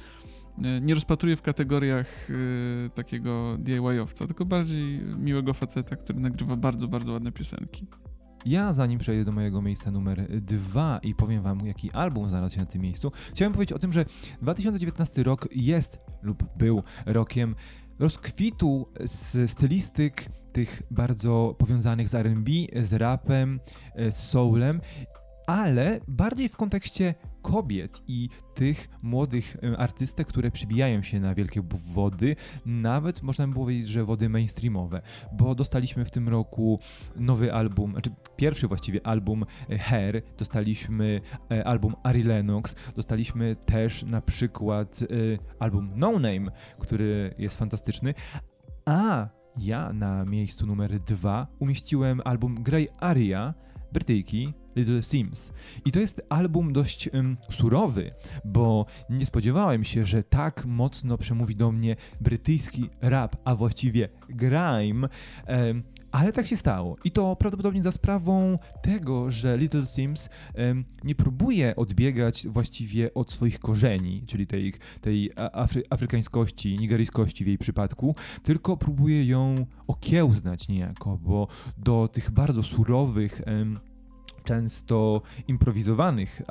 nie 0.82 0.96
rozpatruje 0.96 1.36
w 1.36 1.42
kategoriach 1.42 2.30
y, 2.30 2.90
takiego 2.94 3.58
DIY-owca, 3.58 4.28
tylko 4.28 4.46
bardziej 4.46 5.00
miłego 5.00 5.54
faceta, 5.54 5.96
który 5.96 6.20
nagrywa 6.20 6.56
bardzo, 6.56 6.88
bardzo 6.88 7.14
ładne 7.14 7.32
piosenki. 7.32 7.88
Ja 8.46 8.74
zanim 8.74 9.00
przejdę 9.00 9.26
do 9.26 9.32
mojego 9.32 9.62
miejsca 9.62 9.92
numer 9.92 10.42
dwa 10.42 11.00
i 11.04 11.16
powiem 11.16 11.44
wam, 11.44 11.60
jaki 11.66 11.92
album 11.92 12.30
znalazł 12.30 12.56
się 12.56 12.62
na 12.62 12.68
tym 12.68 12.82
miejscu, 12.82 13.12
chciałem 13.34 13.54
powiedzieć 13.54 13.74
o 13.74 13.80
tym, 13.80 13.94
że 13.94 14.06
2019 14.42 15.24
rok 15.24 15.48
jest 15.56 15.98
lub 16.22 16.44
był 16.58 16.84
rokiem 17.06 17.56
rozkwitu 18.00 18.88
z 19.06 19.52
stylistyk 19.52 20.26
tych 20.52 20.84
bardzo 20.92 21.56
powiązanych 21.58 22.10
z 22.10 22.16
R&B, 22.16 22.52
z 22.84 22.94
rapem, 22.94 23.60
z 23.96 24.16
soulem 24.16 24.82
ale 25.50 26.00
bardziej 26.08 26.50
w 26.50 26.58
kontekście 26.58 27.16
kobiet 27.42 28.02
i 28.08 28.30
tych 28.56 28.90
młodych 29.02 29.58
artystek, 29.78 30.28
które 30.28 30.52
przybijają 30.52 31.02
się 31.02 31.20
na 31.20 31.36
wielkie 31.36 31.62
wody, 31.94 32.36
nawet 32.66 33.24
można 33.24 33.48
by 33.48 33.54
powiedzieć, 33.54 33.88
że 33.88 34.06
wody 34.06 34.30
mainstreamowe, 34.30 35.02
bo 35.34 35.56
dostaliśmy 35.56 36.06
w 36.06 36.12
tym 36.12 36.30
roku 36.30 36.80
nowy 37.16 37.54
album, 37.54 37.92
znaczy 37.92 38.10
pierwszy 38.36 38.68
właściwie 38.68 39.08
album 39.08 39.46
e, 39.70 39.78
Hair, 39.78 40.22
dostaliśmy 40.38 41.22
e, 41.52 41.68
album 41.68 41.96
Ari 42.04 42.24
Lennox, 42.24 42.76
dostaliśmy 42.96 43.56
też 43.56 44.04
na 44.04 44.22
przykład 44.22 45.00
e, 45.02 45.06
album 45.60 45.92
No 45.96 46.12
Name, 46.12 46.52
który 46.80 47.36
jest 47.38 47.58
fantastyczny, 47.58 48.14
a 48.86 49.28
ja 49.58 49.94
na 49.94 50.26
miejscu 50.26 50.66
numer 50.66 51.00
dwa 51.00 51.48
umieściłem 51.60 52.22
album 52.26 52.64
Grey 52.64 52.88
Aria, 53.00 53.54
Brytyjki, 53.94 54.54
Little 54.80 55.04
Sims. 55.04 55.52
I 55.86 55.92
to 55.92 56.00
jest 56.00 56.22
album 56.30 56.74
dość 56.74 57.10
um, 57.14 57.38
surowy, 57.50 58.12
bo 58.46 58.86
nie 59.10 59.26
spodziewałem 59.26 59.84
się, 59.84 60.06
że 60.06 60.24
tak 60.24 60.66
mocno 60.66 61.18
przemówi 61.18 61.56
do 61.56 61.72
mnie 61.72 61.96
brytyjski 62.22 62.90
rap, 63.02 63.36
a 63.46 63.56
właściwie 63.56 64.10
grime. 64.30 65.10
Um, 65.48 65.84
ale 66.12 66.32
tak 66.32 66.48
się 66.48 66.58
stało. 66.58 66.98
I 67.04 67.12
to 67.12 67.36
prawdopodobnie 67.36 67.84
za 67.84 67.92
sprawą 67.92 68.56
tego, 68.82 69.32
że 69.32 69.58
Little 69.58 69.86
Sims 69.86 70.30
um, 70.56 70.86
nie 71.04 71.16
próbuje 71.16 71.76
odbiegać 71.76 72.48
właściwie 72.48 73.14
od 73.14 73.32
swoich 73.32 73.60
korzeni, 73.60 74.24
czyli 74.28 74.48
tej, 74.48 74.74
tej 75.02 75.32
afry, 75.54 75.84
afrykańskości, 75.90 76.80
nigeryjskości 76.80 77.44
w 77.44 77.48
jej 77.48 77.58
przypadku, 77.58 78.16
tylko 78.44 78.78
próbuje 78.78 79.26
ją 79.26 79.66
okiełznać 79.88 80.68
niejako, 80.68 81.18
bo 81.18 81.48
do 81.78 82.08
tych 82.08 82.32
bardzo 82.32 82.64
surowych 82.64 83.42
um, 83.48 83.80
często 84.50 85.22
improwizowanych 85.48 86.42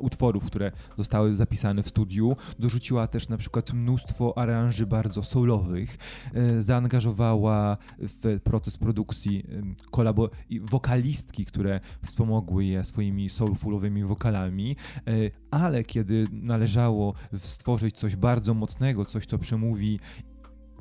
utworów, 0.00 0.46
które 0.46 0.72
zostały 0.98 1.36
zapisane 1.36 1.82
w 1.82 1.88
studiu. 1.88 2.36
Dorzuciła 2.58 3.06
też 3.06 3.28
na 3.28 3.36
przykład 3.36 3.72
mnóstwo 3.72 4.38
aranży 4.38 4.86
bardzo 4.86 5.22
soulowych. 5.22 5.98
E, 6.34 6.62
zaangażowała 6.62 7.76
w 7.98 8.40
proces 8.44 8.78
produkcji 8.78 9.44
kolabo 9.90 10.30
wokalistki, 10.60 11.44
które 11.44 11.80
wspomogły 12.06 12.64
je 12.64 12.84
swoimi 12.84 13.28
soulfulowymi 13.28 14.04
wokalami, 14.04 14.76
e, 14.96 15.12
ale 15.50 15.84
kiedy 15.84 16.26
należało 16.32 17.14
stworzyć 17.38 17.98
coś 17.98 18.16
bardzo 18.16 18.54
mocnego, 18.54 19.04
coś 19.04 19.26
co 19.26 19.38
przemówi 19.38 20.00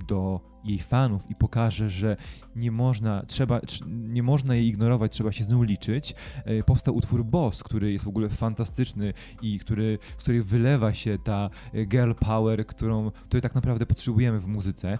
do 0.07 0.54
jej 0.65 0.79
fanów 0.79 1.31
i 1.31 1.35
pokaże, 1.35 1.89
że 1.89 2.17
nie 2.55 2.71
można, 2.71 3.25
trzeba, 3.27 3.59
nie 3.87 4.23
można 4.23 4.55
jej 4.55 4.67
ignorować, 4.67 5.11
trzeba 5.11 5.31
się 5.31 5.43
z 5.43 5.49
nią 5.49 5.63
liczyć, 5.63 6.15
e, 6.45 6.63
powstał 6.63 6.95
utwór 6.95 7.25
Boss, 7.25 7.63
który 7.63 7.91
jest 7.91 8.05
w 8.05 8.07
ogóle 8.07 8.29
fantastyczny 8.29 9.13
i 9.41 9.59
który, 9.59 9.99
z 10.17 10.23
której 10.23 10.41
wylewa 10.41 10.93
się 10.93 11.17
ta 11.23 11.49
e, 11.73 11.85
girl 11.85 12.11
power, 12.13 12.67
którą, 12.67 13.11
której 13.11 13.41
tak 13.41 13.55
naprawdę 13.55 13.85
potrzebujemy 13.85 14.39
w 14.39 14.47
muzyce. 14.47 14.91
E, 14.91 14.97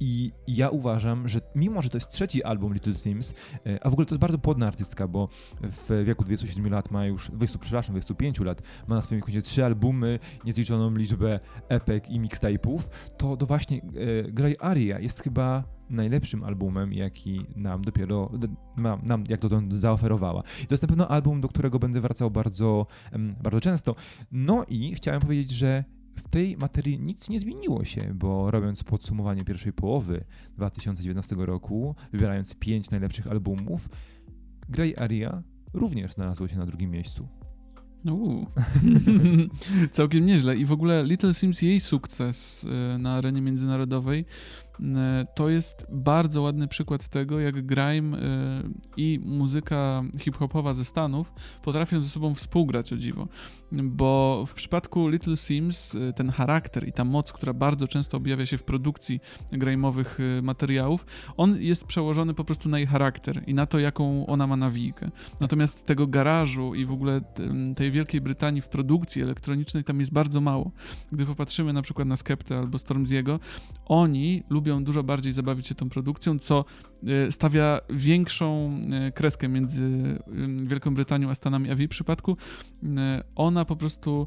I 0.00 0.32
ja 0.46 0.70
uważam, 0.70 1.28
że 1.28 1.40
mimo, 1.54 1.82
że 1.82 1.90
to 1.90 1.96
jest 1.96 2.10
trzeci 2.10 2.44
album 2.44 2.74
Little 2.74 2.94
Sims, 2.94 3.34
a 3.80 3.90
w 3.90 3.92
ogóle 3.92 4.06
to 4.06 4.14
jest 4.14 4.20
bardzo 4.20 4.38
płodna 4.38 4.66
artystka, 4.66 5.08
bo 5.08 5.28
w 5.60 6.04
wieku 6.04 6.24
27 6.24 6.72
lat 6.72 6.90
ma 6.90 7.06
już, 7.06 7.30
20, 7.30 7.58
przepraszam, 7.58 7.92
25 7.92 8.40
lat, 8.40 8.62
ma 8.86 8.94
na 8.94 9.02
swoim 9.02 9.20
koncie 9.20 9.42
trzy 9.42 9.64
albumy, 9.64 10.18
niezliczoną 10.44 10.94
liczbę 10.94 11.40
epek 11.68 12.10
i 12.10 12.20
mixtape'ów, 12.20 12.80
to, 13.16 13.36
to 13.36 13.46
właśnie 13.46 13.80
Grey 14.32 14.56
Ari 14.60 14.81
jest 14.82 15.20
chyba 15.20 15.64
najlepszym 15.90 16.44
albumem, 16.44 16.92
jaki 16.92 17.46
nam 17.56 17.82
dopiero, 17.82 18.30
nam 19.02 19.24
jak 19.28 19.40
dotąd 19.40 19.76
zaoferowała. 19.76 20.42
I 20.62 20.66
to 20.66 20.74
jest 20.74 20.82
na 20.82 20.88
pewno 20.88 21.08
album, 21.08 21.40
do 21.40 21.48
którego 21.48 21.78
będę 21.78 22.00
wracał 22.00 22.30
bardzo, 22.30 22.86
bardzo 23.42 23.60
często. 23.60 23.94
No 24.32 24.64
i 24.68 24.94
chciałem 24.94 25.20
powiedzieć, 25.20 25.50
że 25.50 25.84
w 26.16 26.28
tej 26.28 26.56
materii 26.56 27.00
nic 27.00 27.28
nie 27.28 27.40
zmieniło 27.40 27.84
się, 27.84 28.14
bo 28.14 28.50
robiąc 28.50 28.84
podsumowanie 28.84 29.44
pierwszej 29.44 29.72
połowy 29.72 30.24
2019 30.56 31.36
roku, 31.38 31.94
wybierając 32.12 32.54
pięć 32.54 32.90
najlepszych 32.90 33.26
albumów, 33.26 33.88
Grey 34.68 34.94
Area 34.96 35.42
również 35.74 36.12
znalazło 36.12 36.48
się 36.48 36.58
na 36.58 36.66
drugim 36.66 36.90
miejscu. 36.90 37.28
Uuu. 38.04 38.46
Całkiem 39.92 40.26
nieźle. 40.26 40.56
I 40.56 40.64
w 40.64 40.72
ogóle 40.72 41.04
Little 41.04 41.34
Sims, 41.34 41.62
jej 41.62 41.80
sukces 41.80 42.64
y, 42.64 42.98
na 42.98 43.14
arenie 43.14 43.42
międzynarodowej 43.42 44.24
E, 44.71 44.71
to 45.34 45.48
jest 45.48 45.86
bardzo 45.90 46.42
ładny 46.42 46.68
przykład 46.68 47.08
tego, 47.08 47.40
jak 47.40 47.66
grime 47.66 48.18
e, 48.18 48.62
i 48.96 49.20
muzyka 49.24 50.02
hip-hopowa 50.18 50.74
ze 50.74 50.84
Stanów 50.84 51.32
potrafią 51.62 52.00
ze 52.00 52.08
sobą 52.08 52.34
współgrać 52.34 52.92
o 52.92 52.96
dziwo. 52.96 53.28
Bo 53.72 54.44
w 54.46 54.54
przypadku 54.54 55.08
Little 55.08 55.36
Sims 55.36 55.94
e, 55.94 56.12
ten 56.12 56.30
charakter 56.30 56.88
i 56.88 56.92
ta 56.92 57.04
moc, 57.04 57.32
która 57.32 57.52
bardzo 57.52 57.88
często 57.88 58.16
objawia 58.16 58.46
się 58.46 58.58
w 58.58 58.64
produkcji 58.64 59.20
grime'owych 59.52 60.42
materiałów, 60.42 61.06
on 61.36 61.62
jest 61.62 61.84
przełożony 61.84 62.34
po 62.34 62.44
prostu 62.44 62.68
na 62.68 62.78
jej 62.78 62.86
charakter 62.86 63.42
i 63.46 63.54
na 63.54 63.66
to, 63.66 63.78
jaką 63.78 64.26
ona 64.26 64.46
ma 64.46 64.56
nawijkę. 64.56 65.10
Natomiast 65.40 65.86
tego 65.86 66.06
garażu 66.06 66.74
i 66.74 66.84
w 66.84 66.92
ogóle 66.92 67.20
tej 67.76 67.90
Wielkiej 67.90 68.20
Brytanii 68.20 68.62
w 68.62 68.68
produkcji 68.68 69.22
elektronicznej 69.22 69.84
tam 69.84 70.00
jest 70.00 70.12
bardzo 70.12 70.40
mało. 70.40 70.70
Gdy 71.12 71.26
popatrzymy 71.26 71.72
na 71.72 71.82
przykład 71.82 72.08
na 72.08 72.16
Skeptę 72.16 72.58
albo 72.58 72.78
Stormziego, 72.78 73.40
oni 73.86 74.42
lubią 74.50 74.71
dużo 74.80 75.02
bardziej 75.02 75.32
zabawić 75.32 75.66
się 75.66 75.74
tą 75.74 75.88
produkcją, 75.88 76.38
co 76.38 76.64
e, 77.06 77.32
stawia 77.32 77.80
większą 77.90 78.80
e, 78.90 79.12
kreskę 79.12 79.48
między 79.48 80.18
Wielką 80.62 80.94
Brytanią 80.94 81.30
a 81.30 81.34
Stanami, 81.34 81.70
a 81.70 81.74
w 81.74 81.78
jej 81.78 81.88
przypadku 81.88 82.36
e, 82.96 83.24
ona 83.34 83.64
po 83.64 83.76
prostu 83.76 84.26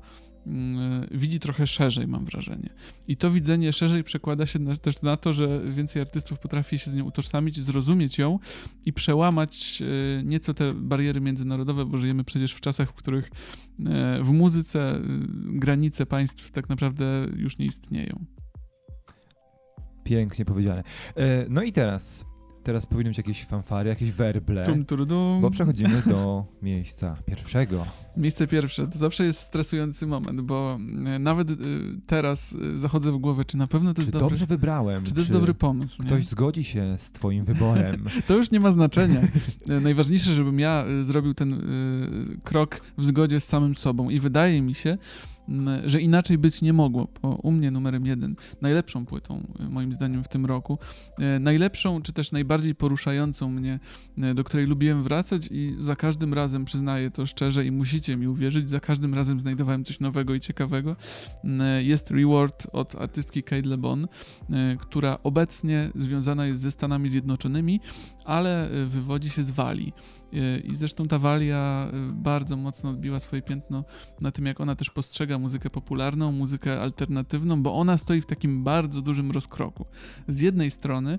widzi 1.11 1.39
trochę 1.39 1.67
szerzej, 1.67 2.07
mam 2.07 2.25
wrażenie. 2.25 2.69
I 3.07 3.17
to 3.17 3.31
widzenie 3.31 3.73
szerzej 3.73 4.03
przekłada 4.03 4.45
się 4.45 4.77
też 4.77 5.01
na 5.01 5.17
to, 5.17 5.33
że 5.33 5.61
więcej 5.71 6.01
artystów 6.01 6.39
potrafi 6.39 6.79
się 6.79 6.91
z 6.91 6.95
nią 6.95 7.05
utożsamić, 7.05 7.59
zrozumieć 7.59 8.17
ją 8.17 8.39
i 8.85 8.93
przełamać 8.93 9.83
nieco 10.23 10.53
te 10.53 10.73
bariery 10.73 11.21
międzynarodowe, 11.21 11.85
bo 11.85 11.97
żyjemy 11.97 12.23
przecież 12.23 12.53
w 12.53 12.61
czasach, 12.61 12.89
w 12.89 12.93
których 12.93 13.31
w 14.21 14.29
muzyce 14.31 15.01
granice 15.45 16.05
państw 16.05 16.51
tak 16.51 16.69
naprawdę 16.69 17.27
już 17.35 17.57
nie 17.57 17.65
istnieją. 17.65 18.25
Pięknie 20.05 20.45
powiedziane. 20.45 20.83
E, 21.15 21.45
no 21.49 21.63
i 21.63 21.71
teraz, 21.71 22.25
teraz 22.63 22.85
powinny 22.85 23.09
być 23.09 23.17
jakieś 23.17 23.45
fanfary, 23.45 23.89
jakieś 23.89 24.11
werble, 24.11 24.63
tum, 24.63 24.85
tum, 24.85 25.07
tum. 25.07 25.41
bo 25.41 25.51
przechodzimy 25.51 26.01
do 26.05 26.45
miejsca 26.61 27.17
pierwszego. 27.25 27.85
Miejsce 28.17 28.47
pierwsze 28.47 28.87
to 28.87 28.97
zawsze 28.97 29.25
jest 29.25 29.39
stresujący 29.39 30.07
moment, 30.07 30.41
bo 30.41 30.79
e, 31.05 31.19
nawet 31.19 31.51
e, 31.51 31.55
teraz 32.05 32.57
zachodzę 32.75 33.11
w 33.11 33.17
głowę, 33.17 33.45
czy 33.45 33.57
na 33.57 33.67
pewno 33.67 33.93
to 33.93 33.95
czy 33.95 34.01
jest 34.01 34.11
dobry... 34.11 34.29
dobrze 34.29 34.45
wybrałem? 34.45 35.03
Czy 35.03 35.13
to 35.13 35.19
jest 35.19 35.31
dobry 35.31 35.53
pomysł? 35.53 36.03
Ktoś 36.03 36.19
nie? 36.19 36.25
zgodzi 36.29 36.63
się 36.63 36.95
z 36.97 37.11
twoim 37.11 37.45
wyborem. 37.45 38.05
to 38.27 38.35
już 38.37 38.51
nie 38.51 38.59
ma 38.59 38.71
znaczenia. 38.71 39.21
Najważniejsze, 39.81 40.33
żebym 40.33 40.59
ja 40.59 40.85
zrobił 41.01 41.33
ten 41.33 41.61
krok 42.43 42.81
w 42.97 43.05
zgodzie 43.05 43.39
z 43.39 43.43
samym 43.43 43.75
sobą 43.75 44.09
i 44.09 44.19
wydaje 44.19 44.61
mi 44.61 44.73
się, 44.73 44.97
że 45.85 46.01
inaczej 46.01 46.37
być 46.37 46.61
nie 46.61 46.73
mogło. 46.73 47.07
Bo 47.21 47.35
u 47.35 47.51
mnie 47.51 47.71
numerem 47.71 48.05
jeden, 48.05 48.35
najlepszą 48.61 49.05
płytą, 49.05 49.47
y, 49.59 49.69
moim 49.69 49.93
zdaniem, 49.93 50.23
w 50.23 50.27
tym 50.27 50.45
roku, 50.45 50.77
e, 51.17 51.39
najlepszą, 51.39 52.01
czy 52.01 52.13
też 52.13 52.31
najbardziej 52.31 52.75
poruszającą 52.75 53.49
mnie, 53.49 53.79
e, 54.17 54.33
do 54.33 54.43
której 54.43 54.65
lubiłem 54.65 55.03
wracać 55.03 55.47
i 55.51 55.75
za 55.79 55.95
każdym 55.95 56.33
razem, 56.33 56.65
przyznaję 56.65 57.11
to 57.11 57.25
szczerze 57.25 57.65
i 57.65 57.71
musicie 57.71 58.17
mi 58.17 58.27
uwierzyć, 58.27 58.69
za 58.69 58.79
każdym 58.79 59.13
razem 59.13 59.39
znajdowałem 59.39 59.83
coś 59.83 59.99
nowego 59.99 60.33
i 60.33 60.39
ciekawego, 60.39 60.95
e, 61.43 61.83
jest 61.83 62.11
Reward 62.11 62.67
od 62.71 62.95
artystki 62.95 63.43
Kate 63.43 63.69
LeBon, 63.69 64.07
która 64.79 65.17
obecnie 65.23 65.89
związana 65.95 66.45
jest 66.45 66.61
ze 66.61 66.71
Stanami 66.71 67.09
Zjednoczonymi, 67.09 67.79
ale 68.25 68.69
wywodzi 68.85 69.29
się 69.29 69.43
z 69.43 69.51
Walii. 69.51 69.93
I 70.63 70.75
zresztą 70.75 71.07
ta 71.07 71.19
Walia 71.19 71.87
y, 72.09 72.13
bardzo 72.13 72.57
mocno 72.57 72.89
odbiła 72.89 73.19
swoje 73.19 73.41
piętno 73.41 73.83
na 74.21 74.31
tym, 74.31 74.45
jak 74.45 74.61
ona 74.61 74.75
też 74.75 74.89
postrzega 74.89 75.37
muzykę 75.37 75.69
popularną, 75.69 76.31
muzykę 76.31 76.81
alternatywną, 76.81 77.63
bo 77.63 77.75
ona 77.75 77.97
stoi 77.97 78.21
w 78.21 78.25
takim 78.25 78.63
bardzo 78.63 79.01
dużym 79.01 79.31
rozkroku. 79.31 79.85
Z 80.27 80.39
jednej 80.39 80.71
strony 80.71 81.17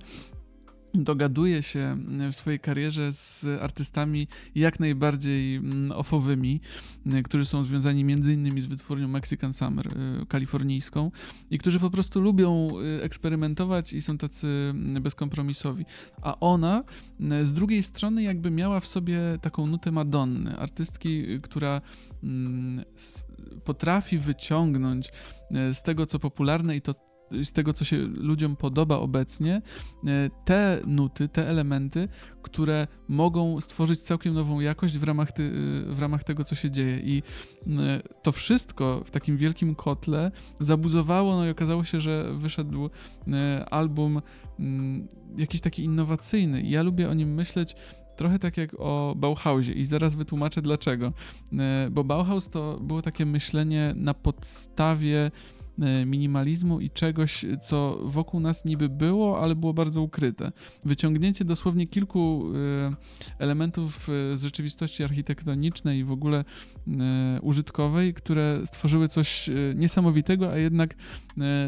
dogaduje 1.03 1.63
się 1.63 1.97
w 2.31 2.35
swojej 2.35 2.59
karierze 2.59 3.13
z 3.13 3.45
artystami 3.61 4.27
jak 4.55 4.79
najbardziej 4.79 5.55
mm, 5.55 5.91
ofowymi, 5.91 6.61
y, 7.05 7.23
którzy 7.23 7.45
są 7.45 7.63
związani 7.63 8.03
między 8.03 8.33
innymi 8.33 8.61
z 8.61 8.67
wytwórnią 8.67 9.07
Mexican 9.07 9.53
Summer 9.53 9.87
y, 9.87 10.25
kalifornijską 10.25 11.11
i 11.51 11.57
którzy 11.57 11.79
po 11.79 11.89
prostu 11.89 12.21
lubią 12.21 12.69
y, 12.99 13.03
eksperymentować 13.03 13.93
i 13.93 14.01
są 14.01 14.17
tacy 14.17 14.47
mm, 14.47 15.03
bezkompromisowi. 15.03 15.85
A 16.21 16.39
ona 16.39 16.83
z 17.43 17.53
drugiej 17.53 17.83
strony 17.83 18.23
jakby 18.23 18.51
miała 18.51 18.79
w 18.79 18.85
sobie 18.85 19.19
taką 19.41 19.67
nutę 19.67 19.91
Madonny, 19.91 20.57
artystki, 20.57 21.41
która 21.41 21.81
mm, 22.23 22.85
potrafi 23.63 24.17
wyciągnąć 24.17 25.11
z 25.51 25.83
tego, 25.83 26.05
co 26.05 26.19
popularne 26.19 26.75
i 26.75 26.81
to 26.81 27.06
z 27.43 27.51
tego, 27.51 27.73
co 27.73 27.85
się 27.85 27.97
ludziom 27.97 28.55
podoba 28.55 28.97
obecnie, 28.97 29.61
e, 30.07 30.29
te 30.45 30.81
nuty, 30.87 31.27
te 31.27 31.49
elementy, 31.49 32.07
które 32.41 32.87
mogą 33.07 33.61
stworzyć 33.61 33.99
całkiem 33.99 34.33
nową 34.33 34.59
jakość 34.59 34.97
w 34.97 35.03
ramach, 35.03 35.31
ty, 35.31 35.43
e, 35.43 35.93
w 35.93 35.99
ramach 35.99 36.23
tego, 36.23 36.43
co 36.43 36.55
się 36.55 36.71
dzieje. 36.71 36.99
I 36.99 37.23
e, 37.67 38.01
to 38.23 38.31
wszystko 38.31 39.01
w 39.05 39.11
takim 39.11 39.37
wielkim 39.37 39.75
kotle 39.75 40.31
zabuzowało, 40.59 41.35
no 41.35 41.45
i 41.45 41.49
okazało 41.49 41.83
się, 41.83 42.01
że 42.01 42.33
wyszedł 42.33 42.89
album 43.71 44.21
mm, 44.59 45.07
jakiś 45.37 45.61
taki 45.61 45.83
innowacyjny. 45.83 46.61
Ja 46.61 46.83
lubię 46.83 47.09
o 47.09 47.13
nim 47.13 47.33
myśleć 47.33 47.75
trochę 48.15 48.39
tak 48.39 48.57
jak 48.57 48.75
o 48.79 49.13
Bauhausie 49.17 49.71
i 49.71 49.85
zaraz 49.85 50.15
wytłumaczę 50.15 50.61
dlaczego. 50.61 51.13
Bo 51.91 52.03
Bauhaus 52.03 52.49
to 52.49 52.79
było 52.79 53.01
takie 53.01 53.25
myślenie 53.25 53.93
na 53.95 54.13
podstawie 54.13 55.31
minimalizmu 56.05 56.79
i 56.79 56.89
czegoś, 56.89 57.45
co 57.61 57.99
wokół 58.03 58.39
nas 58.39 58.65
niby 58.65 58.89
było, 58.89 59.41
ale 59.41 59.55
było 59.55 59.73
bardzo 59.73 60.01
ukryte. 60.01 60.51
Wyciągnięcie 60.85 61.45
dosłownie 61.45 61.87
kilku 61.87 62.43
e, 62.55 62.95
elementów 63.39 64.09
e, 64.09 64.37
z 64.37 64.43
rzeczywistości 64.43 65.03
architektonicznej 65.03 65.99
i 65.99 66.03
w 66.03 66.11
ogóle 66.11 66.45
użytkowej, 67.41 68.13
które 68.13 68.61
stworzyły 68.65 69.07
coś 69.07 69.49
niesamowitego, 69.75 70.51
a 70.51 70.57
jednak 70.57 70.95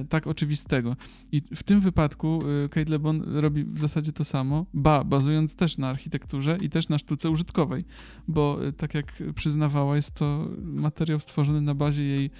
tak 0.10 0.28
oczywistego. 0.28 0.95
I 1.32 1.41
w 1.55 1.64
tym 1.64 1.80
wypadku 1.80 2.39
Kate 2.72 2.91
LeBon 2.91 3.22
robi 3.28 3.66
w 3.66 3.80
zasadzie 3.80 4.14
to 4.14 4.24
samo, 4.24 4.66
ba, 4.74 5.03
bazując 5.03 5.55
też 5.55 5.78
na 5.78 5.89
architekturze 5.89 6.57
i 6.62 6.70
też 6.70 6.89
na 6.89 6.97
sztuce 6.97 7.30
użytkowej, 7.30 7.84
bo 8.28 8.60
tak 8.78 8.93
jak 8.93 9.14
przyznawała, 9.36 9.95
jest 9.95 10.12
to 10.12 10.47
materiał 10.62 11.20
stworzony 11.20 11.62
na 11.62 11.76
bazie 11.76 12.03
jej 12.03 12.32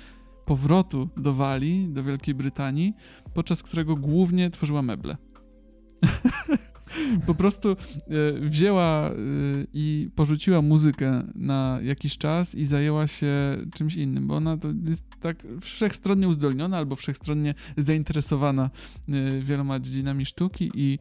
powrotu 0.50 1.10
do 1.18 1.34
Walii, 1.34 1.88
do 1.90 2.04
Wielkiej 2.04 2.36
Brytanii, 2.36 2.94
podczas 3.34 3.64
którego 3.64 3.96
głównie 3.96 4.50
tworzyła 4.50 4.82
meble. 4.82 5.18
po 7.28 7.36
prostu 7.36 7.70
e, 7.70 7.76
wzięła 8.40 9.10
e, 9.10 9.14
i 9.74 10.10
porzuciła 10.16 10.62
muzykę 10.62 11.24
na 11.36 11.80
jakiś 11.84 12.18
czas 12.18 12.56
i 12.56 12.66
zajęła 12.66 13.08
się 13.08 13.58
czymś 13.74 13.96
innym, 13.96 14.28
bo 14.28 14.36
ona 14.36 14.58
to 14.58 14.68
jest 14.86 15.06
tak 15.20 15.38
wszechstronnie 15.62 16.28
uzdolniona 16.28 16.78
albo 16.78 16.96
wszechstronnie 16.96 17.54
zainteresowana 17.78 18.70
e, 19.10 19.42
wieloma 19.42 19.80
dziedzinami 19.80 20.26
sztuki 20.26 20.72
i 20.76 21.00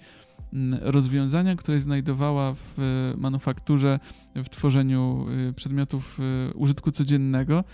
rozwiązania, 0.80 1.56
które 1.56 1.80
znajdowała 1.80 2.54
w 2.54 2.74
manufakturze, 3.16 4.00
w 4.34 4.48
tworzeniu 4.48 5.26
przedmiotów 5.56 6.18
użytku 6.54 6.90
codziennego, 6.90 7.64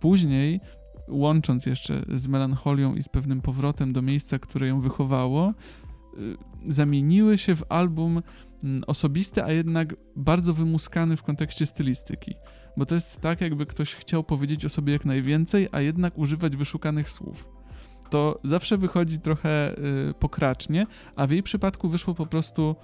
później 0.00 0.60
łącząc 1.08 1.66
jeszcze 1.66 2.04
z 2.14 2.28
melancholią 2.28 2.94
i 2.94 3.02
z 3.02 3.08
pewnym 3.08 3.40
powrotem 3.40 3.92
do 3.92 4.02
miejsca, 4.02 4.38
które 4.38 4.68
ją 4.68 4.80
wychowało, 4.80 5.54
y, 6.18 6.72
zamieniły 6.72 7.38
się 7.38 7.56
w 7.56 7.64
album 7.68 8.22
mm, 8.64 8.84
osobisty, 8.86 9.44
a 9.44 9.52
jednak 9.52 9.94
bardzo 10.16 10.54
wymuskany 10.54 11.16
w 11.16 11.22
kontekście 11.22 11.66
stylistyki. 11.66 12.34
Bo 12.76 12.86
to 12.86 12.94
jest 12.94 13.20
tak, 13.20 13.40
jakby 13.40 13.66
ktoś 13.66 13.94
chciał 13.94 14.24
powiedzieć 14.24 14.64
o 14.64 14.68
sobie 14.68 14.92
jak 14.92 15.04
najwięcej, 15.04 15.68
a 15.72 15.80
jednak 15.80 16.18
używać 16.18 16.56
wyszukanych 16.56 17.10
słów. 17.10 17.48
To 18.10 18.40
zawsze 18.44 18.78
wychodzi 18.78 19.18
trochę 19.18 19.78
y, 20.10 20.14
pokracznie, 20.14 20.86
a 21.16 21.26
w 21.26 21.30
jej 21.30 21.42
przypadku 21.42 21.88
wyszło 21.88 22.14
po 22.14 22.26
prostu 22.26 22.76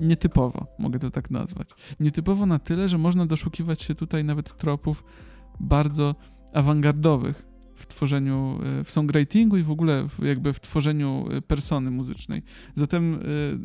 nietypowo, 0.00 0.66
mogę 0.78 0.98
to 0.98 1.10
tak 1.10 1.30
nazwać. 1.30 1.68
Nietypowo 2.00 2.46
na 2.46 2.58
tyle, 2.58 2.88
że 2.88 2.98
można 2.98 3.26
doszukiwać 3.26 3.82
się 3.82 3.94
tutaj 3.94 4.24
nawet 4.24 4.56
tropów 4.56 5.04
bardzo 5.60 6.14
awangardowych 6.52 7.51
w 7.82 7.86
tworzeniu, 7.86 8.58
w 8.84 8.90
songwritingu 8.90 9.56
i 9.56 9.62
w 9.62 9.70
ogóle 9.70 10.08
w, 10.08 10.24
jakby 10.24 10.52
w 10.52 10.60
tworzeniu 10.60 11.28
persony 11.46 11.90
muzycznej. 11.90 12.42
Zatem 12.74 13.18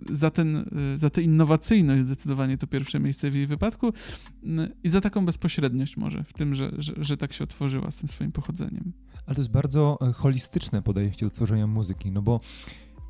za, 0.09 0.31
ten, 0.31 0.69
za 0.95 1.09
tę 1.09 1.21
innowacyjność 1.21 2.03
zdecydowanie 2.03 2.57
to 2.57 2.67
pierwsze 2.67 2.99
miejsce 2.99 3.31
w 3.31 3.35
jej 3.35 3.47
wypadku 3.47 3.93
i 4.83 4.89
za 4.89 5.01
taką 5.01 5.25
bezpośredniość 5.25 5.97
może 5.97 6.23
w 6.23 6.33
tym, 6.33 6.55
że, 6.55 6.71
że, 6.77 6.93
że 6.97 7.17
tak 7.17 7.33
się 7.33 7.43
otworzyła 7.43 7.91
z 7.91 7.95
tym 7.95 8.09
swoim 8.09 8.31
pochodzeniem. 8.31 8.93
Ale 9.25 9.35
to 9.35 9.41
jest 9.41 9.51
bardzo 9.51 9.97
holistyczne 10.15 10.81
podejście 10.81 11.25
do 11.25 11.29
tworzenia 11.29 11.67
muzyki, 11.67 12.11
no 12.11 12.21
bo 12.21 12.39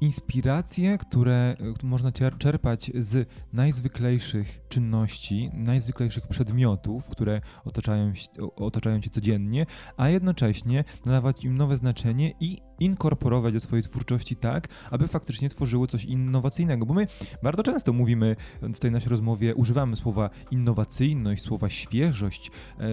inspiracje, 0.02 0.98
które 0.98 1.56
można 1.84 2.12
czerpać 2.38 2.92
z 2.96 3.30
najzwyklejszych 3.54 4.60
czynności, 4.70 5.52
najzwyklejszych 5.54 6.28
przedmiotów, 6.28 7.10
które 7.10 7.42
otaczają, 7.66 8.14
otaczają 8.56 9.02
cię 9.02 9.10
codziennie, 9.10 9.66
a 9.98 10.10
jednocześnie 10.10 10.84
nadawać 11.06 11.46
im 11.46 11.58
nowe 11.58 11.78
znaczenie 11.78 12.34
i 12.40 12.58
inkorporować 12.80 13.54
do 13.54 13.60
swojej 13.60 13.84
twórczości 13.84 14.36
tak, 14.36 14.68
aby 14.92 15.08
faktycznie 15.08 15.50
tworzyły 15.50 15.88
coś 15.88 16.06
innowacyjnego. 16.06 16.86
Bo 16.86 16.94
my 16.94 17.08
bardzo 17.44 17.64
często 17.64 17.94
mówimy 17.94 18.36
w 18.62 18.80
tej 18.80 18.92
naszej 18.92 19.10
rozmowie, 19.10 19.56
używamy 19.56 19.96
słowa 19.96 20.30
innowacyjność, 20.52 21.44
słowa 21.44 21.70
świeżość, 21.70 22.52
e, 22.80 22.84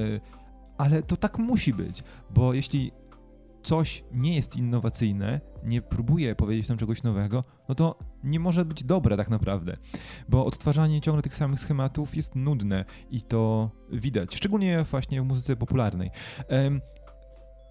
ale 0.79 1.03
to 1.03 1.17
tak 1.17 1.39
musi 1.39 1.75
być, 1.75 2.03
bo 2.31 2.55
jeśli 2.55 2.93
coś 3.65 4.05
nie 4.13 4.37
jest 4.37 4.57
innowacyjne, 4.57 5.41
nie 5.65 5.83
próbuje 5.83 6.35
powiedzieć 6.35 6.69
nam 6.69 6.79
czegoś 6.79 7.03
nowego, 7.03 7.45
no 7.69 7.75
to 7.75 7.99
nie 8.25 8.41
może 8.41 8.65
być 8.65 8.85
dobre 8.85 9.17
tak 9.17 9.31
naprawdę. 9.31 9.77
Bo 10.29 10.47
odtwarzanie 10.47 11.01
ciągle 11.01 11.23
tych 11.23 11.35
samych 11.35 11.61
schematów 11.61 12.17
jest 12.17 12.35
nudne 12.35 12.85
i 13.11 13.23
to 13.23 13.71
widać, 13.93 14.35
szczególnie 14.35 14.85
właśnie 14.85 15.23
w 15.23 15.25
muzyce 15.25 15.57
popularnej. 15.57 16.11
Um, 16.49 16.81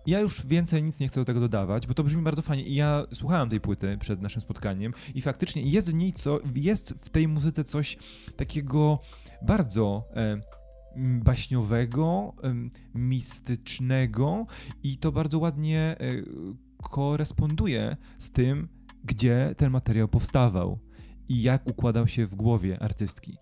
ja 0.06 0.20
już 0.20 0.46
więcej 0.46 0.84
nic 0.84 1.00
nie 1.00 1.08
chcę 1.08 1.22
do 1.22 1.26
tego 1.26 1.40
dodawać, 1.40 1.88
bo 1.88 1.94
to 1.94 2.04
brzmi 2.04 2.22
bardzo 2.22 2.42
fajnie. 2.42 2.64
I 2.64 2.76
ja 2.76 3.04
słuchałem 3.14 3.50
tej 3.50 3.62
płyty 3.62 3.98
przed 3.98 4.22
naszym 4.22 4.42
spotkaniem 4.42 4.94
i 5.16 5.22
faktycznie 5.22 5.62
jest 5.62 5.92
w 5.92 5.94
niej 5.94 6.14
co, 6.14 6.40
jest 6.56 6.90
w 6.90 7.10
tej 7.10 7.28
muzyce 7.28 7.64
coś 7.64 7.98
takiego 8.36 9.00
bardzo 9.42 10.08
baśniowego, 10.98 12.34
mistycznego 12.96 14.46
i 14.84 14.98
to 14.98 15.12
bardzo 15.12 15.40
ładnie 15.40 15.80
e, 15.80 15.96
koresponduje 16.82 17.98
z 18.18 18.32
tym, 18.32 18.68
gdzie 19.04 19.56
ten 19.58 19.72
materiał 19.72 20.08
powstawał 20.08 20.80
i 21.30 21.42
jak 21.42 21.68
układał 21.68 22.08
się 22.08 22.26
w 22.26 22.36
głowie 22.36 22.82
artystki. 22.84 23.38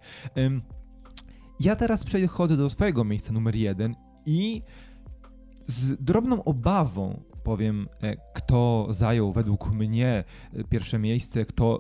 Ja 1.60 1.76
teraz 1.76 2.04
przechodzę 2.04 2.58
do 2.58 2.70
swojego 2.70 3.04
miejsca 3.04 3.34
numer 3.34 3.56
jeden 3.56 3.96
i 4.26 4.62
z 5.68 6.04
drobną 6.04 6.44
obawą 6.44 7.24
powiem, 7.44 7.90
e, 8.02 8.16
kto 8.34 8.88
zajął 8.90 9.34
według 9.34 9.72
mnie 9.72 10.24
e, 10.54 10.64
pierwsze 10.64 11.00
miejsce, 11.00 11.46
kto, 11.46 11.80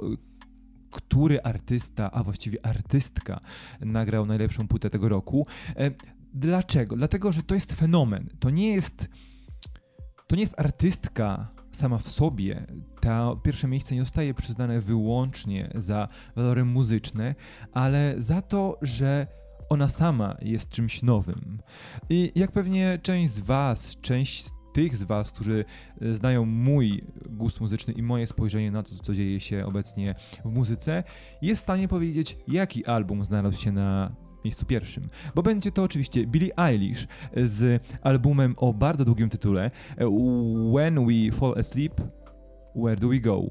który 0.92 1.42
artysta, 1.42 2.12
a 2.12 2.24
właściwie 2.24 2.66
artystka 2.66 3.40
nagrał 3.80 4.26
najlepszą 4.26 4.68
płytę 4.68 4.90
tego 4.90 5.10
roku. 5.10 5.48
E, 5.76 5.92
dlaczego? 6.34 6.96
Dlatego, 6.96 7.32
że 7.32 7.44
to 7.44 7.56
jest 7.56 7.74
fenomen. 7.74 8.30
To 8.40 8.50
nie 8.50 8.74
jest. 8.74 9.10
To 10.28 10.36
nie 10.36 10.42
jest 10.42 10.60
artystka 10.60 11.50
sama 11.72 11.98
w 11.98 12.12
sobie. 12.12 12.68
To 13.02 13.36
pierwsze 13.44 13.68
miejsce 13.68 13.96
nie 13.96 14.02
zostaje 14.02 14.34
przyznane 14.34 14.82
wyłącznie 14.82 15.72
za 15.76 16.08
walory 16.36 16.66
muzyczne, 16.66 17.36
ale 17.74 18.16
za 18.18 18.42
to, 18.42 18.78
że 18.82 19.28
ona 19.70 19.88
sama 19.88 20.38
jest 20.42 20.70
czymś 20.70 21.04
nowym. 21.04 21.62
I 22.10 22.32
jak 22.36 22.52
pewnie 22.52 23.00
część 23.04 23.34
z 23.34 23.40
Was, 23.40 23.98
część 24.02 24.50
tych 24.74 24.98
z 24.98 25.04
Was, 25.04 25.32
którzy 25.32 25.66
e, 26.02 26.16
znają 26.16 26.46
mój 26.46 27.04
gust 27.30 27.62
muzyczny 27.62 27.94
i 27.94 28.04
moje 28.04 28.28
spojrzenie 28.28 28.72
na 28.72 28.84
to, 28.84 28.96
co 29.04 29.14
dzieje 29.14 29.40
się 29.40 29.66
obecnie 29.66 30.14
w 30.46 30.52
muzyce, 30.52 31.04
jest 31.42 31.60
w 31.60 31.64
stanie 31.64 31.88
powiedzieć, 31.88 32.38
jaki 32.48 32.86
album 32.86 33.26
znalazł 33.26 33.62
się 33.62 33.72
na 33.72 34.16
miejscu 34.46 34.66
pierwszym. 34.66 35.10
Bo 35.36 35.44
będzie 35.44 35.72
to 35.72 35.84
oczywiście 35.84 36.28
Billie 36.28 36.60
Eilish 36.60 37.08
z 37.44 37.84
albumem 38.02 38.56
o 38.58 38.74
bardzo 38.74 39.06
długim 39.06 39.30
tytule 39.30 39.72
e, 39.98 40.06
When 40.74 41.06
We 41.06 41.32
Fall 41.32 41.54
Asleep, 41.60 42.02
Where 42.76 42.96
Do 42.96 43.08
We 43.08 43.20
Go? 43.20 43.42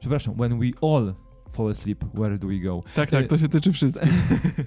Przepraszam, 0.00 0.34
When 0.34 0.58
We 0.58 0.70
All 0.82 1.14
fall 1.52 1.68
asleep, 1.68 2.04
where 2.14 2.38
do 2.38 2.48
we 2.48 2.58
go? 2.58 2.82
Tak, 2.94 3.10
tak, 3.10 3.26
to 3.26 3.38
się 3.38 3.48
tyczy 3.48 3.72
wszystkich. 3.72 4.12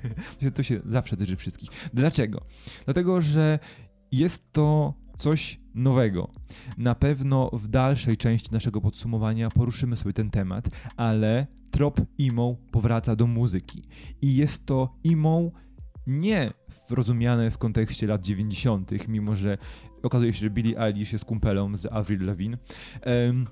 to 0.55 0.63
się 0.63 0.82
zawsze 0.86 1.17
tyczy 1.17 1.36
wszystkich. 1.36 1.69
Dlaczego? 1.93 2.41
Dlatego, 2.86 3.21
że 3.21 3.59
jest 4.11 4.51
to 4.51 4.93
coś 5.18 5.59
nowego. 5.76 6.32
Na 6.78 6.95
pewno 6.95 7.49
w 7.53 7.68
dalszej 7.68 8.18
części 8.18 8.51
naszego 8.51 8.82
podsumowania 8.82 9.49
poruszymy 9.49 9.97
sobie 9.97 10.13
ten 10.13 10.30
temat, 10.30 10.70
ale 10.97 11.47
trop 11.72 12.01
emo 12.20 12.55
powraca 12.72 13.16
do 13.16 13.28
muzyki. 13.28 13.84
I 14.22 14.36
jest 14.36 14.66
to 14.66 14.95
emo 15.11 15.51
nie 16.07 16.51
rozumiane 16.89 17.51
w 17.51 17.57
kontekście 17.57 18.07
lat 18.07 18.22
90., 18.22 19.07
mimo 19.07 19.36
że 19.36 19.57
okazuje 20.03 20.34
się, 20.34 20.39
że 20.39 20.49
Billie 20.49 20.80
Eilish 20.80 21.13
jest 21.13 21.26
kumpelą 21.26 21.76
z 21.76 21.86
Avril 21.86 22.26
Lavigne, 22.26 22.57
um, 23.05 23.47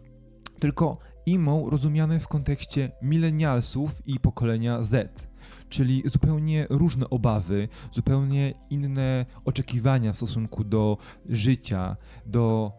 tylko 0.59 0.97
emo 1.27 1.69
rozumiane 1.69 2.19
w 2.19 2.27
kontekście 2.27 2.91
milenialsów 3.01 4.01
i 4.05 4.19
pokolenia 4.19 4.83
Z 4.83 5.32
czyli 5.73 6.03
zupełnie 6.05 6.67
różne 6.69 7.09
obawy, 7.09 7.67
zupełnie 7.91 8.53
inne 8.69 9.25
oczekiwania 9.45 10.13
w 10.13 10.15
stosunku 10.15 10.63
do 10.63 10.97
życia, 11.29 11.97
do 12.25 12.71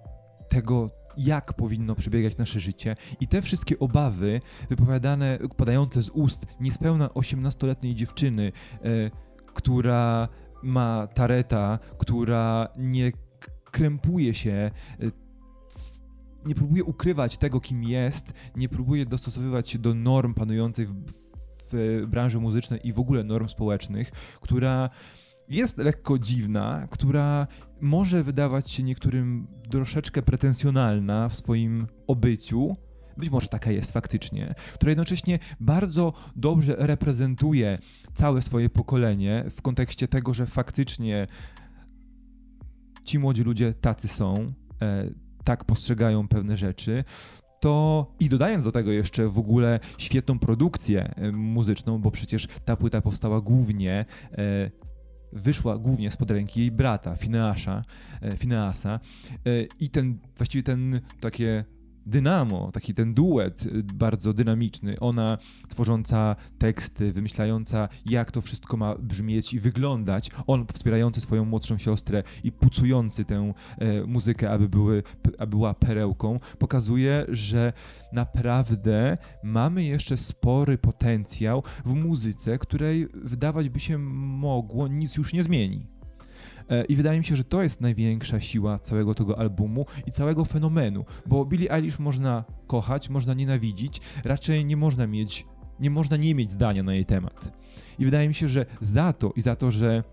tego, 0.48 0.90
jak 1.16 1.52
powinno 1.52 1.94
przebiegać 1.94 2.36
nasze 2.36 2.60
życie. 2.60 2.96
I 3.20 3.28
te 3.28 3.42
wszystkie 3.42 3.78
obawy 3.78 4.40
wypowiadane, 4.68 5.38
padające 5.56 6.02
z 6.02 6.10
ust 6.10 6.46
niespełna 6.60 7.06
18-letniej 7.06 7.94
dziewczyny, 7.94 8.52
e, 8.72 9.10
która 9.46 10.28
ma 10.62 11.06
tareta, 11.06 11.78
która 11.98 12.68
nie 12.78 13.12
krępuje 13.64 14.34
się, 14.34 14.52
e, 14.52 14.70
nie 16.46 16.54
próbuje 16.54 16.84
ukrywać 16.84 17.38
tego, 17.38 17.60
kim 17.60 17.84
jest, 17.84 18.32
nie 18.56 18.68
próbuje 18.68 19.06
dostosowywać 19.06 19.68
się 19.68 19.78
do 19.78 19.94
norm 19.94 20.34
panujących 20.34 20.90
w, 20.90 21.23
w 21.74 22.06
branży 22.10 22.40
muzycznej 22.40 22.80
i 22.84 22.92
w 22.92 22.98
ogóle 22.98 23.24
norm 23.24 23.48
społecznych, 23.48 24.10
która 24.40 24.90
jest 25.48 25.78
lekko 25.78 26.18
dziwna, 26.18 26.88
która 26.90 27.46
może 27.80 28.24
wydawać 28.24 28.70
się 28.70 28.82
niektórym 28.82 29.46
troszeczkę 29.70 30.22
pretensjonalna 30.22 31.28
w 31.28 31.36
swoim 31.36 31.86
obyciu, 32.06 32.76
być 33.16 33.30
może 33.30 33.48
taka 33.48 33.70
jest 33.70 33.92
faktycznie, 33.92 34.54
która 34.74 34.90
jednocześnie 34.90 35.38
bardzo 35.60 36.12
dobrze 36.36 36.76
reprezentuje 36.78 37.78
całe 38.14 38.42
swoje 38.42 38.70
pokolenie 38.70 39.44
w 39.50 39.62
kontekście 39.62 40.08
tego, 40.08 40.34
że 40.34 40.46
faktycznie 40.46 41.26
ci 43.04 43.18
młodzi 43.18 43.42
ludzie 43.42 43.72
tacy 43.72 44.08
są, 44.08 44.52
e, 44.82 45.10
tak 45.44 45.64
postrzegają 45.64 46.28
pewne 46.28 46.56
rzeczy, 46.56 47.04
to 47.64 48.06
i 48.20 48.28
dodając 48.28 48.64
do 48.64 48.72
tego 48.72 48.92
jeszcze 48.92 49.28
w 49.28 49.38
ogóle 49.38 49.80
świetną 49.98 50.38
produkcję 50.38 51.14
e, 51.16 51.32
muzyczną, 51.32 51.98
bo 51.98 52.10
przecież 52.10 52.48
ta 52.64 52.76
płyta 52.76 53.00
powstała 53.00 53.40
głównie 53.40 54.04
e, 54.32 54.70
wyszła 55.32 55.78
głównie 55.78 56.10
spod 56.10 56.30
ręki 56.30 56.60
jej 56.60 56.70
brata, 56.70 57.16
Fineasza, 57.16 57.82
e, 58.22 58.36
Fineasa 58.36 59.00
i 59.80 59.90
ten, 59.90 60.18
właściwie 60.36 60.62
ten 60.62 61.00
takie 61.20 61.64
dynamo, 62.06 62.72
taki 62.72 62.94
ten 62.94 63.14
duet 63.14 63.66
y, 63.66 63.82
bardzo 63.82 64.32
dynamiczny, 64.32 65.00
ona 65.00 65.38
tworząca 65.68 66.36
teksty, 66.58 67.12
wymyślająca 67.12 67.88
jak 68.06 68.32
to 68.32 68.40
wszystko 68.40 68.76
ma 68.76 68.94
brzmieć 68.94 69.54
i 69.54 69.60
wyglądać, 69.60 70.30
on 70.46 70.66
wspierający 70.72 71.20
swoją 71.20 71.44
młodszą 71.44 71.78
siostrę 71.78 72.22
i 72.44 72.52
pucujący 72.52 73.24
tę 73.24 73.52
e, 73.78 74.04
muzykę, 74.06 74.50
aby, 74.50 74.68
były, 74.68 75.02
aby 75.38 75.50
była 75.50 75.74
perełką, 75.74 76.40
pokazuje, 76.58 77.26
że 77.28 77.72
naprawdę 78.12 79.16
mamy 79.42 79.84
jeszcze 79.84 80.16
spory 80.16 80.78
potencjał 80.78 81.62
w 81.84 81.94
muzyce, 81.94 82.58
której 82.58 83.08
wydawać 83.14 83.68
by 83.68 83.80
się 83.80 83.98
mogło 83.98 84.88
nic 84.88 85.16
już 85.16 85.32
nie 85.32 85.42
zmieni. 85.42 85.93
E, 86.70 86.84
I 86.84 86.96
wydaje 86.96 87.18
mi 87.18 87.24
się, 87.24 87.36
że 87.36 87.44
to 87.44 87.62
jest 87.62 87.80
największa 87.80 88.40
siła 88.40 88.78
całego 88.78 89.14
tego 89.14 89.38
albumu 89.38 89.86
i 90.06 90.10
całego 90.10 90.44
fenomenu, 90.44 91.04
bo 91.26 91.44
Billie 91.44 91.72
Eilish 91.72 91.98
można 91.98 92.44
kochać, 92.66 93.08
można 93.08 93.34
nienawidzić, 93.34 94.00
raczej 94.24 94.64
nie 94.64 94.76
można 94.76 95.06
mieć, 95.06 95.46
nie 95.80 95.90
można 95.90 96.16
nie 96.16 96.34
mieć 96.34 96.52
zdania 96.52 96.82
na 96.82 96.94
jej 96.94 97.06
temat. 97.06 97.52
I 97.98 98.04
wydaje 98.04 98.28
mi 98.28 98.34
się, 98.34 98.48
że 98.48 98.66
za 98.80 99.12
to 99.12 99.32
i 99.36 99.42
za 99.42 99.56
to, 99.56 99.70
że 99.70 100.04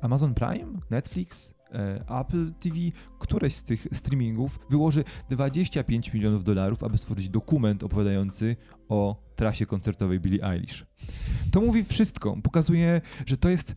Amazon 0.00 0.34
Prime, 0.34 0.80
Netflix, 0.90 1.54
e, 1.72 2.04
Apple 2.20 2.52
TV, 2.52 2.76
któreś 3.18 3.54
z 3.54 3.64
tych 3.64 3.86
streamingów 3.92 4.58
wyłoży 4.70 5.04
25 5.30 6.12
milionów 6.12 6.44
dolarów, 6.44 6.84
aby 6.84 6.98
stworzyć 6.98 7.28
dokument 7.28 7.82
opowiadający 7.82 8.56
o 8.88 9.22
trasie 9.36 9.66
koncertowej 9.66 10.20
Billie 10.20 10.44
Eilish. 10.44 10.86
To 11.50 11.60
mówi 11.60 11.84
wszystko, 11.84 12.36
pokazuje, 12.42 13.00
że 13.26 13.36
to 13.36 13.48
jest 13.48 13.74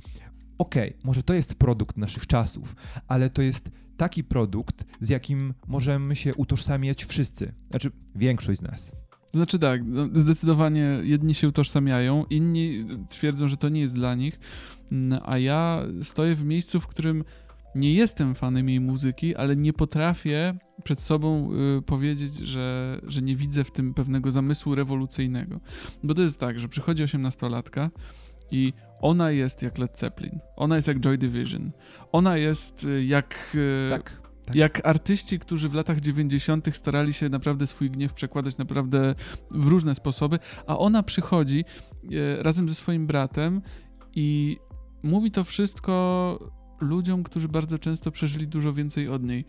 okej, 0.58 0.90
okay, 0.90 1.02
może 1.04 1.24
to 1.24 1.34
jest 1.34 1.56
produkt 1.56 1.98
naszych 1.98 2.28
czasów, 2.28 2.76
ale 3.08 3.30
to 3.30 3.42
jest 3.42 3.70
taki 3.98 4.24
produkt, 4.24 4.86
z 5.02 5.10
jakim 5.10 5.54
możemy 5.68 6.16
się 6.16 6.36
utożsamiać 6.36 7.06
wszyscy. 7.06 7.54
Znaczy, 7.70 7.92
większość 8.16 8.60
z 8.60 8.64
nas. 8.64 8.92
Znaczy 9.34 9.60
tak, 9.60 9.82
no, 9.86 10.08
zdecydowanie 10.14 11.00
jedni 11.04 11.34
się 11.34 11.48
utożsamiają, 11.48 12.26
inni 12.30 12.86
twierdzą, 13.10 13.48
że 13.48 13.58
to 13.58 13.70
nie 13.70 13.82
jest 13.82 13.96
dla 13.96 14.16
nich, 14.16 14.40
mm, 14.92 15.20
a 15.26 15.38
ja 15.38 15.84
stoję 16.02 16.36
w 16.36 16.46
miejscu, 16.46 16.80
w 16.80 16.88
którym 16.88 17.24
nie 17.76 17.94
jestem 17.94 18.36
fanem 18.36 18.70
jej 18.70 18.80
muzyki, 18.80 19.36
ale 19.36 19.56
nie 19.56 19.74
potrafię 19.74 20.54
przed 20.84 21.02
sobą 21.02 21.50
y, 21.78 21.82
powiedzieć, 21.82 22.36
że, 22.36 23.00
że 23.04 23.22
nie 23.22 23.36
widzę 23.36 23.64
w 23.64 23.72
tym 23.72 23.94
pewnego 23.94 24.32
zamysłu 24.32 24.76
rewolucyjnego. 24.76 25.60
Bo 26.04 26.14
to 26.14 26.22
jest 26.22 26.40
tak, 26.40 26.60
że 26.60 26.70
przychodzi 26.70 27.04
osiemnastolatka 27.04 27.90
i 28.54 28.74
ona 29.02 29.32
jest 29.32 29.62
jak 29.62 29.78
Led 29.78 30.00
Zeppelin, 30.00 30.40
ona 30.56 30.76
jest 30.76 30.88
jak 30.88 31.00
Joy 31.00 31.18
Division, 31.18 31.72
ona 32.12 32.38
jest 32.38 32.84
y, 32.84 33.06
jak... 33.06 33.56
Y, 33.56 33.90
Tak. 33.92 34.24
Tak. 34.46 34.56
Jak 34.56 34.88
artyści, 34.88 35.40
którzy 35.40 35.70
w 35.70 35.74
latach 35.74 36.00
90. 36.00 36.76
starali 36.76 37.14
się 37.14 37.30
naprawdę 37.30 37.68
swój 37.68 37.90
gniew 37.90 38.14
przekładać 38.14 38.58
naprawdę 38.58 39.16
w 39.52 39.68
różne 39.68 39.96
sposoby, 39.96 40.40
a 40.68 40.78
ona 40.78 41.04
przychodzi 41.04 41.66
e, 42.04 42.44
razem 42.44 42.70
ze 42.70 42.76
swoim 42.76 43.08
bratem 43.08 43.62
i 44.16 44.58
mówi 45.04 45.32
to 45.32 45.44
wszystko 45.44 46.40
ludziom, 46.82 47.24
którzy 47.24 47.48
bardzo 47.48 47.80
często 47.80 48.12
przeżyli 48.12 48.48
dużo 48.48 48.74
więcej 48.74 49.10
od 49.10 49.24
niej. 49.24 49.46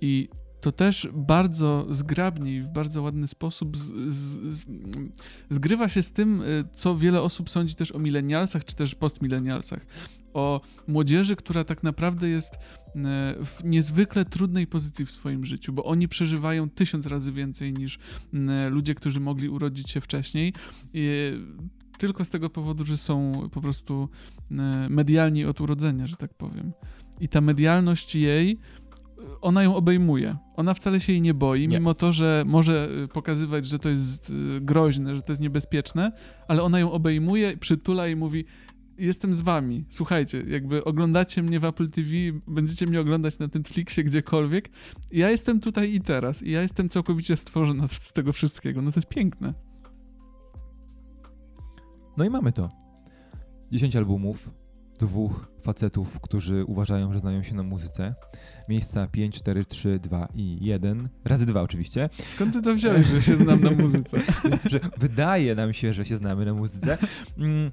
I 0.00 0.28
to 0.66 0.72
też 0.72 1.08
bardzo 1.12 1.86
zgrabnie 1.90 2.56
i 2.56 2.60
w 2.60 2.68
bardzo 2.68 3.02
ładny 3.02 3.26
sposób 3.26 3.76
z, 3.76 3.92
z, 4.14 4.54
z, 4.54 4.66
zgrywa 5.50 5.88
się 5.88 6.02
z 6.02 6.12
tym, 6.12 6.42
e, 6.42 6.44
co 6.72 6.96
wiele 6.96 7.22
osób 7.22 7.50
sądzi 7.50 7.74
też 7.74 7.92
o 7.92 7.98
milenialsach, 7.98 8.64
czy 8.64 8.74
też 8.74 8.94
postmilenialsach. 8.94 9.86
O 10.34 10.60
młodzieży, 10.86 11.36
która 11.36 11.64
tak 11.64 11.82
naprawdę 11.82 12.28
jest 12.28 12.54
e, 12.54 12.58
w 13.44 13.64
niezwykle 13.64 14.24
trudnej 14.24 14.66
pozycji 14.66 15.06
w 15.06 15.10
swoim 15.10 15.44
życiu, 15.44 15.72
bo 15.72 15.84
oni 15.84 16.08
przeżywają 16.08 16.70
tysiąc 16.70 17.06
razy 17.06 17.32
więcej 17.32 17.72
niż 17.72 17.98
e, 18.34 18.70
ludzie, 18.70 18.94
którzy 18.94 19.20
mogli 19.20 19.48
urodzić 19.48 19.90
się 19.90 20.00
wcześniej. 20.00 20.52
I 20.94 21.32
tylko 21.98 22.24
z 22.24 22.30
tego 22.30 22.50
powodu, 22.50 22.84
że 22.84 22.96
są 22.96 23.48
po 23.52 23.60
prostu 23.60 24.08
medialni 24.88 25.44
od 25.44 25.60
urodzenia, 25.60 26.06
że 26.06 26.16
tak 26.16 26.34
powiem. 26.34 26.72
I 27.20 27.28
ta 27.28 27.40
medialność 27.40 28.14
jej 28.14 28.58
ona 29.40 29.62
ją 29.62 29.76
obejmuje. 29.76 30.36
Ona 30.56 30.74
wcale 30.74 31.00
się 31.00 31.12
jej 31.12 31.22
nie 31.22 31.34
boi, 31.34 31.68
nie. 31.68 31.78
mimo 31.78 31.94
to, 31.94 32.12
że 32.12 32.44
może 32.46 32.88
y, 33.04 33.08
pokazywać, 33.08 33.66
że 33.66 33.78
to 33.78 33.88
jest 33.88 34.30
y, 34.30 34.60
groźne, 34.60 35.14
że 35.14 35.22
to 35.22 35.32
jest 35.32 35.42
niebezpieczne, 35.42 36.12
ale 36.48 36.62
ona 36.62 36.78
ją 36.78 36.92
obejmuje, 36.92 37.56
przytula 37.56 38.08
i 38.08 38.16
mówi: 38.16 38.44
Jestem 38.98 39.34
z 39.34 39.40
wami. 39.40 39.84
Słuchajcie, 39.88 40.44
jakby 40.48 40.84
oglądacie 40.84 41.42
mnie 41.42 41.60
w 41.60 41.64
Apple 41.64 41.90
TV, 41.90 42.10
będziecie 42.46 42.86
mnie 42.86 43.00
oglądać 43.00 43.38
na 43.38 43.46
Netflixie, 43.54 44.04
gdziekolwiek. 44.04 44.68
Ja 45.12 45.30
jestem 45.30 45.60
tutaj 45.60 45.94
i 45.94 46.00
teraz. 46.00 46.42
I 46.42 46.50
ja 46.50 46.62
jestem 46.62 46.88
całkowicie 46.88 47.36
stworzona 47.36 47.88
z 48.08 48.12
tego 48.12 48.32
wszystkiego. 48.32 48.82
No 48.82 48.92
to 48.92 48.98
jest 48.98 49.08
piękne. 49.08 49.54
No 52.16 52.24
i 52.24 52.30
mamy 52.30 52.52
to. 52.52 52.70
10 53.72 53.96
albumów, 53.96 54.50
dwóch 54.96 55.48
facetów, 55.62 56.20
którzy 56.20 56.64
uważają, 56.64 57.12
że 57.12 57.18
znają 57.18 57.42
się 57.42 57.54
na 57.54 57.62
muzyce. 57.62 58.14
Miejsca 58.68 59.06
5, 59.06 59.36
4, 59.36 59.64
3, 59.64 59.98
2 59.98 60.28
i 60.34 60.58
1. 60.60 61.08
Razy 61.24 61.46
2 61.46 61.62
oczywiście. 61.62 62.08
Skąd 62.26 62.52
ty 62.52 62.62
to 62.62 62.74
wziąłeś, 62.74 63.06
że 63.06 63.22
się 63.22 63.36
znam 63.36 63.60
na 63.60 63.70
muzyce? 63.70 64.18
że 64.72 64.80
wydaje 64.98 65.54
nam 65.54 65.72
się, 65.72 65.94
że 65.94 66.04
się 66.04 66.16
znamy 66.16 66.44
na 66.44 66.54
muzyce. 66.54 66.98
Mm, 67.38 67.70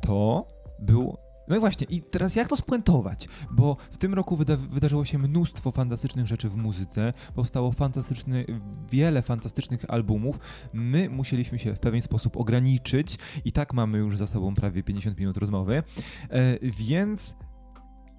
to 0.00 0.48
był 0.78 1.16
no 1.48 1.56
i 1.56 1.60
właśnie, 1.60 1.86
i 1.90 2.02
teraz 2.02 2.34
jak 2.34 2.48
to 2.48 2.56
spuentować? 2.56 3.28
Bo 3.50 3.76
w 3.90 3.98
tym 3.98 4.14
roku 4.14 4.36
wyda 4.36 4.56
wydarzyło 4.56 5.04
się 5.04 5.18
mnóstwo 5.18 5.70
fantastycznych 5.70 6.26
rzeczy 6.26 6.48
w 6.48 6.56
muzyce, 6.56 7.12
powstało 7.34 7.72
fantastyczny, 7.72 8.44
wiele 8.90 9.22
fantastycznych 9.22 9.84
albumów. 9.88 10.38
My 10.72 11.10
musieliśmy 11.10 11.58
się 11.58 11.74
w 11.74 11.80
pewien 11.80 12.02
sposób 12.02 12.36
ograniczyć 12.36 13.18
i 13.44 13.52
tak 13.52 13.74
mamy 13.74 13.98
już 13.98 14.16
za 14.16 14.26
sobą 14.26 14.54
prawie 14.54 14.82
50 14.82 15.18
minut 15.18 15.36
rozmowy, 15.36 15.82
e, 16.30 16.58
więc 16.62 17.36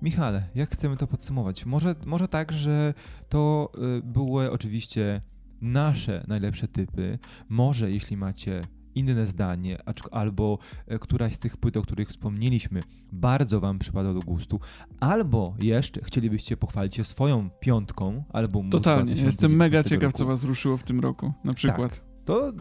Michale, 0.02 0.44
jak 0.56 0.70
chcemy 0.70 0.98
to 0.98 1.08
podsumować? 1.08 1.66
Może, 1.66 1.96
może 2.06 2.28
tak, 2.28 2.52
że 2.52 2.94
to 3.30 3.72
y, 3.98 4.02
były 4.02 4.52
oczywiście 4.52 5.22
nasze 5.62 6.24
najlepsze 6.28 6.68
typy. 6.68 7.20
Może 7.50 7.92
jeśli 7.92 8.18
macie 8.18 8.62
inne 8.96 9.28
zdanie, 9.28 9.78
albo 10.12 10.58
e, 10.88 11.00
któraś 11.00 11.36
z 11.36 11.40
tych 11.40 11.58
płyt, 11.58 11.78
o 11.78 11.82
których 11.82 12.10
wspomnieliśmy, 12.10 12.84
bardzo 13.12 13.60
Wam 13.60 13.80
przypada 13.80 14.14
do 14.14 14.20
gustu, 14.20 14.60
albo 15.00 15.56
jeszcze 15.60 16.02
chcielibyście 16.04 16.58
pochwalić 16.58 16.96
się 16.96 17.04
swoją 17.04 17.50
piątką 17.50 18.24
albo 18.30 18.64
Totalnie, 18.72 19.14
jestem 19.14 19.56
mega 19.56 19.84
ciekaw, 19.84 20.04
roku. 20.04 20.18
co 20.18 20.26
Was 20.26 20.44
ruszyło 20.44 20.78
w 20.78 20.84
tym 20.84 21.00
roku, 21.00 21.34
na 21.44 21.54
przykład. 21.54 21.92
Tak 21.92 22.12
to 22.26 22.54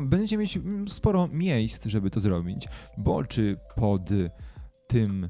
będziecie 0.00 0.38
mieć 0.38 0.58
sporo 0.88 1.28
miejsc, 1.28 1.86
żeby 1.86 2.10
to 2.10 2.20
zrobić, 2.20 2.68
bo 2.98 3.24
czy 3.24 3.56
pod 3.76 4.10
tym 4.86 5.28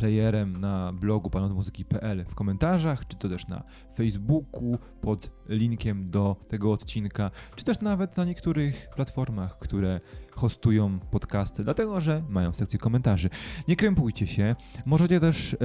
playerem 0.00 0.60
na 0.60 0.92
blogu 0.92 1.30
panodmuzyki.pl 1.30 2.24
w 2.24 2.34
komentarzach, 2.34 3.06
czy 3.06 3.16
to 3.16 3.28
też 3.28 3.48
na 3.48 3.62
Facebooku 3.96 4.78
pod 5.00 5.30
linkiem 5.48 6.10
do 6.10 6.36
tego 6.48 6.72
odcinka, 6.72 7.30
czy 7.56 7.64
też 7.64 7.80
nawet 7.80 8.16
na 8.16 8.24
niektórych 8.24 8.88
platformach, 8.94 9.58
które 9.58 10.00
hostują 10.30 10.98
podcasty, 10.98 11.62
dlatego 11.62 12.00
że 12.00 12.22
mają 12.28 12.52
sekcję 12.52 12.78
komentarzy. 12.78 13.30
Nie 13.68 13.76
krępujcie 13.76 14.26
się, 14.26 14.56
możecie 14.86 15.20
też 15.20 15.54
e, 15.54 15.56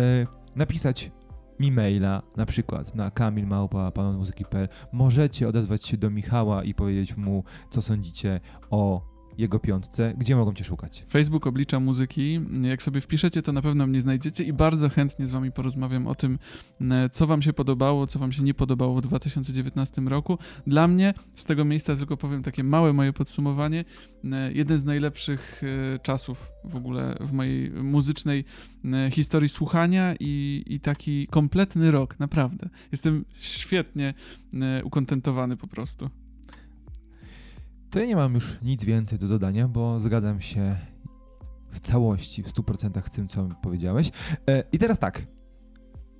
napisać 0.55 1.11
mi 1.59 1.71
maila, 1.71 2.21
na 2.35 2.45
przykład 2.45 2.95
na 2.95 3.11
kamilmałpa.panonmuzyki.pl. 3.11 4.67
Możecie 4.91 5.47
odezwać 5.47 5.85
się 5.85 5.97
do 5.97 6.09
Michała 6.09 6.63
i 6.63 6.73
powiedzieć 6.73 7.17
mu, 7.17 7.43
co 7.69 7.81
sądzicie 7.81 8.39
o 8.69 9.14
jego 9.37 9.59
piątce, 9.59 10.13
gdzie 10.17 10.35
mogą 10.35 10.53
cię 10.53 10.63
szukać? 10.63 11.05
Facebook 11.09 11.47
oblicza 11.47 11.79
muzyki. 11.79 12.39
Jak 12.61 12.83
sobie 12.83 13.01
wpiszecie, 13.01 13.41
to 13.41 13.51
na 13.51 13.61
pewno 13.61 13.87
mnie 13.87 14.01
znajdziecie 14.01 14.43
i 14.43 14.53
bardzo 14.53 14.89
chętnie 14.89 15.27
z 15.27 15.31
wami 15.31 15.51
porozmawiam 15.51 16.07
o 16.07 16.15
tym, 16.15 16.39
co 17.11 17.27
wam 17.27 17.41
się 17.41 17.53
podobało, 17.53 18.07
co 18.07 18.19
wam 18.19 18.31
się 18.31 18.43
nie 18.43 18.53
podobało 18.53 18.95
w 18.95 19.01
2019 19.01 20.01
roku. 20.01 20.37
Dla 20.67 20.87
mnie 20.87 21.13
z 21.35 21.45
tego 21.45 21.65
miejsca 21.65 21.95
tylko 21.95 22.17
powiem 22.17 22.43
takie 22.43 22.63
małe 22.63 22.93
moje 22.93 23.13
podsumowanie. 23.13 23.85
Jeden 24.53 24.79
z 24.79 24.83
najlepszych 24.83 25.61
e, 25.63 25.99
czasów 25.99 26.51
w 26.63 26.75
ogóle 26.75 27.17
w 27.19 27.31
mojej 27.31 27.71
muzycznej 27.71 28.45
historii 29.11 29.49
słuchania 29.49 30.15
i, 30.19 30.63
i 30.67 30.79
taki 30.79 31.27
kompletny 31.27 31.91
rok, 31.91 32.19
naprawdę. 32.19 32.69
Jestem 32.91 33.25
świetnie 33.39 34.13
ukontentowany 34.83 35.57
po 35.57 35.67
prostu. 35.67 36.09
To 37.95 37.99
ja 37.99 38.05
nie 38.05 38.15
mam 38.15 38.33
już 38.33 38.61
nic 38.61 38.83
więcej 38.83 39.19
do 39.19 39.27
dodania, 39.27 39.67
bo 39.67 39.99
zgadzam 39.99 40.41
się 40.41 40.75
w 41.71 41.79
całości, 41.79 42.43
w 42.43 42.47
100% 42.47 43.07
z 43.07 43.11
tym, 43.11 43.27
co 43.27 43.49
powiedziałeś. 43.61 44.11
E, 44.49 44.63
I 44.71 44.79
teraz 44.79 44.99
tak. 44.99 45.27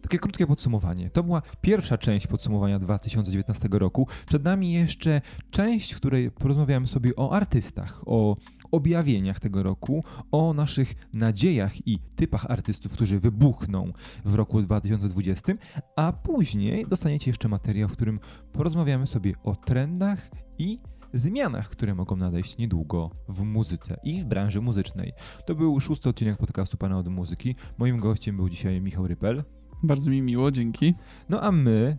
Takie 0.01 0.19
krótkie 0.19 0.47
podsumowanie. 0.47 1.09
To 1.09 1.23
była 1.23 1.41
pierwsza 1.61 1.97
część 1.97 2.27
podsumowania 2.27 2.79
2019 2.79 3.67
roku. 3.71 4.07
Przed 4.27 4.43
nami 4.43 4.73
jeszcze 4.73 5.21
część, 5.51 5.93
w 5.93 5.97
której 5.97 6.31
porozmawiamy 6.31 6.87
sobie 6.87 7.15
o 7.15 7.31
artystach, 7.31 8.01
o 8.05 8.37
objawieniach 8.71 9.39
tego 9.39 9.63
roku, 9.63 10.03
o 10.31 10.53
naszych 10.53 10.93
nadziejach 11.13 11.87
i 11.87 11.99
typach 12.15 12.45
artystów, 12.51 12.93
którzy 12.93 13.19
wybuchną 13.19 13.91
w 14.25 14.35
roku 14.35 14.61
2020, 14.61 15.53
a 15.95 16.13
później 16.13 16.87
dostaniecie 16.87 17.29
jeszcze 17.29 17.47
materiał, 17.47 17.89
w 17.89 17.93
którym 17.93 18.19
porozmawiamy 18.53 19.07
sobie 19.07 19.33
o 19.43 19.55
trendach 19.55 20.29
i 20.57 20.79
zmianach, 21.15 21.69
które 21.69 21.95
mogą 21.95 22.15
nadejść 22.15 22.57
niedługo 22.57 23.11
w 23.29 23.43
muzyce 23.43 23.99
i 24.03 24.21
w 24.21 24.25
branży 24.25 24.61
muzycznej. 24.61 25.13
To 25.45 25.55
był 25.55 25.79
szósty 25.79 26.09
odcinek 26.09 26.37
podcastu 26.37 26.77
Pana 26.77 26.97
od 26.97 27.07
Muzyki. 27.07 27.55
Moim 27.77 27.99
gościem 27.99 28.35
był 28.37 28.49
dzisiaj 28.49 28.81
Michał 28.81 29.07
Rypel. 29.07 29.43
Bardzo 29.83 30.09
mi 30.09 30.21
miło, 30.21 30.51
dzięki. 30.51 30.95
No 31.29 31.41
a 31.41 31.51
my, 31.51 31.97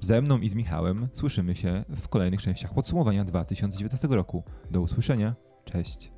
ze 0.00 0.22
mną 0.22 0.38
i 0.38 0.48
z 0.48 0.54
Michałem, 0.54 1.08
słyszymy 1.12 1.54
się 1.54 1.84
w 1.96 2.08
kolejnych 2.08 2.42
częściach 2.42 2.74
podsumowania 2.74 3.24
2019 3.24 4.08
roku. 4.08 4.44
Do 4.70 4.80
usłyszenia. 4.80 5.34
Cześć. 5.64 6.15